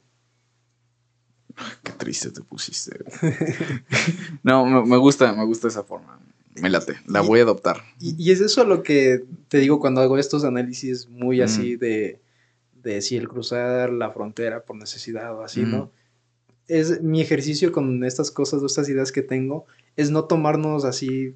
[1.82, 2.92] Qué triste te pusiste.
[4.42, 6.18] no, me gusta, me gusta esa forma.
[6.56, 7.78] Me late, la Y- voy a adoptar.
[8.00, 11.78] Y, y es eso lo que te digo cuando hago estos análisis muy así Mm.
[11.78, 12.20] de,
[12.82, 15.70] de si el cruzar la frontera por necesidad o así, Mm.
[15.70, 15.90] ¿no?
[16.66, 19.66] Es mi ejercicio con estas cosas estas ideas que tengo,
[19.96, 21.34] es no tomarnos así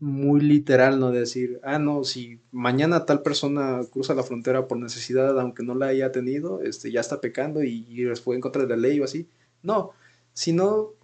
[0.00, 5.38] muy literal, no decir, ah, no, si mañana tal persona cruza la frontera por necesidad,
[5.40, 8.68] aunque no la haya tenido, este, ya está pecando y, y fue en contra de
[8.68, 9.28] la ley o así.
[9.62, 9.92] No,
[10.32, 11.03] sino mm,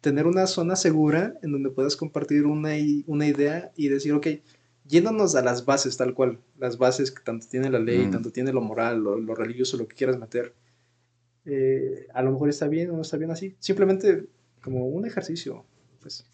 [0.00, 2.70] tener una zona segura en donde puedas compartir una,
[3.06, 4.26] una idea y decir, ok,
[4.86, 8.10] yéndonos a las bases tal cual, las bases que tanto tiene la ley, Mm.
[8.10, 10.54] tanto tiene lo moral, lo, lo religioso, lo que quieras meter.
[11.44, 13.54] Eh, a lo mejor está bien o no está bien así.
[13.58, 14.26] Simplemente
[14.62, 15.64] como un ejercicio,
[16.00, 16.24] pues.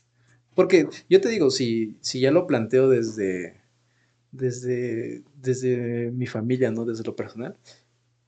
[0.54, 3.60] Porque yo te digo, si, si ya lo planteo desde,
[4.32, 6.84] desde, desde mi familia, ¿no?
[6.84, 7.56] Desde lo personal.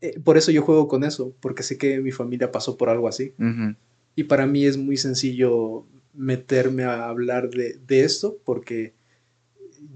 [0.00, 3.08] eh, por eso yo juego con eso, porque sé que mi familia pasó por algo
[3.08, 3.32] así.
[3.38, 3.74] Ujú.
[4.16, 8.94] Y para mí es muy sencillo meterme a hablar de, de esto, porque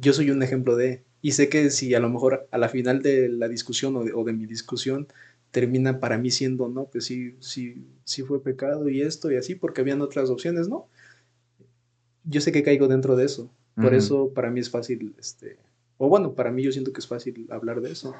[0.00, 1.04] yo soy un ejemplo de...
[1.20, 4.12] Y sé que si a lo mejor a la final de la discusión o de,
[4.12, 5.08] o de mi discusión
[5.50, 9.54] termina para mí siendo, no, pues sí, sí, sí fue pecado y esto y así,
[9.54, 10.86] porque habían otras opciones, ¿no?
[12.24, 13.50] Yo sé que caigo dentro de eso.
[13.74, 15.56] Por eso para mí es fácil, este,
[15.98, 18.12] o bueno, para mí yo siento que es fácil hablar de eso.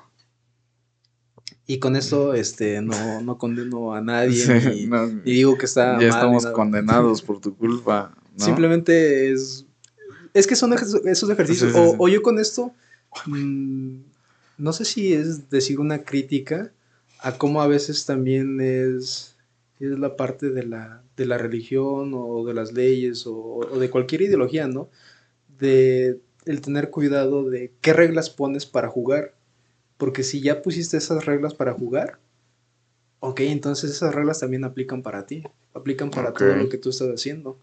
[1.71, 5.67] Y con esto, este, no, no condeno a nadie, Sí, ni, no, ni digo que
[5.67, 6.55] está ya estamos nada.
[6.55, 8.17] condenados por tu culpa.
[8.39, 8.45] ¿no?
[8.45, 9.67] Simplemente es.
[10.33, 11.73] Es que son ejer- esos ejercicios.
[11.73, 12.73] Sí, sí, o, o yo con esto.
[13.27, 13.99] mm,
[14.57, 16.73] no sé si es decir una crítica
[17.21, 19.37] a cómo a veces también es,
[19.79, 23.91] es la parte de la, de la religión o de las leyes o, o de
[23.91, 24.89] cualquier ideología, ¿no?
[25.59, 29.35] De el tener cuidado de qué reglas pones para jugar.
[29.99, 32.19] Porque si ya pusiste esas reglas para jugar,
[33.21, 35.43] ok, entonces esas reglas también aplican para ti.
[35.75, 37.59] Aplican para todo lo que tú estás haciendo.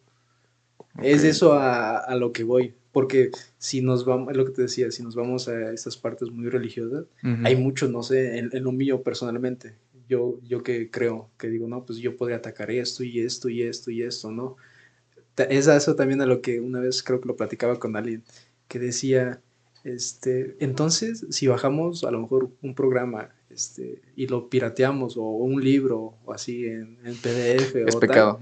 [1.01, 2.75] Es eso a, a lo que voy.
[2.91, 6.29] Porque si nos vamos, es lo que te decía, si nos vamos a estas partes
[6.29, 7.05] muy religiosas,
[7.43, 9.75] hay mucho, no sé, en, en lo mío personalmente.
[10.07, 13.63] Yo, yo que creo, que digo, no, pues yo podría atacar esto y esto y
[13.63, 14.55] esto y esto, ¿no?
[15.49, 18.23] Es a eso también a lo que una vez creo que lo platicaba con alguien,
[18.69, 19.41] que decía,
[19.85, 25.63] este, entonces, si bajamos a lo mejor un programa este, y lo pirateamos o un
[25.63, 28.39] libro o así en, en PDF Es o tal, pecado.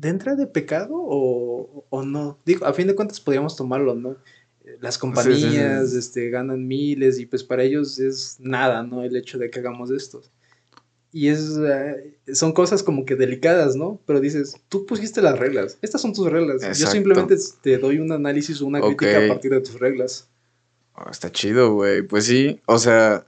[0.00, 2.38] ¿Entra de pecado o, o no?
[2.46, 4.16] Digo, a fin de cuentas podríamos tomarlo, ¿no?
[4.80, 5.98] Las compañías sí, sí.
[5.98, 9.02] Este, ganan miles y pues para ellos es nada, ¿no?
[9.02, 10.22] El hecho de que hagamos esto.
[11.16, 13.98] Y es, eh, son cosas como que delicadas, ¿no?
[14.06, 16.60] Pero dices, tú pusiste las reglas, estas son tus reglas.
[16.78, 20.28] Yo simplemente te doy un análisis o una crítica a partir de tus reglas.
[20.94, 22.02] Ah, está chido, güey.
[22.02, 23.24] Pues sí, o sea.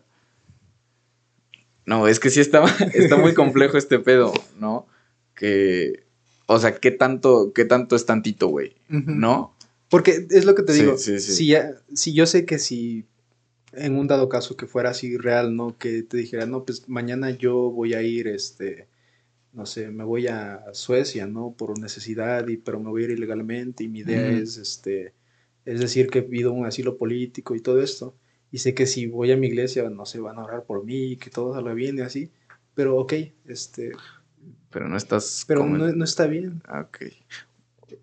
[1.87, 4.87] No, es que sí está, está muy complejo este pedo, ¿no?
[5.35, 6.05] Que.
[6.47, 8.75] O sea, ¿qué tanto, qué tanto es tantito, güey?
[8.89, 9.55] ¿No?
[9.89, 10.99] Porque es lo que te Sí, digo.
[10.99, 11.33] sí, sí.
[11.33, 13.07] Si, ya- si yo sé que si
[13.73, 15.77] en un dado caso que fuera así real, ¿no?
[15.79, 18.89] Que te dijera, no, pues mañana yo voy a ir, este,
[19.53, 21.55] no sé, me voy a Suecia, ¿no?
[21.57, 25.13] Por necesidad, y, pero me voy a ir ilegalmente y mi idea es, este,
[25.65, 28.15] es decir, que pido un asilo político y todo esto.
[28.51, 31.17] Y sé que si voy a mi iglesia, no sé, van a orar por mí,
[31.17, 32.31] que todo salga bien y así.
[32.75, 33.13] Pero ok,
[33.47, 33.93] este,
[34.71, 35.45] Pero no estás.
[35.47, 36.63] pero como- no, no está bien.
[36.67, 37.13] Ah, ok.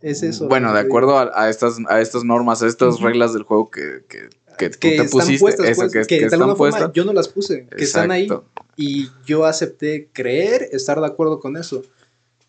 [0.01, 0.47] Es eso.
[0.47, 4.03] Bueno, de acuerdo a, a estas, a estas normas, a estas reglas del juego que,
[4.07, 5.39] que, que tú que te están pusiste.
[5.39, 6.93] puestas, eso, pues, que, que, que de están alguna forma puestas.
[6.93, 8.49] yo no las puse, que están ahí Exacto.
[8.75, 11.83] y yo acepté creer, estar de acuerdo con eso.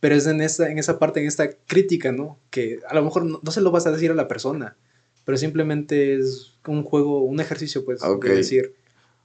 [0.01, 2.39] Pero es en esa, en esa parte, en esta crítica, ¿no?
[2.51, 4.77] Que a lo mejor no, no se lo vas a decir a la persona,
[5.25, 8.27] pero simplemente es un juego, un ejercicio, pues, Ok.
[8.27, 8.75] de decir.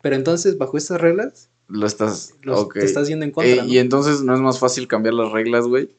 [0.01, 2.33] Pero entonces, bajo estas reglas, Lo estás.
[2.41, 2.73] los- ok.
[2.75, 3.65] te estás yendo en contra, Eh, ¿no?
[3.65, 5.93] Y entonces no es más fácil cambiar las reglas, güey.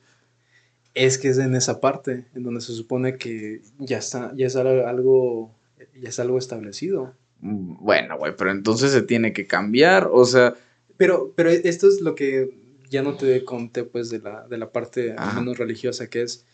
[0.95, 4.57] Es que es en esa parte, en donde se supone que ya está, ya es
[4.57, 5.55] algo,
[6.01, 7.15] ya es algo establecido.
[7.41, 10.09] Mm, Bueno, güey, pero entonces se tiene que cambiar.
[10.13, 10.55] O sea,
[10.97, 12.51] Pero, pero esto es lo que
[12.91, 15.41] ya no te conté, pues, de la, de la parte Ajá.
[15.41, 16.45] menos religiosa, que es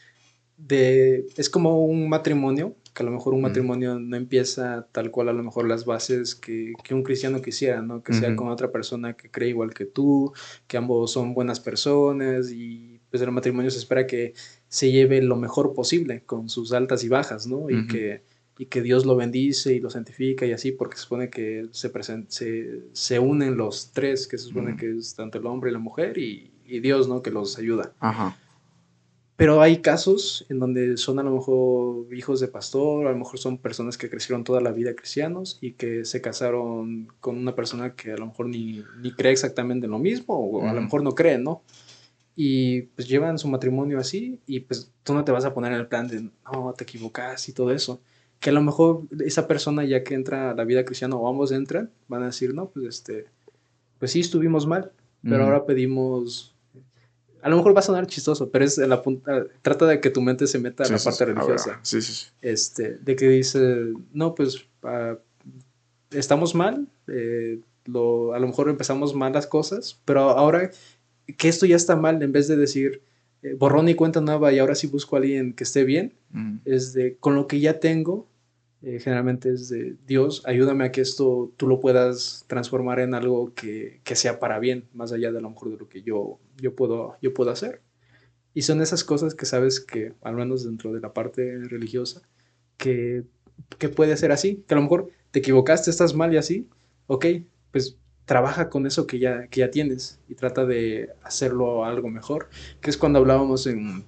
[0.56, 1.26] de.
[1.36, 5.32] Es como un matrimonio, que a lo mejor un matrimonio no empieza tal cual, a
[5.32, 8.02] lo mejor las bases que, que un cristiano quisiera, ¿no?
[8.02, 10.32] Que sea con otra persona que cree igual que tú,
[10.66, 14.34] que ambos son buenas personas y pues el matrimonio se espera que
[14.68, 17.70] se lleve lo mejor posible con sus altas y bajas, ¿no?
[17.70, 18.22] Y que
[18.58, 21.92] y que Dios lo bendice y lo santifica y así, porque se supone que se,
[21.92, 25.72] presen- se, se unen los tres, que se supone que es tanto el hombre y
[25.72, 27.22] la mujer y, y Dios, ¿no?
[27.22, 27.92] Que los ayuda.
[28.00, 28.36] ajá.
[29.36, 33.38] Pero hay casos en donde son a lo mejor hijos de pastor, a lo mejor
[33.38, 37.94] son personas que crecieron toda la vida cristianos y que se casaron con una persona
[37.94, 41.04] que a lo mejor ni, ni cree exactamente en lo mismo o a lo mejor
[41.04, 41.62] no cree, ¿no?
[42.34, 45.78] Y pues llevan su matrimonio así y pues tú no te vas a poner en
[45.78, 46.20] el plan de,
[46.52, 48.00] no, te equivocas y todo eso.
[48.40, 51.50] Que a lo mejor esa persona ya que entra a la vida cristiana o ambos
[51.52, 53.26] entran, van a decir, no, pues este,
[53.98, 54.92] pues sí estuvimos mal,
[55.22, 56.54] pero ahora pedimos
[57.42, 60.20] a lo mejor va a sonar chistoso, pero es la punta, trata de que tu
[60.20, 61.30] mente se meta Sí, en la sí, parte sí.
[61.30, 61.80] A religiosa.
[61.82, 62.26] Sí, sí, sí.
[62.42, 65.16] Este, de que dice, no, pues ah,
[66.10, 70.70] estamos mal, eh, lo, a lo mejor empezamos mal las cosas, pero ahora
[71.36, 73.02] que esto ya está mal, en vez de decir
[73.42, 76.58] eh, borrón y cuenta nueva y ahora sí busco a alguien que esté bien, Ujú.
[76.64, 78.28] es de con lo que ya tengo,
[78.82, 83.52] eh, generalmente es de Dios, ayúdame a que esto tú lo puedas transformar en algo
[83.54, 86.74] que, que sea para bien, más allá de lo mejor de lo que yo, yo,
[86.76, 87.80] puedo, yo puedo hacer.
[88.54, 92.22] Y son esas cosas que sabes que, al menos dentro de la parte religiosa,
[92.76, 93.24] que,
[93.78, 96.68] que puede ser así, que a lo mejor te equivocaste, estás mal y así,
[97.08, 97.26] ok,
[97.72, 97.96] pues
[98.28, 102.50] trabaja con eso que ya, que ya tienes y trata de hacerlo algo mejor,
[102.82, 104.04] que es cuando hablábamos en,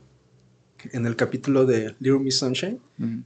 [0.92, 2.80] en el capítulo de Little Miss Sunshine,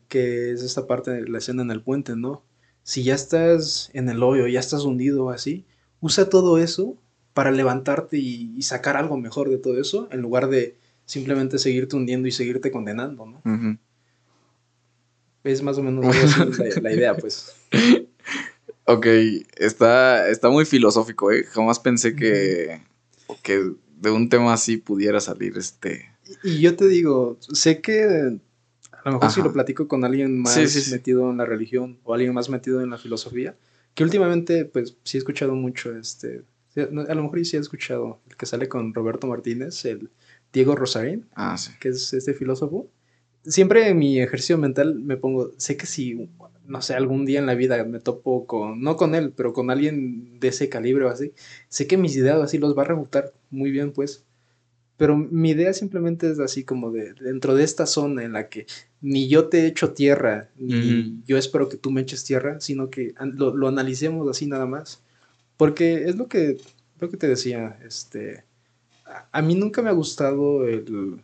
[0.06, 2.44] que es esta parte de la escena en el puente, ¿no?
[2.84, 5.66] Si ya estás en el hoyo, ya estás hundido así,
[5.98, 6.96] usa todo eso
[7.32, 12.28] para levantarte y, sacar algo mejor de todo eso, en lugar de simplemente seguirte hundiendo
[12.28, 13.42] y seguirte condenando, ¿no?
[15.42, 16.06] Es más o menos
[16.80, 17.52] la, idea, pues.
[18.86, 19.06] Ok,
[19.56, 21.44] está, está muy filosófico, ¿eh?
[21.44, 22.80] Jamás pensé que,
[23.42, 26.10] que de un tema así pudiera salir este...
[26.42, 28.38] Y yo te digo, sé que
[29.04, 32.32] a lo mejor si lo platico con alguien más metido en la religión o alguien
[32.32, 33.56] más metido en la filosofía,
[33.94, 36.42] que últimamente pues sí he escuchado mucho, este,
[36.76, 40.10] a lo mejor sí he escuchado el que sale con Roberto Martínez, el
[40.52, 42.88] Diego Rosarín, ah, que es este filósofo.
[43.44, 46.30] Siempre en mi ejercicio mental me pongo, sé que si
[46.66, 49.70] no sé, algún día en la vida me topo con, no con él, pero con
[49.70, 51.32] alguien de ese calibre o así,
[51.68, 54.24] sé que mis ideas así los va a refutar muy bien, pues.
[54.96, 58.66] Pero mi idea simplemente es así como de dentro de esta zona en la que
[59.00, 63.12] ni yo te echo tierra, ni yo espero que tú me eches tierra, sino que
[63.20, 65.02] lo, lo, analicemos así nada más.
[65.56, 66.58] Porque es lo que,
[67.00, 68.44] lo que te decía, este,
[69.32, 71.18] a mí nunca me ha gustado el,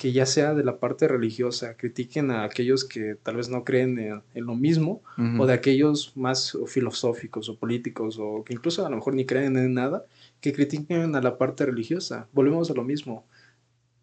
[0.00, 3.98] que ya sea de la parte religiosa, critiquen a aquellos que tal vez no creen
[3.98, 5.02] en, lo mismo,
[5.38, 9.58] o de aquellos más filosóficos o políticos, o que incluso a lo mejor ni creen
[9.58, 10.06] en nada,
[10.40, 12.28] que critiquen a la parte religiosa.
[12.32, 13.26] Volvemos a lo mismo.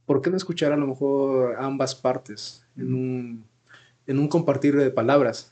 [0.05, 3.43] ¿Por qué no escuchar a lo mejor ambas partes en un,
[4.05, 5.51] en un compartir de palabras?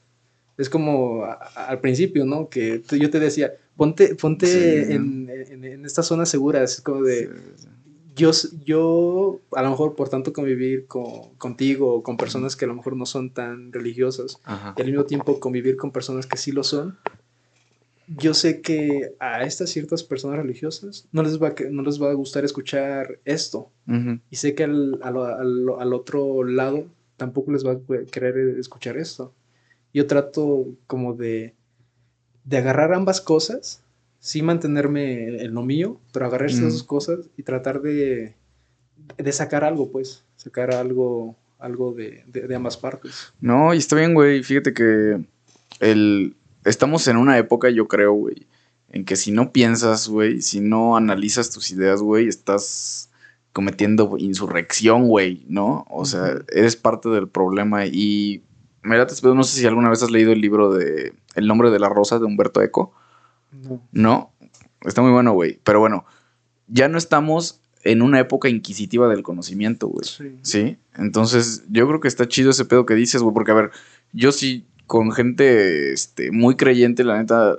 [0.60, 2.50] Es como al principio, ¿no?
[2.50, 7.32] Que yo te decía, ponte, ponte en, en, esta zona segura, es como de
[8.16, 8.32] yo,
[8.64, 12.76] yo a lo mejor por tanto convivir con, contigo o con personas que a lo
[12.76, 14.40] mejor no son tan religiosas
[14.78, 16.98] y al mismo tiempo convivir con personas que sí lo son,
[18.08, 22.12] yo sé que a estas ciertas personas religiosas no les va, a, no les va
[22.12, 23.70] a gustar escuchar esto.
[24.30, 26.86] Y sé que al, al, otro lado
[27.18, 29.34] tampoco les va a querer escuchar esto.
[29.94, 31.54] Yo trato como de,
[32.44, 33.82] de agarrar ambas cosas
[34.26, 38.34] sí mantenerme en lo mío, pero agarrar esas dos cosas y tratar de,
[39.20, 43.32] de sacar algo, pues, sacar algo, algo de, de, ambas partes.
[43.40, 44.42] No, y está bien, güey.
[44.42, 45.24] Fíjate que
[45.80, 48.48] el, estamos en una época, yo creo, güey,
[48.90, 53.12] en que si no piensas, güey, si no analizas tus ideas, güey, estás
[53.54, 55.86] cometiendo insurrección, güey, ¿no?
[55.88, 58.42] O sea, eres parte del problema y...
[58.82, 61.90] Mira, no sé si alguna vez has leído el libro de El nombre de la
[61.90, 62.94] rosa de Humberto Eco.
[63.92, 64.32] No.
[64.82, 65.60] Está muy bueno, güey.
[65.64, 66.06] Pero bueno,
[66.68, 70.06] ya no estamos en una época inquisitiva del conocimiento, güey.
[70.42, 70.78] Sí.
[70.96, 73.34] Entonces, yo creo que está chido ese pedo que dices, güey.
[73.34, 73.72] Porque, a ver,
[74.12, 77.58] yo sí, con gente este, muy creyente, la neta,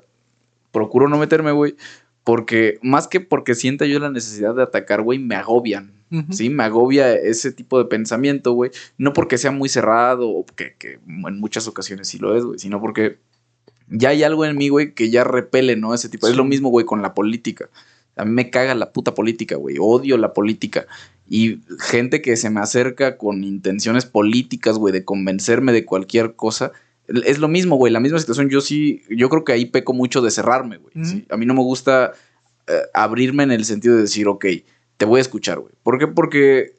[0.72, 1.76] procuro no meterme, güey.
[2.24, 5.94] Porque, más que porque sienta yo la necesidad de atacar, güey, me agobian.
[6.30, 8.70] Sí, me agobia ese tipo de pensamiento, güey.
[8.96, 12.60] No porque sea muy cerrado o que, que en muchas ocasiones sí lo es, güey,
[12.60, 13.18] sino porque
[13.88, 15.94] ya hay algo en mí, güey, que ya repele, ¿no?
[15.94, 16.28] Ese tipo.
[16.28, 17.68] Es lo mismo, güey, con la política.
[18.16, 19.76] A mí me caga la puta política, güey.
[19.78, 20.86] Odio la política.
[21.28, 26.72] Y gente que se me acerca con intenciones políticas, güey, de convencerme de cualquier cosa.
[27.08, 27.92] Es lo mismo, güey.
[27.92, 28.48] La misma situación.
[28.48, 31.24] Yo sí, yo creo que ahí peco mucho de cerrarme, güey.
[31.28, 32.12] A mí no me gusta
[32.66, 34.46] eh, abrirme en el sentido de decir, ok,
[34.96, 35.72] te voy a escuchar, güey.
[35.82, 36.06] ¿Por qué?
[36.06, 36.74] Porque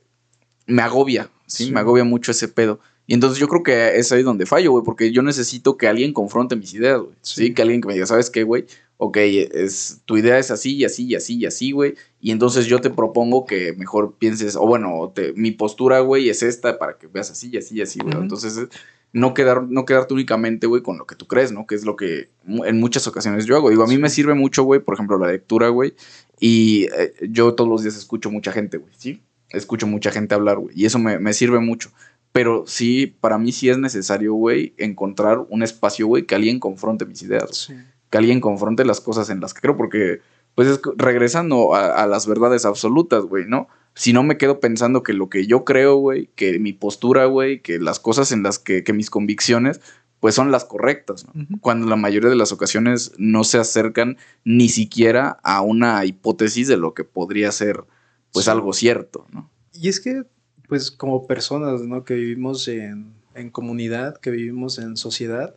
[0.66, 1.72] me agobia, ¿sí?
[1.72, 2.80] Me agobia mucho ese pedo.
[3.10, 6.12] Y entonces yo creo que es ahí donde fallo, güey, porque yo necesito que alguien
[6.12, 7.16] confronte mis ideas, güey.
[7.22, 7.54] Sí.
[7.54, 8.66] Que alguien que me diga, ¿sabes qué, güey?
[8.98, 11.96] Ok, es, tu idea es así y así y así y así, güey.
[12.20, 16.78] Y entonces yo te propongo que mejor pienses, o bueno, mi postura, güey, es esta
[16.78, 18.18] para que veas así y así y así, güey.
[18.18, 18.68] Entonces,
[19.14, 21.66] no, quedar, no quedarte únicamente, güey, con lo que tú crees, ¿no?
[21.66, 23.70] Que es lo que en muchas ocasiones yo hago.
[23.70, 25.94] Digo, a mí me sirve mucho, güey, por ejemplo, la lectura, güey.
[26.42, 29.22] Y eh, yo todos los días escucho mucha gente, güey, ¿sí?
[29.50, 30.76] Escucho mucha gente hablar, güey.
[30.78, 31.90] Y eso me, me sirve mucho.
[32.38, 37.08] Pero sí, para mí sí es necesario, güey, encontrar un espacio, güey, que alguien confronte
[37.08, 37.74] mis ideas.
[38.12, 40.22] Que alguien confronte las cosas en las que creo, porque,
[40.54, 43.70] pues, es regresando a, las verdades absolutas, güey, ¿no?
[43.96, 47.64] Si no me quedo pensando que lo que yo creo, güey, que mi postura, güey,
[47.64, 49.82] que las cosas en las que, que mis convicciones,
[50.20, 51.60] pues son las correctas, ¿no?
[51.60, 56.78] Cuando la mayoría de las ocasiones no se acercan ni siquiera a una hipótesis de
[56.78, 57.84] lo que podría ser,
[58.32, 59.50] pues, algo cierto, ¿no?
[59.74, 60.22] Y es que
[60.68, 62.04] pues como personas, ¿no?
[62.04, 63.16] Que vivimos en,
[63.52, 65.56] comunidad, que vivimos en sociedad,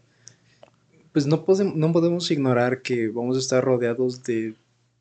[1.12, 4.54] pues no, podemos, no podemos ignorar que vamos a estar rodeados de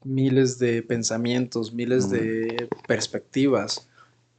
[0.04, 3.88] miles de pensamientos, miles de perspectivas.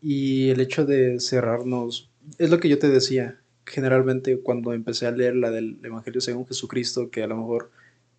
[0.01, 5.11] Y el hecho de cerrarnos, es lo que yo te decía, generalmente cuando empecé a
[5.11, 7.71] leer la del Evangelio según Jesucristo, que a lo mejor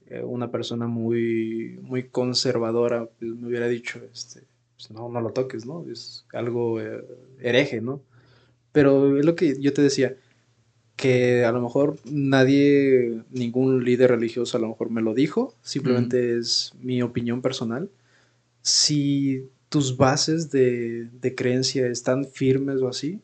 [0.07, 4.43] eh, una persona muy, muy conservadora pues, me hubiera dicho, este,
[4.75, 5.85] pues, no, no lo toques, ¿no?
[5.91, 7.03] Es algo eh,
[7.41, 8.01] hereje, ¿no?
[8.72, 10.15] Pero es lo que yo te decía,
[10.95, 16.38] que a lo mejor nadie, ningún líder religioso a lo mejor me lo dijo, simplemente
[16.38, 17.89] es mi opinión personal.
[18.61, 23.19] Si tus bases de, de, creencia están firmes o así,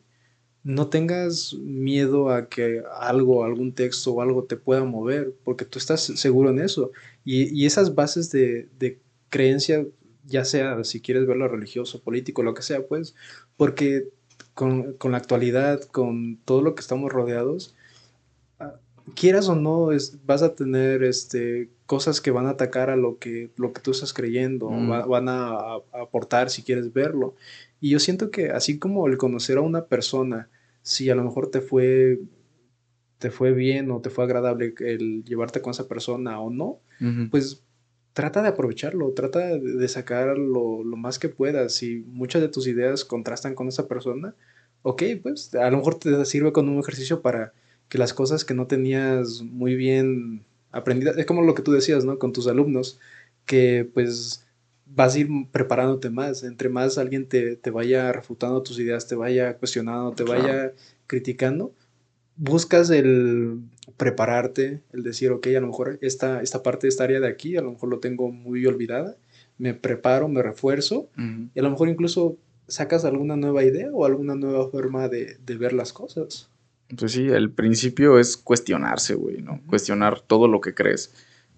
[0.63, 5.77] no tengas miedo a que algo, algún texto o algo te pueda mover, porque tú
[5.77, 6.91] estás seguro en eso.
[7.23, 8.99] Y, y esas bases de, de,
[9.29, 9.85] creencia,
[10.27, 13.15] ya sea si quieres verlo religioso, político, lo que sea, pues,
[13.55, 14.09] porque
[14.53, 17.75] con, con, la actualidad, con todo lo que estamos rodeados,
[18.59, 18.75] ah,
[19.15, 23.17] quieras o no, es, vas a tener este, cosas que van a atacar a lo
[23.17, 24.91] que, lo que tú estás creyendo, mm.
[24.91, 27.35] va, van a, a, aportar si quieres verlo.
[27.79, 30.49] Y yo siento que así como el conocer a una persona,
[30.81, 32.19] si a lo mejor te fue,
[33.19, 36.79] te fue bien o te fue agradable el llevarte con esa persona o no,
[37.29, 37.61] pues
[38.17, 41.73] trata de aprovecharlo, trata de sacar lo, lo, más que puedas.
[41.73, 44.33] Si muchas de tus ideas contrastan con esa persona,
[44.81, 47.53] ok, pues a lo mejor te sirve con un ejercicio para
[47.89, 52.05] que las cosas que no tenías muy bien aprendidas, es como lo que tú decías,
[52.05, 52.17] ¿no?
[52.17, 52.99] Con tus alumnos,
[53.45, 54.43] que pues
[54.87, 56.41] vas a ir preparándote más.
[56.41, 60.73] Entre más alguien te, te vaya refutando tus ideas, te vaya cuestionando, te vaya
[61.05, 61.71] criticando,
[62.35, 63.59] buscas el
[63.95, 67.61] prepararte, el decir, ok, a lo mejor esta, esta parte, esta área de aquí, a
[67.61, 69.15] lo mejor lo tengo muy olvidada,
[69.57, 71.49] me preparo, me refuerzo, uh -huh.
[71.53, 72.37] y a lo mejor incluso
[72.67, 76.49] sacas alguna nueva idea o alguna nueva forma de, de ver las cosas.
[76.97, 79.53] Pues sí, el principio es cuestionarse, güey, ¿no?
[79.53, 79.65] Uh -huh.
[79.67, 81.13] Cuestionar todo lo que crees.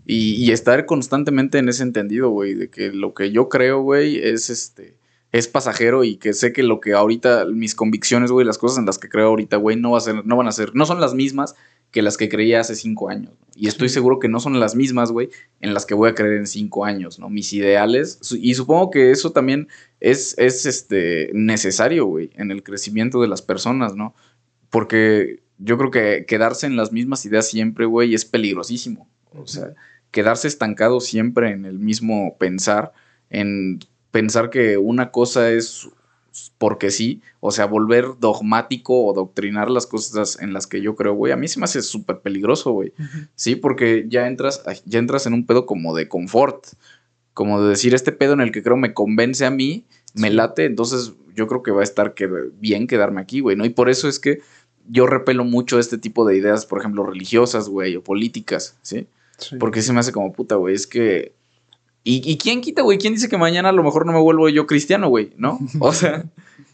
[0.05, 4.17] Y, y, estar constantemente en ese entendido, güey, de que lo que yo creo, güey,
[4.17, 4.97] es este
[5.31, 8.85] es pasajero y que sé que lo que ahorita, mis convicciones, güey, las cosas en
[8.85, 10.99] las que creo ahorita, güey, no, va a ser, no van a ser, no son
[10.99, 11.55] las mismas
[11.91, 13.33] que las que creía hace cinco años.
[13.55, 15.29] Y estoy seguro que no son las mismas, güey,
[15.59, 17.29] en las que voy a creer en cinco años, ¿no?
[17.29, 19.67] Mis ideales, y supongo que eso también
[19.99, 24.15] es, es este, necesario, güey, en el crecimiento de las personas, ¿no?
[24.69, 29.09] Porque yo creo que quedarse en las mismas ideas siempre, güey, es peligrosísimo.
[29.31, 29.73] O sea,
[30.11, 32.93] quedarse estancado siempre en el mismo pensar,
[33.29, 33.79] en
[34.11, 35.89] pensar que una cosa es
[36.57, 41.13] porque sí, o sea, volver dogmático o doctrinar las cosas en las que yo creo,
[41.13, 42.93] güey, a mí se me hace súper peligroso, güey.
[42.97, 43.27] Uh -huh.
[43.35, 46.65] Sí, porque ya entras, ya entras en un pedo como de confort,
[47.33, 50.65] como de decir, este pedo en el que creo me convence a mí, me late,
[50.65, 52.27] entonces yo creo que va a estar que,
[52.59, 53.65] bien quedarme aquí, güey, ¿no?
[53.65, 54.41] Y por eso es que
[54.87, 59.07] yo repelo mucho este tipo de ideas, por ejemplo, religiosas, güey, o políticas, ¿sí?
[59.37, 59.55] sí.
[59.57, 61.33] Porque se me hace como puta, güey, es que
[62.03, 62.97] ¿Y, ¿Y, quién quita, güey?
[62.97, 65.33] ¿Quién dice que mañana a lo mejor no me vuelvo yo cristiano, güey?
[65.37, 65.59] ¿No?
[65.79, 66.25] O sea,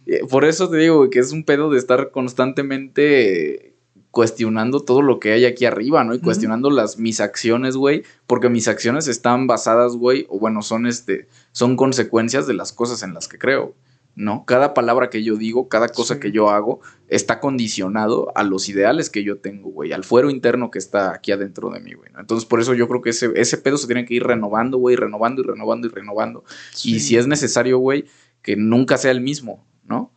[0.05, 3.75] eh, por eso te digo, güey, que es un pedo de estar constantemente
[4.11, 6.13] cuestionando todo lo que hay aquí arriba, ¿no?
[6.13, 6.75] Y cuestionando uh -huh.
[6.75, 11.75] las mis acciones, güey, porque mis acciones están basadas, güey, o bueno, son este son
[11.75, 13.73] consecuencias de las cosas en las que creo.
[14.15, 14.45] ¿No?
[14.45, 16.19] Cada palabra que yo digo, cada cosa sí.
[16.21, 20.71] que yo hago, está condicionado a los ideales que yo tengo, güey, al fuero interno
[20.71, 22.11] que está aquí adentro de mí, güey.
[22.13, 22.21] ¿no?
[22.21, 24.95] Entonces, por eso yo creo que ese, ese pedo se tiene que ir renovando, güey,
[24.95, 26.43] renovando y renovando y renovando.
[26.71, 26.95] Sí.
[26.95, 28.05] Y si es necesario, güey,
[28.41, 30.13] que nunca sea el mismo, ¿no?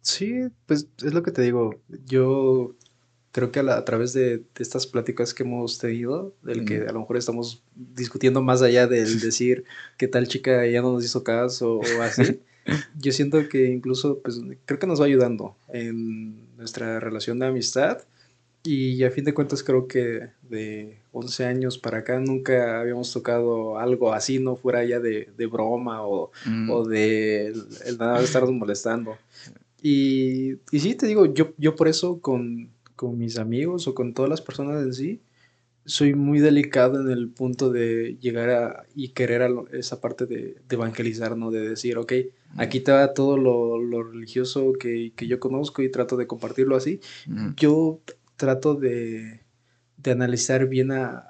[0.00, 1.74] Sí, pues es lo que te digo.
[2.06, 2.74] Yo
[3.32, 6.64] creo que a, la, a través de, de, estas pláticas que hemos tenido, del mm.
[6.64, 9.64] que a lo mejor estamos discutiendo más allá del decir
[9.98, 12.40] que tal chica ya no nos hizo caso o así.
[12.98, 17.98] yo siento que incluso, pues, creo que nos va ayudando en nuestra relación de amistad.
[18.64, 23.76] Y a fin de cuentas creo que de 11 años para acá nunca habíamos tocado
[23.76, 26.70] algo así, no fuera ya de, de broma o, mm.
[26.70, 29.18] o de el, el nada de estarnos molestando.
[29.82, 34.14] Y, y sí, te digo, yo, yo por eso con, con mis amigos o con
[34.14, 35.20] todas las personas en sí,
[35.84, 40.26] soy muy delicado en el punto de llegar a y querer a lo, esa parte
[40.26, 41.50] de, de, evangelizar, ¿no?
[41.50, 42.12] De decir, ok,
[42.56, 47.00] aquí está todo lo, lo religioso que, que, yo conozco y trato de compartirlo así.
[47.26, 47.54] Mm.
[47.56, 48.00] Yo
[48.36, 49.40] trato de,
[49.96, 51.26] de analizar bien a,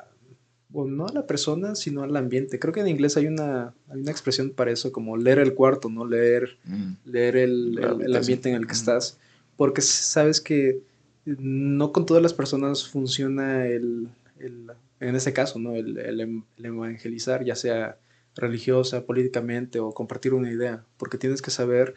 [0.68, 2.58] bueno, no a la persona, sino al ambiente.
[2.58, 5.88] Creo que en inglés hay una, hay una expresión para eso, como leer el cuarto,
[5.88, 6.06] ¿no?
[6.06, 6.92] Leer, mm.
[7.06, 8.76] leer el, el, el, ambiente en el que mm.
[8.76, 9.18] estás.
[9.56, 10.80] Porque sabes que
[11.24, 14.08] no con todas las personas funciona el
[14.43, 14.70] el,
[15.01, 15.74] en ese caso, ¿no?
[15.74, 17.98] El, el, el, evangelizar, ya sea
[18.35, 21.94] religiosa, políticamente o compartir una idea, porque tienes que saber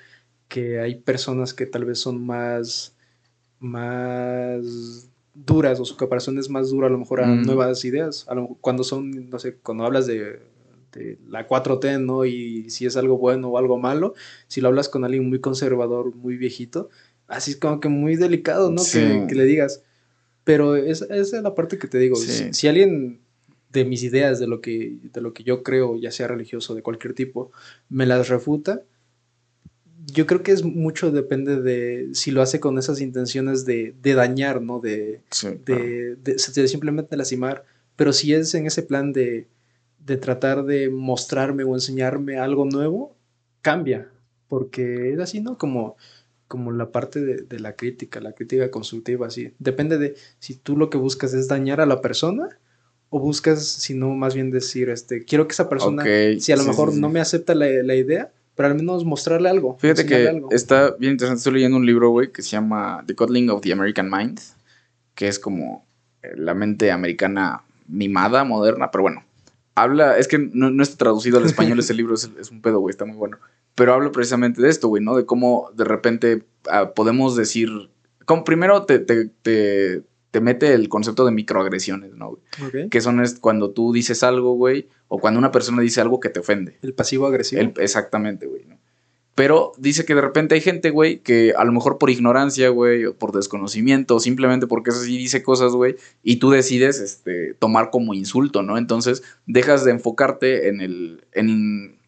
[0.48, 2.96] que hay personas que tal vez son más,
[3.60, 7.44] más duras o su caparazón es más dura a lo mejor a mm.
[7.44, 10.42] nuevas ideas, a lo, cuando son, no sé, cuando hablas de,
[11.28, 12.24] la 4T, ¿no?
[12.24, 14.14] Y si es algo bueno o algo malo,
[14.48, 16.90] si lo hablas con alguien muy conservador, muy viejito,
[17.28, 18.82] así es como que muy delicado, ¿no?
[18.90, 19.84] Que, le digas.
[20.46, 22.16] Pero esa, es la parte que te digo.
[22.16, 23.20] Si, alguien
[23.72, 26.84] de mis ideas, de lo, que, de lo que yo creo, ya sea religioso, de
[26.84, 27.52] cualquier tipo,
[27.90, 28.84] me las refuta,
[30.06, 34.62] yo creo que es mucho depende de si lo hace con esas intenciones de, dañar,
[34.62, 34.80] ¿no?
[34.80, 35.22] De,
[35.66, 37.66] de, simplemente lastimar.
[37.96, 39.48] Pero si es en ese plan de,
[40.06, 43.16] de tratar de mostrarme o enseñarme algo nuevo,
[43.62, 44.12] cambia.
[44.48, 45.58] Porque es así, ¿no?
[45.58, 45.98] Como,
[46.48, 49.54] como la parte de, la crítica, la crítica constructiva, así.
[49.60, 52.50] Depende de si tú lo que buscas es dañar a la persona
[53.10, 56.04] o buscas, si no, más bien decir, este, quiero que esa persona,
[56.40, 59.78] si a lo mejor no me acepta la, la idea, pero al menos mostrarle algo.
[59.80, 61.40] Fíjate que está bien interesante.
[61.40, 64.40] Estoy leyendo un libro, güey, que se llama The Coddling of the American Mind,
[65.14, 65.86] que es como
[66.24, 69.24] eh, la mente americana mimada, moderna, pero bueno.
[69.78, 73.04] Habla, es que no, está traducido al español ese libro, es, un pedo, güey, está
[73.04, 73.38] muy bueno.
[73.76, 75.16] Pero habla precisamente de esto, güey, ¿no?
[75.16, 77.70] De cómo de repente ah, podemos decir.
[78.26, 82.38] Como primero te, te, te, mete el concepto de microagresiones, ¿no?
[82.72, 82.90] Güey?
[82.90, 86.30] Que son es cuando tú dices algo, güey, o cuando una persona dice algo que
[86.30, 86.78] te ofende.
[86.82, 87.62] El pasivo agresivo.
[87.78, 88.66] exactamente, güey.
[88.66, 88.78] ¿no?
[89.36, 93.06] Pero dice que de repente hay gente, güey, que a lo mejor por ignorancia, güey,
[93.06, 97.54] o por desconocimiento, o simplemente porque eso sí dice cosas, güey, y tú decides este,
[97.56, 98.78] tomar como insulto, ¿no?
[98.78, 101.26] Entonces dejas de enfocarte en el.
[101.34, 102.00] en,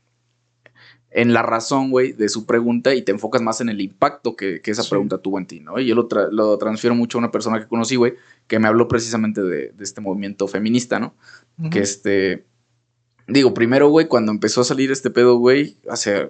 [1.11, 4.61] en la razón, güey, de su pregunta y te enfocas más en el impacto que,
[4.63, 5.79] esa pregunta tuvo en ti, ¿no?
[5.79, 8.15] Y yo lo, lo transfiero mucho a una persona que conocí, güey,
[8.47, 11.13] que me habló precisamente de, este movimiento feminista, ¿no?
[11.71, 12.45] Que este
[13.27, 16.29] Digo, primero, güey, cuando empezó a salir este pedo, güey, hace.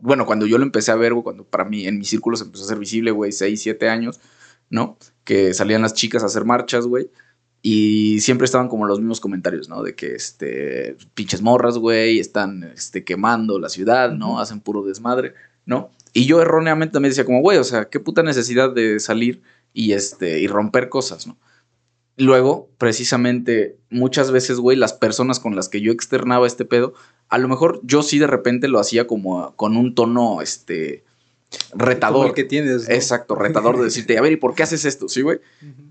[0.00, 2.64] Bueno, cuando yo lo empecé a ver, güey, cuando para mí en mis círculos empezó
[2.64, 4.20] a ser visible, güey, 6, 7 años,
[4.70, 4.96] ¿no?
[5.24, 7.10] Que salían las chicas a hacer marchas, güey.
[7.68, 9.82] Y siempre estaban como los mismos comentarios, ¿no?
[9.82, 14.38] De que, este, pinches morras, güey, están, este, quemando la ciudad, ¿no?
[14.38, 15.34] Hacen puro desmadre,
[15.64, 15.90] ¿no?
[16.12, 19.94] Y yo erróneamente también decía como, güey, o sea, qué puta necesidad de salir y,
[19.94, 21.38] este, y romper cosas, ¿no?
[22.16, 26.94] Luego, precisamente, muchas veces, güey, las personas con las que yo externaba este pedo,
[27.28, 31.02] a lo mejor yo sí de repente lo hacía como con un tono, este,
[31.74, 32.32] retador.
[32.32, 32.88] que tienes.
[32.88, 35.08] Exacto, retador de decirte, a ver, ¿y por qué haces esto?
[35.08, 35.40] Sí, güey.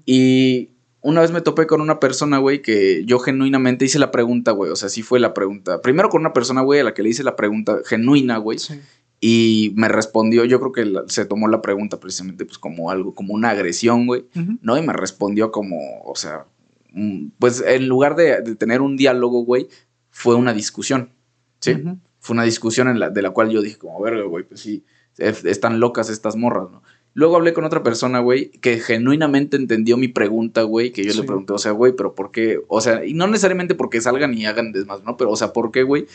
[0.06, 0.69] Y
[1.06, 4.72] una vez me topé con una persona, güey, que yo genuinamente hice la pregunta, güey.
[4.72, 5.80] O sea, sí fue la pregunta.
[5.80, 8.57] Primero con una persona, güey, a la que le hice la pregunta genuina, güey.
[8.57, 8.82] Sí.
[9.22, 13.36] Y me respondió, yo creo que se tomó la pregunta precisamente pues como algo, como
[13.36, 14.26] una agresión, güey,
[14.61, 14.77] ¿no?
[14.80, 16.48] Y me respondió como, o sea,
[17.38, 19.68] pues en lugar de, tener un diálogo, güey,
[20.10, 21.11] fue una discusión,
[21.60, 21.84] ¿sí?
[22.19, 24.84] Fue una discusión en la, de la cual yo dije como, verga, güey, pues sí,
[25.18, 26.82] están locas estas morras, ¿no?
[27.15, 31.23] Luego hablé con otra persona, güey, que genuinamente entendió mi pregunta, güey, que yo le
[31.23, 32.59] pregunté, o sea, güey, pero ¿por qué?
[32.67, 35.15] O sea, y no necesariamente porque salgan y hagan desmás, ¿no?
[35.15, 36.05] Pero, o sea, ¿por qué, güey?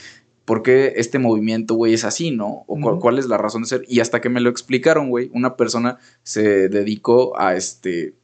[0.50, 2.64] ¿por qué este movimiento, güey, es así, no?
[2.66, 3.84] O cuál es la razón de ser.
[3.86, 8.14] Y hasta que me lo explicaron, güey, una persona se dedicó a este,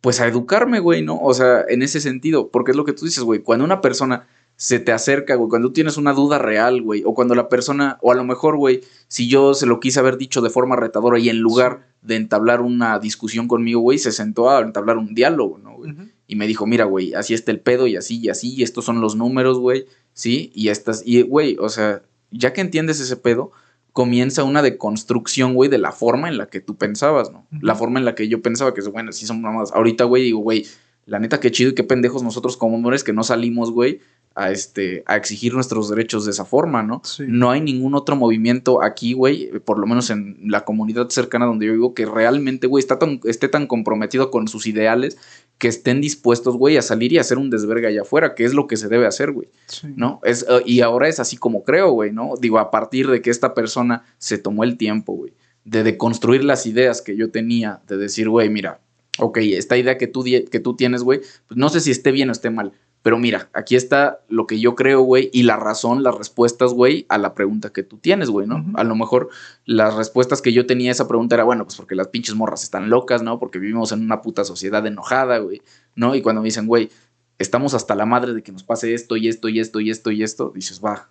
[0.00, 1.20] pues a educarme, güey, ¿no?
[1.20, 4.26] O sea, en ese sentido, porque es lo que tú dices, güey, cuando una persona
[4.56, 7.98] se te acerca, güey, cuando tú tienes una duda real, güey, o cuando la persona,
[8.00, 11.18] o a lo mejor, güey, si yo se lo quise haber dicho de forma retadora
[11.18, 15.58] y en lugar de entablar una discusión conmigo, güey, se sentó a entablar un diálogo,
[15.58, 15.94] ¿no, güey?
[16.26, 18.84] Y me dijo, mira, güey, así está el pedo y así y así, y estos
[18.84, 20.50] son los números, güey, ¿sí?
[20.54, 23.52] Y estas, y güey, o sea, ya que entiendes ese pedo,
[23.92, 27.46] comienza una deconstrucción, güey, de la forma en la que tú pensabas, ¿no?
[27.60, 29.72] La forma en la que yo pensaba que, bueno, sí son más.
[29.72, 30.66] Ahorita, güey, digo, güey,
[31.06, 34.00] la neta, qué chido y qué pendejos nosotros como hombres que no salimos, güey,
[34.36, 37.00] a, este, a exigir nuestros derechos de esa forma, ¿no?
[37.26, 41.64] No hay ningún otro movimiento aquí, güey, por lo menos en la comunidad cercana donde
[41.64, 45.16] yo vivo, que realmente, güey, está tan, esté tan comprometido con sus ideales
[45.56, 48.66] que estén dispuestos, güey, a salir y hacer un desverga allá afuera, que es lo
[48.66, 49.48] que se debe hacer, güey,
[49.96, 50.20] ¿no?
[50.22, 52.34] Es, eh, y ahora es así como creo, güey, ¿no?
[52.38, 55.32] Digo, a partir de que esta persona se tomó el tiempo, güey,
[55.64, 58.80] de deconstruir las ideas que yo tenía, de decir, güey, mira,
[59.18, 62.28] ok, esta idea que tú, que tú tienes, güey, pues no sé si esté bien
[62.28, 62.72] o esté mal,
[63.06, 67.06] pero mira, aquí está lo que yo creo, güey, y la razón, las respuestas, güey,
[67.08, 68.66] a la pregunta que tú tienes, güey, ¿no?
[68.74, 69.28] A lo mejor
[69.64, 72.64] las respuestas que yo tenía a esa pregunta era, bueno, pues porque las pinches morras
[72.64, 73.38] están locas, ¿no?
[73.38, 75.62] Porque vivimos en una puta sociedad enojada, güey,
[75.94, 76.16] ¿no?
[76.16, 76.90] Y cuando me dicen, güey,
[77.38, 80.10] estamos hasta la madre de que nos pase esto y esto y esto y esto
[80.10, 81.08] y esto, dices, va.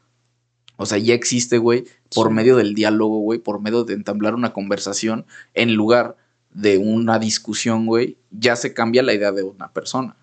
[0.76, 4.52] O sea, ya existe, güey, por medio del diálogo, güey, por medio de entablar una
[4.52, 6.18] conversación en lugar
[6.50, 10.18] de una discusión, güey, ya se cambia la idea de una persona.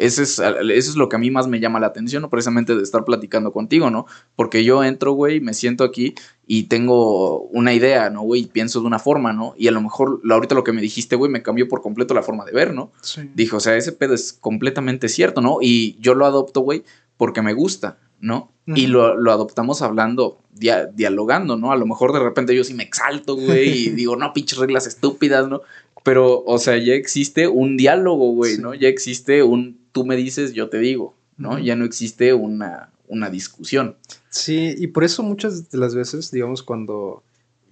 [0.00, 2.30] Eso es, eso es lo que a mí más me llama la atención, ¿no?
[2.30, 4.06] Precisamente de estar platicando contigo, ¿no?
[4.34, 6.14] Porque yo entro, güey, me siento aquí
[6.46, 8.46] y tengo una idea, ¿no, güey?
[8.46, 9.54] Pienso de una forma, ¿no?
[9.56, 12.22] Y a lo mejor ahorita lo que me dijiste, güey, me cambió por completo la
[12.22, 12.92] forma de ver, ¿no?
[13.02, 13.30] Sí.
[13.34, 15.58] Dijo, o sea, ese pedo es completamente cierto, ¿no?
[15.60, 16.82] Y yo lo adopto, güey,
[17.16, 18.52] porque me gusta, ¿no?
[18.66, 21.72] Y lo, lo, adoptamos hablando, dialogando, ¿no?
[21.72, 24.86] A lo mejor de repente yo sí me exalto, güey, y digo, no, pinches reglas
[24.86, 25.62] estúpidas, ¿no?
[26.02, 28.74] Pero, o sea, ya existe un diálogo, güey, ¿no?
[28.74, 31.58] Ya existe un tú me dices, yo te digo, ¿no?
[31.58, 33.96] Ya no existe una, una discusión.
[34.28, 37.22] Sí, y por eso muchas de las veces, digamos, cuando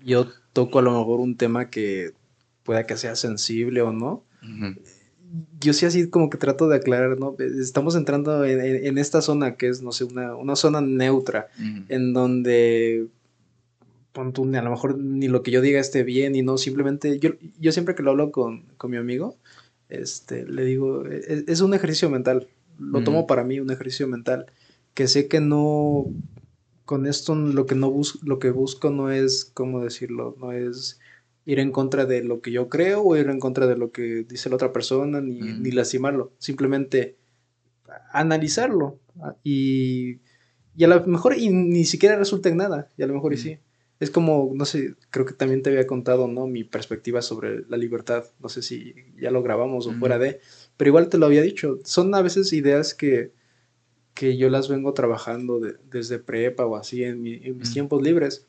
[0.04, 2.12] yo toco a lo mejor un tema que
[2.64, 4.24] pueda que sea sensible o no,
[5.60, 7.36] yo sí así como que trato de aclarar, ¿no?
[7.38, 11.48] Estamos entrando en, esta zona que es, no sé, una, una zona neutra,
[11.88, 13.08] en donde
[14.18, 17.30] a lo mejor ni lo que yo diga esté bien y no, simplemente, yo,
[17.60, 19.36] yo siempre que lo hablo con, con mi amigo,
[19.88, 22.48] este, le digo, es, es un ejercicio mental,
[22.78, 24.46] lo tomo para mí un ejercicio mental,
[24.94, 26.06] que sé que no,
[26.84, 30.36] con esto lo que, no bus lo que busco no es, ¿cómo decirlo?
[30.38, 31.00] No es
[31.44, 34.24] ir en contra de lo que yo creo o ir en contra de lo que
[34.28, 37.16] dice la otra persona, ni, ni lastimarlo, simplemente
[38.12, 38.98] analizarlo
[39.42, 40.18] y,
[40.76, 43.38] y, a lo mejor y ni siquiera resulta en nada, y a lo mejor y
[43.38, 43.58] sí.
[44.00, 46.46] Es como, no sé, creo que también te había contado, ¿no?
[46.46, 50.40] Mi perspectiva sobre la libertad, no sé si ya lo grabamos o fuera de,
[50.76, 53.32] pero igual te lo había dicho, son a veces ideas que,
[54.14, 55.60] que yo las vengo trabajando
[55.90, 58.46] desde prepa o así en, en mis tiempos libres.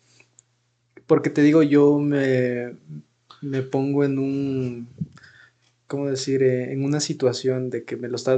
[1.07, 2.75] Porque te digo, yo me,
[3.41, 4.87] me pongo en un,
[5.87, 6.43] ¿cómo decir?
[6.43, 8.37] Eh, en una situación de que me lo está,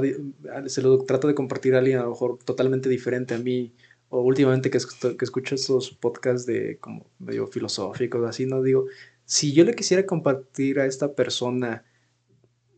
[0.66, 3.72] se lo trato de compartir a alguien a lo mejor totalmente diferente a mí,
[4.12, 4.78] o últimamente que,
[5.16, 8.62] que escucho estos podcasts de como medio filosóficos, así, ¿no?
[8.62, 8.86] Digo,
[9.24, 11.84] si yo le quisiera compartir a esta persona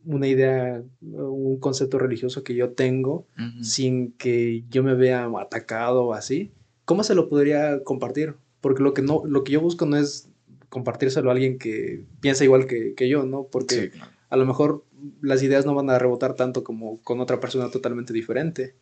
[0.05, 3.27] una idea, un concepto religioso que yo tengo,
[3.61, 6.51] sin que yo me vea atacado o así,
[6.85, 8.35] ¿cómo se lo podría compartir?
[8.65, 10.27] porque lo que, no, lo que yo busco no es
[10.69, 13.43] compartírselo a alguien que piensa igual que, yo, ¿no?
[13.43, 13.91] Porque
[14.27, 14.83] a lo mejor
[15.21, 18.73] las ideas no van a rebotar tanto como con otra persona totalmente diferente.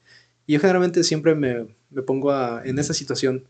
[0.45, 1.65] Y yo generalmente siempre me,
[2.03, 2.33] pongo
[2.63, 3.45] en esa situación,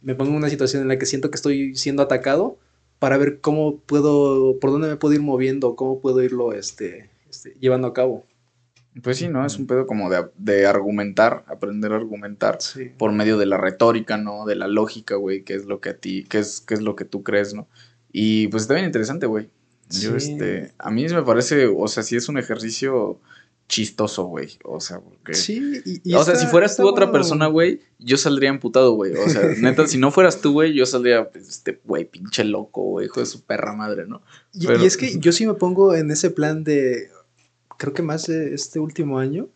[0.00, 2.58] me pongo en una situación en la que siento que estoy siendo atacado
[2.98, 7.54] para ver cómo puedo, por dónde me puedo ir moviendo, cómo puedo irlo este, este
[7.60, 8.24] llevando a cabo.
[9.02, 9.46] Pues sí, ¿no?
[9.46, 12.58] Es un pedo como de, argumentar, aprender a argumentar
[12.96, 14.44] por medio de la retórica, ¿no?
[14.44, 16.96] De la lógica, güey, que es lo que a ti, que es, qué es lo
[16.96, 17.68] que tú crees, ¿no?
[18.10, 19.50] Y pues está bien interesante, güey.
[19.90, 23.20] Yo, este, a mí me parece, o sea, sí es un ejercicio
[23.68, 24.58] chistoso, güey.
[24.64, 25.34] O sea, porque.
[25.34, 29.14] Sí, y, O sea, si fueras tú otra persona, güey, yo saldría emputado, güey.
[29.14, 32.82] O sea, neta, si no fueras tú, güey, yo saldría, pues, este, güey, pinche loco,
[32.82, 34.22] güey, hijo de su perra madre, ¿no?
[34.52, 37.10] y, es que yo sí me pongo en ese plan de
[37.78, 39.48] creo que más este último año,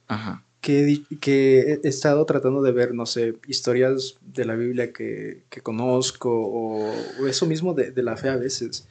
[0.61, 6.31] Que, que he estado tratando de ver, no sé, historias de la Biblia que, conozco
[6.31, 8.87] o, eso mismo de, la fe a veces,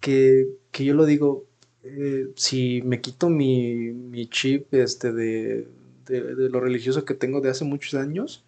[0.00, 1.46] que, yo lo digo,
[1.84, 5.68] eh, si me quito mi, chip este, de,
[6.06, 8.44] lo religioso que tengo de hace muchos años,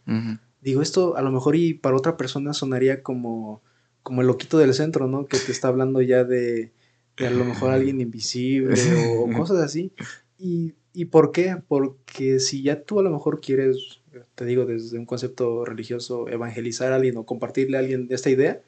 [0.60, 3.62] digo, esto a lo mejor y para otra persona sonaría como,
[4.02, 5.26] como el loquito del centro, ¿no?
[5.26, 6.72] Que te está hablando ya de,
[7.16, 8.80] de a lo mejor alguien invisible
[9.18, 9.92] o cosas así.
[10.38, 11.56] ¿Y, ¿Y por qué?
[11.66, 14.00] Porque si ya tú a lo mejor quieres,
[14.36, 18.62] te digo, desde un concepto religioso, evangelizar a alguien o compartirle a alguien esta idea,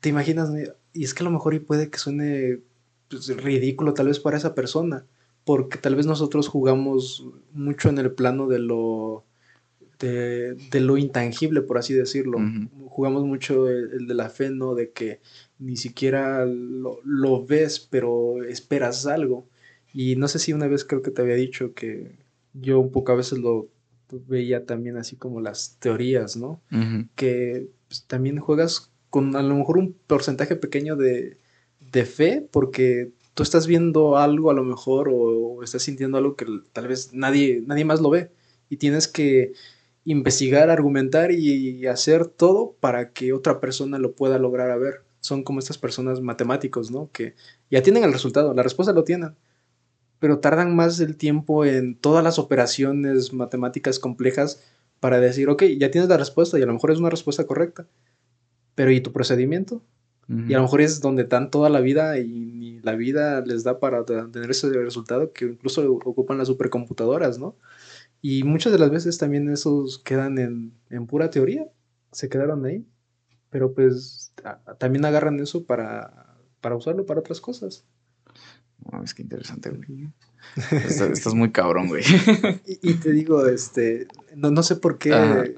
[0.00, 0.50] te imaginas,
[0.92, 2.60] y es que a lo mejor y puede que suene
[3.14, 5.06] pues, ridículo tal vez para esa persona,
[5.44, 9.24] porque tal vez nosotros jugamos mucho en el plano de lo,
[9.98, 12.38] de, lo intangible, por así decirlo.
[12.86, 14.74] Jugamos mucho el, de la fe, ¿no?
[14.74, 15.20] De que
[15.58, 19.48] ni siquiera lo, lo ves, pero esperas algo.
[19.92, 22.12] Y no sé si una vez creo que te había dicho que
[22.52, 23.68] yo un poco a veces lo
[24.26, 26.60] veía también así como las teorías, ¿no?
[27.14, 31.38] Que pues, también juegas con a lo mejor un porcentaje pequeño de,
[32.04, 36.88] fe porque tú estás viendo algo a lo mejor o, estás sintiendo algo que tal
[36.88, 38.32] vez nadie, nadie más lo ve
[38.68, 39.52] y tienes que
[40.04, 45.04] investigar, argumentar y hacer todo para que otra persona lo pueda lograr a ver.
[45.20, 47.10] Son como estas personas matemáticos, ¿no?
[47.12, 47.34] Que
[47.70, 49.36] ya tienen el resultado, la respuesta lo tienen,
[50.18, 54.62] pero tardan más el tiempo en todas las operaciones matemáticas complejas
[55.00, 57.86] para decir, ok, ya tienes la respuesta y a lo mejor es una respuesta correcta,
[58.74, 59.82] pero ¿y tu procedimiento?
[60.28, 63.62] Y a lo mejor es donde están toda la vida y ni la vida les
[63.62, 67.56] da para tener ese resultado que incluso ocupan las supercomputadoras, ¿no?
[68.22, 71.66] Y muchas de las veces también esos quedan en, en pura teoría,
[72.10, 72.86] se quedaron ahí,
[73.50, 74.32] pero pues
[74.78, 77.84] también agarran eso para, para usarlo para otras cosas.
[79.02, 80.08] Es que interesante, güey.
[80.70, 82.02] Estás, muy cabrón, güey.
[82.82, 84.06] Y, te digo, este,
[84.36, 85.56] no, no sé por qué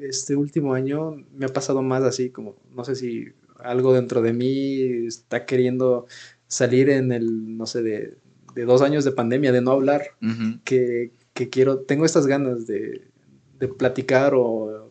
[0.00, 4.32] este último año me ha pasado más así, como, no sé si algo dentro de
[4.32, 6.06] mí está queriendo
[6.48, 8.16] salir en el, no sé, de,
[8.54, 10.02] de dos años de pandemia, de no hablar,
[10.64, 13.08] que, que, quiero, tengo estas ganas de,
[13.58, 14.90] de platicar o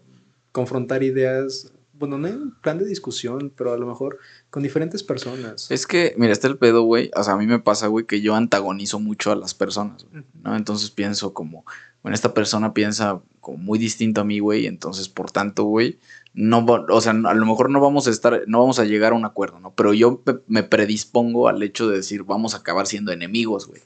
[0.52, 4.20] confrontar ideas bueno, no en plan de discusión, pero a lo mejor
[4.50, 5.72] con diferentes personas.
[5.72, 7.10] Es que, mira, está el pedo, güey.
[7.16, 10.06] O sea, a mí me pasa, güey, que yo antagonizo mucho a las personas,
[10.44, 10.56] ¿no?
[10.56, 11.66] Entonces pienso como,
[12.04, 14.66] bueno, esta persona piensa como muy distinto a mí, güey.
[14.66, 15.98] Entonces, por tanto, güey,
[16.38, 19.16] no, o sea, a lo mejor no vamos a estar, no vamos a llegar a
[19.16, 19.74] un acuerdo, ¿no?
[19.74, 23.82] Pero yo me predispongo al hecho de decir, vamos a acabar siendo enemigos, güey,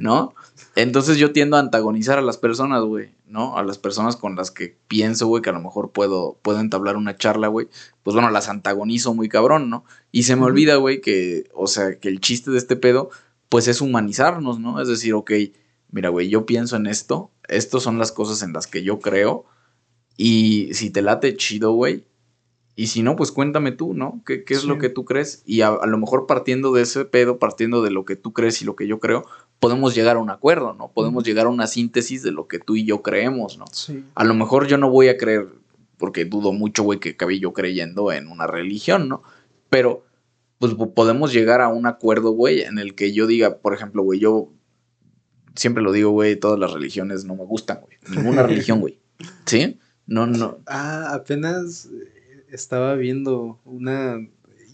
[0.00, 0.34] ¿no?
[0.76, 3.56] Entonces yo tiendo a antagonizar a las personas, güey, ¿no?
[3.56, 6.98] A las personas con las que pienso, güey, que a lo mejor puedo, puedo entablar
[6.98, 7.68] una charla, güey,
[8.02, 9.86] pues bueno, las antagonizo muy cabrón, ¿no?
[10.12, 13.08] Y se me olvida, güey, que, o sea, que el chiste de este pedo,
[13.48, 14.78] pues es humanizarnos, ¿no?
[14.78, 15.32] Es decir, ok,
[15.90, 19.46] mira, güey, yo pienso en esto, estas son las cosas en las que yo creo,
[20.16, 22.04] y si te late, chido, güey.
[22.76, 24.22] Y si no, pues cuéntame tú, ¿no?
[24.26, 25.42] ¿Qué, es lo que tú crees?
[25.46, 28.64] Y a, lo mejor partiendo de ese pedo, partiendo de lo que tú crees y
[28.64, 29.24] lo que yo creo,
[29.60, 30.90] podemos llegar a un acuerdo, ¿no?
[30.90, 33.66] Podemos llegar a una síntesis de lo que tú y yo creemos, ¿no?
[33.70, 34.04] Sí.
[34.16, 35.46] A lo mejor yo no voy a creer,
[35.98, 39.22] porque dudo mucho, güey, que acabé yo creyendo en una religión, ¿no?
[39.70, 40.04] Pero,
[40.58, 44.18] pues podemos llegar a un acuerdo, güey, en el que yo diga, por ejemplo, güey,
[44.18, 44.50] yo
[45.54, 47.98] siempre lo digo, güey, todas las religiones no me gustan, güey.
[48.08, 48.98] Ninguna religión, güey.
[49.46, 49.78] ¿Sí?
[50.06, 50.58] No, no.
[50.66, 51.88] Ah, apenas
[52.50, 54.26] estaba viendo una.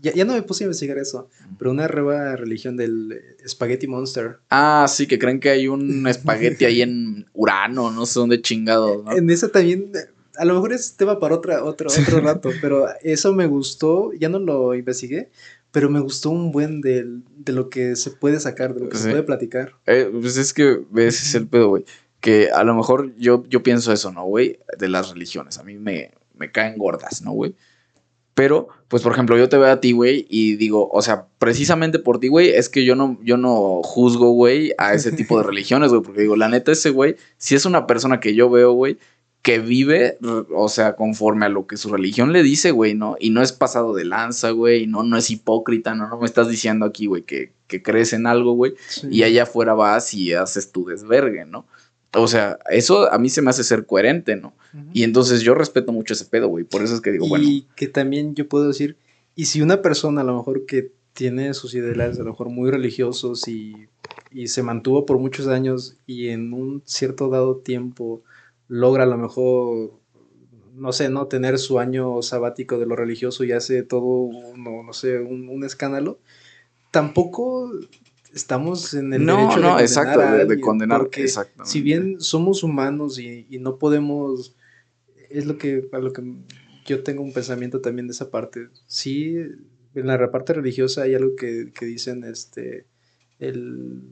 [0.03, 1.29] Ya, no me puse a investigar eso,
[1.59, 4.39] pero una nueva religión del Spaghetti Monster.
[4.49, 9.05] Ah, sí, que creen que hay un espagueti ahí en Urano, no sé dónde chingado.
[9.11, 9.93] En esa también,
[10.39, 14.31] a lo mejor es tema para otra, otro, otro rato, pero eso me gustó, ya
[14.31, 15.29] no lo investigué,
[15.71, 19.11] pero me gustó un buen de, lo que se puede sacar, de lo que se
[19.11, 19.75] puede platicar.
[19.85, 21.85] Eh, pues es que ese es el pedo, güey
[22.21, 24.59] que a lo mejor yo, yo pienso eso, ¿no, güey?
[24.79, 25.59] De las religiones.
[25.59, 27.55] A mí me, me caen gordas, ¿no, güey?
[28.35, 31.99] Pero, pues, por ejemplo, yo te veo a ti, güey, y digo, o sea, precisamente
[31.99, 35.45] por ti, güey, es que yo no, yo no juzgo, güey, a ese tipo de
[35.45, 38.73] religiones, güey, porque digo, la neta, ese güey, si es una persona que yo veo,
[38.73, 38.99] güey,
[39.43, 40.19] que vive,
[40.55, 43.17] o sea, conforme a lo que su religión le dice, güey, ¿no?
[43.19, 46.49] Y no es pasado de lanza, güey, no, no es hipócrita, no, no me estás
[46.49, 48.75] diciendo aquí, güey, que, que crees en algo, güey,
[49.11, 51.67] y allá afuera vas y haces tu desvergue, ¿no?
[52.15, 54.53] O sea, eso a mí se me hace ser coherente, ¿no?
[54.93, 56.65] Y entonces yo respeto mucho ese pedo, güey.
[56.65, 57.45] Por eso es que digo, bueno.
[57.45, 58.97] Y que también yo puedo decir,
[59.37, 62.71] y si una persona a lo mejor que tiene sus ideales a lo mejor muy
[62.71, 63.89] religiosos y,
[64.31, 68.23] y se mantuvo por muchos años y en un cierto dado tiempo
[68.69, 69.93] logra a lo mejor,
[70.75, 74.93] no sé, no tener su año sabático de lo religioso y hace todo, no, no
[74.93, 76.19] sé, un, un escándalo,
[76.91, 77.71] tampoco
[78.35, 81.29] estamos en el derecho de condenar exacto, de condenar, porque
[81.65, 84.55] si bien somos humanos y, no podemos,
[85.29, 86.23] es lo que, a lo que
[86.87, 88.69] yo tengo un pensamiento también de esa parte.
[88.87, 89.37] Sí,
[89.95, 92.87] en la parte religiosa hay algo que, dicen, este,
[93.39, 94.03] el,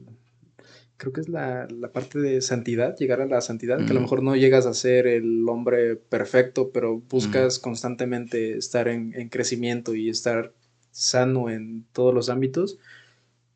[0.97, 4.23] creo que es la, parte de santidad, llegar a la santidad, que a lo mejor
[4.23, 10.09] no llegas a ser el hombre perfecto, pero buscas constantemente estar en, en, crecimiento y
[10.09, 10.53] estar
[10.91, 12.77] sano en todos los ámbitos.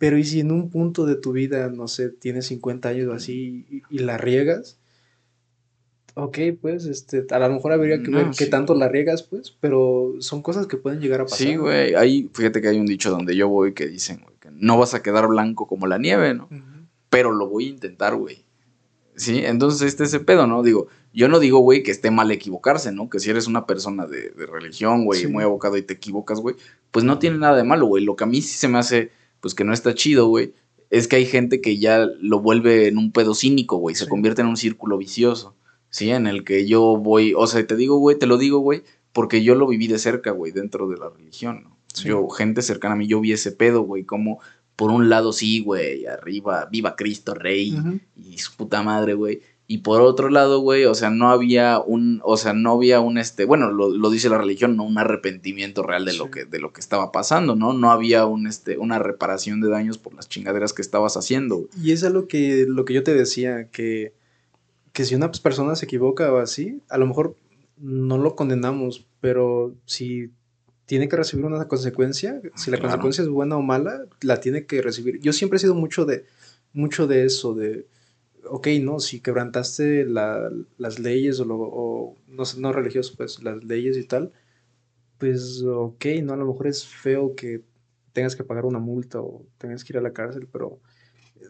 [0.03, 3.13] Pero y si en un punto de tu vida, no sé, tienes 50 años o
[3.13, 4.77] así y, la riegas,
[6.15, 10.15] ok, pues, este, a lo mejor habría que ver qué tanto la riegas, pues, pero
[10.19, 11.37] son cosas que pueden llegar a pasar.
[11.37, 14.49] Sí, güey, ahí, fíjate que hay un dicho donde yo voy que dicen, güey, que
[14.51, 16.49] no vas a quedar blanco como la nieve, ¿no?
[17.09, 18.43] Pero lo voy a intentar, güey.
[19.15, 20.63] Sí, entonces este es ese pedo, ¿no?
[20.63, 23.09] Digo, yo no digo, güey, que esté mal equivocarse, ¿no?
[23.09, 26.57] Que si eres una persona de, religión, güey, muy abocado y te equivocas, güey,
[26.91, 28.03] pues no tiene nada de malo, güey.
[28.03, 30.53] Lo que a mí sí se me hace pues que no está chido, güey,
[30.89, 34.41] es que hay gente que ya lo vuelve en un pedo cínico, güey, se convierte
[34.41, 35.53] en un círculo vicioso,
[35.89, 36.11] ¿sí?
[36.11, 39.43] En el que yo voy, o sea, te digo, güey, te lo digo, güey, porque
[39.43, 41.77] yo lo viví de cerca, güey, dentro de la religión, ¿no?
[42.05, 44.39] Yo, gente cercana a mí, yo vi ese pedo, güey, como
[44.77, 47.75] por un lado sí, güey, arriba, viva Cristo Rey
[48.15, 49.41] y su puta madre, güey.
[49.73, 53.17] Y por otro lado, güey, o sea, no había un, o sea, no había un,
[53.17, 56.71] este, bueno, lo, dice la religión, no un arrepentimiento real de lo que, de lo
[56.71, 57.73] que estaba pasando, ¿no?
[57.73, 61.67] No había un, este, una reparación de daños por las chingaderas que estabas haciendo.
[61.81, 64.13] Y es lo que, lo que yo te decía, que,
[64.91, 67.35] que si una persona se equivoca o así, a lo mejor
[67.79, 70.29] no lo condenamos, pero si
[70.85, 74.83] tiene que recibir una consecuencia, si la consecuencia es buena o mala, la tiene que
[74.83, 75.19] recibir.
[75.19, 76.25] Yo siempre he sido mucho de,
[76.73, 77.87] mucho de eso, de
[78.49, 84.03] ok, no, si quebrantaste las leyes o, lo, no, no religioso, pues las leyes y
[84.03, 84.31] tal,
[85.17, 87.61] pues ok, no, a lo mejor es feo que
[88.13, 90.79] tengas que pagar una multa o tengas que ir a la cárcel, pero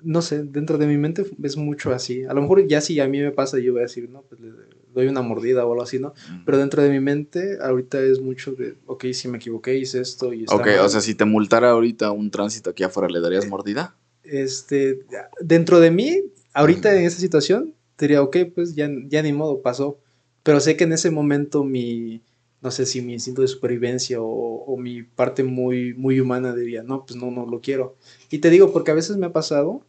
[0.02, 2.24] no sé, dentro de mi mente es mucho así.
[2.24, 4.42] A lo mejor ya si a mí me pasa, yo voy a decir, no, pues
[4.42, 4.52] le
[4.94, 6.14] doy una mordida o algo así, ¿no?
[6.46, 10.34] Pero dentro de mi mente ahorita es mucho de, ok, si me equivoqué, hice esto
[10.34, 13.48] y está Ok, o sea, si te multara ahorita un tránsito aquí afuera, ¿le darías
[13.48, 13.96] mordida?
[14.24, 15.06] Este,
[15.42, 16.24] dentro de mí
[16.54, 20.00] ahorita en esa situación, diría, ok, pues ya, ya ni modo, pasó.
[20.44, 22.22] pero sé que en ese momento mi,
[22.62, 27.06] no sé si mi instinto de supervivencia o, mi parte muy, muy humana diría, no,
[27.06, 27.96] pues no, no lo quiero.
[28.32, 29.86] Y te digo, porque a veces me ha pasado,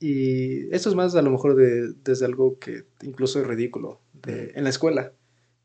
[0.00, 4.64] y esto es más a lo mejor de, desde algo que incluso es ridículo, en
[4.64, 5.12] la escuela,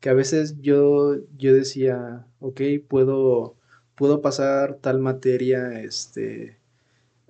[0.00, 3.56] que a veces yo, yo decía, ok, puedo,
[3.94, 6.57] puedo pasar tal materia, este,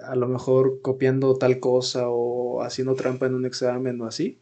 [0.03, 4.39] a lo mejor copiando tal cosa o haciendo trampa en un examen o así,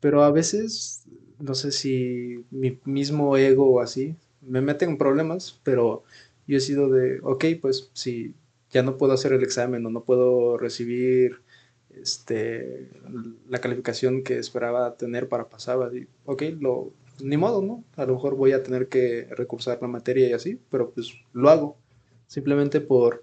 [0.00, 1.04] pero a veces,
[1.38, 6.02] no sé si mi mismo ego o así, me meten en problemas, pero
[6.46, 8.34] yo he sido de, ok, pues si
[8.70, 11.42] ya no puedo hacer el examen o no puedo recibir
[11.94, 12.88] este,
[13.48, 15.78] la calificación que esperaba tener para pasar,
[16.24, 17.84] ok, lo, ni modo, ¿no?
[17.96, 21.50] A lo mejor voy a tener que recursar la materia y así, pero pues lo
[21.50, 21.76] hago,
[22.26, 23.22] simplemente por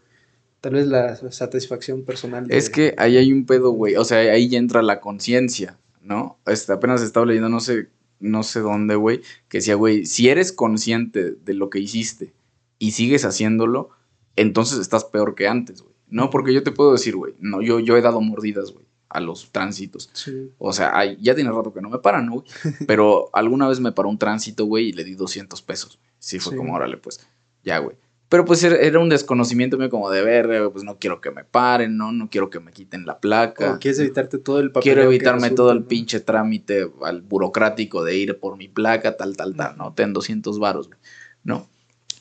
[0.61, 2.45] tal vez la satisfacción personal.
[2.49, 5.77] Es que ahí hay un pedo, güey, o sea, ahí entra la conciencia.
[6.10, 6.40] ¿no?
[6.45, 10.52] Este, apenas estaba leyendo, no sé, no sé dónde, güey, que decía, güey, si eres
[10.52, 12.34] consciente de lo que hiciste
[12.80, 13.90] y sigues haciéndolo,
[14.36, 15.94] entonces estás peor que antes, güey.
[16.07, 19.19] No, porque yo te puedo decir, güey, no, yo, yo he dado mordidas, güey, a
[19.19, 20.10] los tránsitos.
[20.57, 22.44] O sea, ya tiene rato que no me paran, güey.
[22.88, 25.99] Pero alguna vez me paró un tránsito, güey, y le di 200 pesos.
[26.18, 27.19] Sí, fue como, órale, pues,
[27.64, 27.95] ya, güey.
[28.30, 31.97] Pero pues era un desconocimiento mío como de ver, pues no quiero que me paren,
[31.97, 32.11] ¿no?
[32.11, 33.80] No quiero que me quiten la placa.
[33.80, 34.84] quieres evitarte todo el papel.
[34.84, 39.56] Quiero evitarme todo el pinche trámite al burocrático de ir por mi placa, tal, tal,
[39.56, 39.93] tal, ¿no?
[39.93, 40.99] Ten 200 varos, güey,
[41.43, 41.68] ¿no?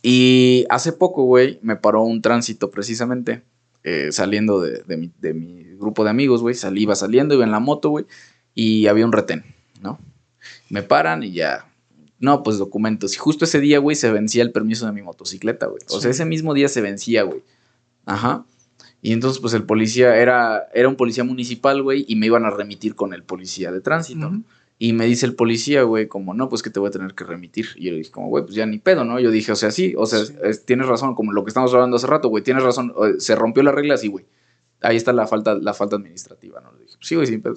[0.03, 3.43] Y hace poco, güey, me paró un tránsito precisamente,
[3.85, 6.55] eh, saliendo de, mi, de, mi, grupo de amigos, güey.
[6.55, 8.07] Salí, iba saliendo, iba en la moto, güey,
[8.55, 9.45] y había un retén,
[9.83, 9.99] ¿no?
[10.71, 11.68] Me paran y ya
[12.21, 13.15] no, pues documentos.
[13.15, 15.83] Y justo ese día, güey, se vencía el permiso de mi motocicleta, güey.
[15.91, 17.43] O sea, ese mismo día se vencía, güey.
[18.07, 18.45] Ajá.
[19.01, 22.51] Y entonces, pues el policía era, era un policía municipal, güey, y me iban a
[22.51, 24.33] remitir con el policía de tránsito.
[24.81, 27.25] Y me dice el policía, güey, como, no, pues que te voy a tener que
[27.25, 27.67] remitir.
[27.77, 29.19] Y yo le dije, como, güey, pues ya ni pedo, ¿no?
[29.21, 30.21] Yo dije, o sea, sí, o sea,
[30.65, 33.73] tienes razón, como lo que estamos hablando hace rato, güey, tienes razón, se rompió la
[33.73, 34.27] regla, sí, güey.
[34.81, 36.73] Ahí está la falta, la falta administrativa, ¿no?
[36.73, 37.57] Le dije, sí, güey, sin pedo.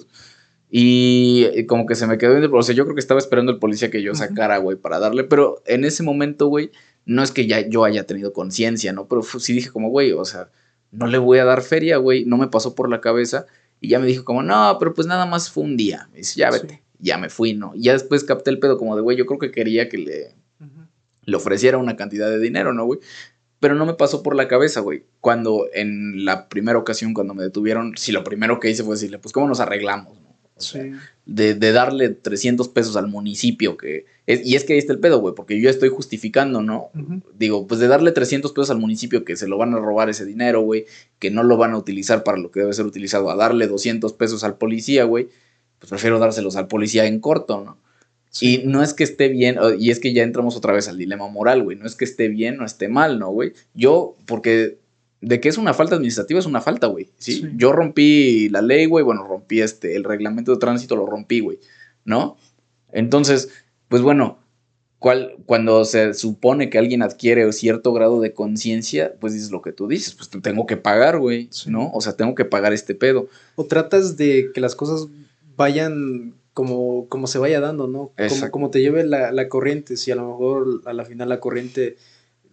[0.74, 3.90] Y como que se me quedó, o sea, yo creo que estaba esperando el policía
[3.90, 6.70] que yo sacara, güey, para darle, pero en ese momento, güey,
[7.04, 9.06] no es que ya yo haya tenido conciencia, ¿no?
[9.06, 10.50] Pero sí dije como, güey, o sea,
[10.90, 13.44] no le voy a dar feria, güey, no me pasó por la cabeza
[13.82, 16.08] y ya me dijo como, no, pero pues nada más fue un día.
[16.10, 17.72] Me dice, ya vete, ya me fui, ¿no?
[17.74, 20.36] Y ya después capté el pedo como de, güey, yo creo que quería que le,
[21.24, 23.00] le ofreciera una cantidad de dinero, ¿no, güey?
[23.60, 25.04] Pero no me pasó por la cabeza, güey.
[25.20, 29.18] Cuando en la primera ocasión, cuando me detuvieron, si lo primero que hice fue decirle,
[29.18, 30.21] pues, ¿cómo nos arreglamos?
[31.26, 35.34] De, darle 300 pesos al municipio, que y es que ahí está el pedo, güey,
[35.34, 36.90] porque yo estoy justificando, ¿no?
[37.38, 40.24] Digo, pues de darle 300 pesos al municipio que se lo van a robar ese
[40.24, 40.86] dinero, güey,
[41.18, 44.12] que no lo van a utilizar para lo que debe ser utilizado, a darle 200
[44.12, 45.28] pesos al policía, güey,
[45.78, 47.78] pues prefiero dárselos al policía en corto, ¿no?
[48.40, 51.28] Y no es que esté bien, y es que ya entramos otra vez al dilema
[51.28, 53.52] moral, güey, no es que esté bien o esté mal, ¿no, güey?
[53.74, 54.78] Yo, porque
[55.22, 57.08] de que es una falta administrativa, es una falta, güey.
[57.16, 57.44] ¿sí?
[57.54, 61.60] Yo rompí la ley, güey, bueno, rompí este, el reglamento de tránsito lo rompí, güey,
[62.04, 62.36] ¿no?
[62.90, 63.48] Entonces,
[63.88, 64.40] pues bueno,
[64.98, 69.72] cual, cuando se supone que alguien adquiere cierto grado de conciencia, pues dices lo que
[69.72, 71.92] tú dices, pues tengo que pagar, güey, ¿no?
[71.94, 73.28] O sea, tengo que pagar este pedo.
[73.54, 75.06] O tratas de que las cosas
[75.56, 78.10] vayan como, como se vaya dando, ¿no?
[78.28, 81.38] Como, como, te lleve la, la corriente, si a lo mejor a la final la
[81.38, 81.96] corriente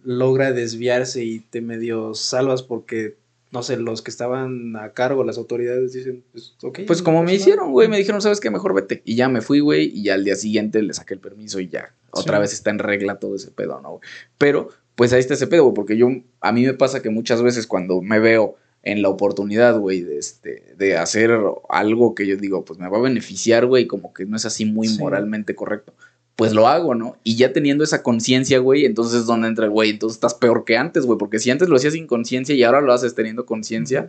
[0.04, 3.16] logra desviarse y te medio salvas porque,
[3.50, 6.80] no sé, los que estaban a cargo, las autoridades dicen, pues, ok.
[6.86, 8.50] Pues como me hicieron, güey, me dijeron, ¿sabes qué?
[8.50, 9.02] Mejor vete.
[9.04, 11.68] Y ya me fui, güey, y ya al día siguiente le saqué el permiso y
[11.68, 11.94] ya.
[12.12, 14.00] Otra vez está en regla todo ese pedo, ¿no?
[14.38, 16.08] Pero, pues ahí está ese pedo, güey, porque yo,
[16.40, 20.18] a mí me pasa que muchas veces cuando me veo en la oportunidad, güey, de,
[20.18, 24.24] este, de hacer algo que yo digo, pues me va a beneficiar, güey, como que
[24.24, 25.92] no es así muy moralmente correcto
[26.40, 27.18] pues lo hago, ¿no?
[27.22, 30.64] Y ya teniendo esa conciencia, güey, entonces es donde entra el güey, entonces estás peor
[30.64, 33.44] que antes, güey, porque si antes lo hacías sin conciencia y ahora lo haces teniendo
[33.44, 34.08] conciencia.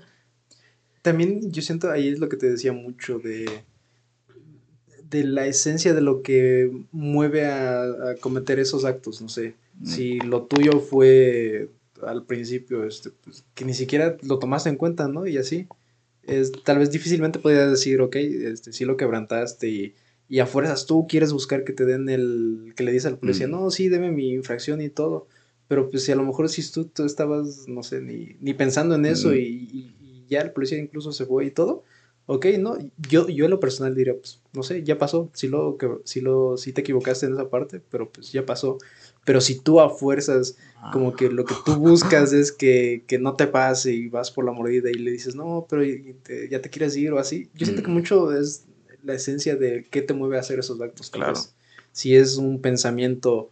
[1.01, 3.49] También yo siento, ahí es lo que te decía mucho de,
[5.09, 9.55] de la esencia de lo que mueve a, cometer esos actos, no sé.
[9.83, 11.67] Si lo tuyo fue
[12.01, 15.27] al principio, este, pues, que ni siquiera lo tomaste en cuenta, ¿no?
[15.27, 15.67] Y así.
[16.23, 19.95] Es, tal vez difícilmente podías decir, ok, este, sí lo quebrantaste y
[20.31, 23.47] y a fuerzas tú quieres buscar que te den el, que le dices al policía,
[23.47, 25.27] no, sí, deme mi infracción y todo.
[25.67, 28.95] Pero pues si a lo mejor si tú, tú estabas, no sé, ni, ni pensando
[28.95, 29.93] en eso y,
[30.29, 31.83] ya el policía incluso se fue y todo,
[32.27, 32.77] ok, no,
[33.09, 36.21] yo, yo en lo personal diría, pues, no sé, ya pasó, si lo, que, si
[36.21, 38.77] lo, si te equivocaste en esa parte, pero pues ya pasó.
[39.25, 40.55] Pero si tú a fuerzas,
[40.93, 44.45] como que lo que tú buscas es que, que no te pase y vas por
[44.45, 47.83] la mordida y le dices, no, pero ya te quieres ir o así, yo siento
[47.83, 48.65] que mucho es
[49.03, 51.09] la esencia de qué te mueve a hacer esos actos.
[51.09, 51.33] Claro.
[51.91, 53.51] si es un pensamiento,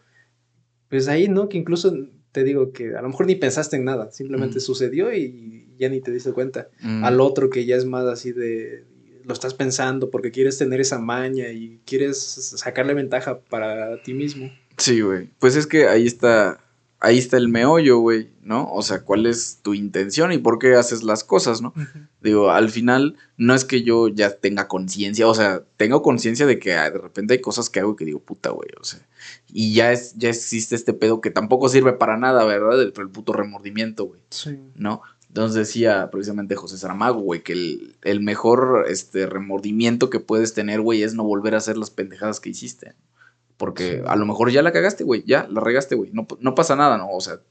[0.89, 1.49] pues ahí, ¿no?
[1.49, 1.93] Que incluso
[2.31, 6.01] te digo que a lo mejor ni pensaste en nada, simplemente sucedió y ya ni
[6.01, 6.69] te diste cuenta.
[6.81, 7.03] Mm.
[7.03, 8.85] Al otro que ya es más así de,
[9.29, 14.51] lo estás pensando porque quieres tener esa maña y quieres sacarle ventaja para ti mismo.
[14.77, 15.29] Sí, güey.
[15.39, 16.63] Pues es que ahí está,
[16.99, 18.71] ahí está el meollo, güey, ¿no?
[18.71, 21.73] O sea, ¿cuál es tu intención y por qué haces las cosas, ¿no?
[22.21, 26.59] Digo, al final no es que yo ya tenga conciencia, o sea, tengo conciencia de
[26.59, 28.99] que ah, de repente hay cosas que hago que digo, puta, güey, o sea,
[29.47, 32.81] y ya, es, ya existe este pedo que tampoco sirve para nada, ¿verdad?
[32.81, 34.59] El, el puto remordimiento, güey, Sí.
[34.75, 35.01] ¿no?
[35.29, 40.81] Entonces decía precisamente José Saramago, güey, que el, el mejor este, remordimiento que puedes tener,
[40.81, 42.95] güey, es no volver a hacer las pendejadas que hiciste.
[43.59, 46.11] Porque a lo mejor ya la cagaste, güey, ya la regaste, güey.
[46.13, 47.09] No, no pasa nada, ¿no?
[47.09, 47.41] O sea,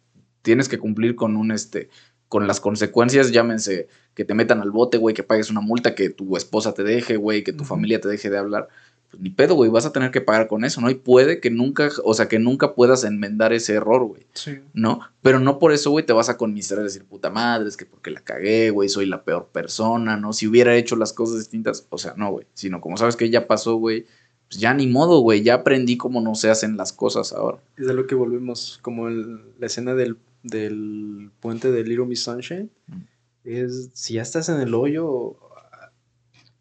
[0.41, 1.91] tienes que cumplir con un, este,
[2.29, 6.09] con las consecuencias, llámense, que te metan al bote, güey, que pagues una multa, que
[6.09, 8.69] tu esposa te deje, güey, que tu familia te deje de hablar.
[9.11, 10.89] Pues ni pedo, güey, vas a tener que pagar con eso, ¿no?
[10.89, 14.27] Y puede que nunca, o sea, que nunca puedas enmendar ese error, güey.
[14.33, 14.61] Sí.
[14.73, 15.01] ¿no?
[15.21, 17.85] Pero no por eso, güey, te vas a conmiserar y decir, puta madre, es que
[17.85, 20.33] porque la cagué, güey, soy la peor persona, ¿no?
[20.33, 23.47] Si hubiera hecho las cosas distintas, o sea, no, güey, sino como sabes que ya
[23.47, 24.07] pasó, güey,
[24.49, 27.59] pues ya ni modo, güey, ya aprendí cómo no se hacen las cosas ahora.
[27.77, 32.23] Es de lo que volvemos, como el- la escena del, del puente de Little Miss
[32.23, 32.71] Sunshine.
[32.87, 33.01] Mm.
[33.45, 35.37] Es, si ya estás en el hoyo,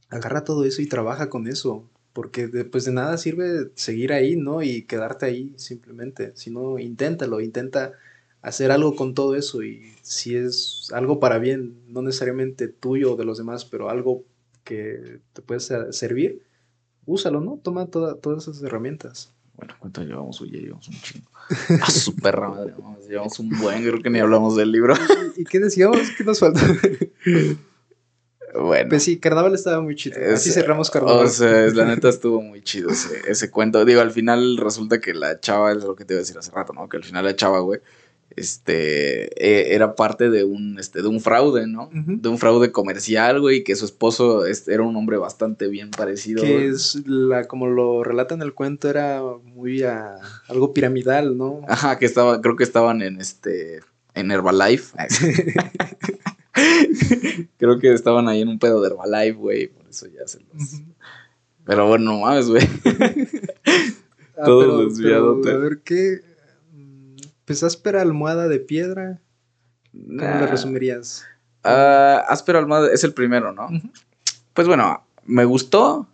[0.09, 1.83] agarra todo eso y trabaja con eso.
[2.13, 4.63] Porque después de nada sirve seguir ahí, ¿no?
[4.63, 6.31] Y quedarte ahí simplemente.
[6.35, 7.91] Si no, inténtalo, intenta
[8.41, 9.61] hacer algo con todo eso.
[9.61, 14.23] Y si es algo para bien, no necesariamente tuyo o de los demás, pero algo
[14.63, 16.41] que te puede ser- servir,
[17.07, 17.59] úsalo, ¿no?
[17.63, 19.31] Toma toda- todas esas herramientas.
[19.55, 20.39] Bueno, ¿cuánto llevamos?
[20.51, 21.31] Ya llevamos un chingo.
[21.81, 22.75] A su perra madre,
[23.09, 24.93] llevamos un buen, creo que ni hablamos del libro.
[25.35, 25.97] ¿Y qué decíamos?
[26.15, 26.61] ¿Qué nos falta?
[28.53, 28.89] Bueno.
[28.89, 30.17] Pues sí, Carnaval estaba muy chido.
[30.33, 31.25] Así cerramos Carnaval.
[31.25, 33.83] O sea, es- la neta estuvo muy chido ese, ese cuento.
[33.83, 36.51] Digo, al final resulta que la chava, es lo que te iba a decir hace
[36.51, 36.87] rato, ¿no?
[36.87, 37.81] Que al final la chava, güey,
[38.35, 41.89] este, eh, era parte de un, este, de un fraude, ¿no?
[41.91, 46.43] De un fraude comercial, güey, que su esposo este, era un hombre bastante bien parecido.
[46.43, 46.67] que güey.
[46.67, 51.61] es la, como lo relata en el cuento, era muy ah, algo piramidal, ¿no?
[51.67, 53.79] Ajá, que estaba, creo que estaban en este,
[54.13, 54.95] en Herbalife.
[57.57, 60.81] creo que estaban ahí en un pedo de Herbalife, güey, por eso ya se los...
[61.65, 62.67] Pero bueno, no mames, güey.
[64.39, 65.41] Ah, Todo pero- desviadote.
[65.45, 66.21] pero, a ver, ¿qué?
[67.47, 69.19] Pues áspera almohada de piedra.
[69.93, 70.41] ¿Cómo Nah.
[70.41, 71.25] lo resumirías?
[71.63, 73.67] Ah, Áspero Almada es el primero, ¿no?
[74.53, 76.07] Pues bueno, me gustó,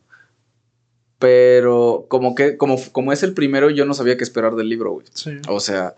[1.20, 4.92] pero como que, como, como es el primero, yo no sabía qué esperar del libro,
[4.92, 5.06] güey.
[5.14, 5.32] Sí.
[5.50, 5.96] O sea,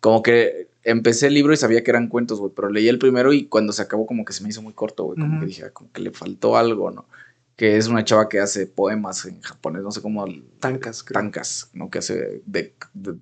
[0.00, 3.32] como que empecé el libro y sabía que eran cuentos, güey, pero leí el primero
[3.32, 5.64] y cuando se acabó como que se me hizo muy corto, güey, como que dije,
[5.64, 7.06] ah, como que le faltó algo, ¿no?
[7.56, 10.24] Que es una chava que hace poemas en japonés, no sé cómo,
[10.60, 11.20] Tancas, creo.
[11.20, 11.88] tankas, ¿no?
[11.90, 13.16] Que hace de, de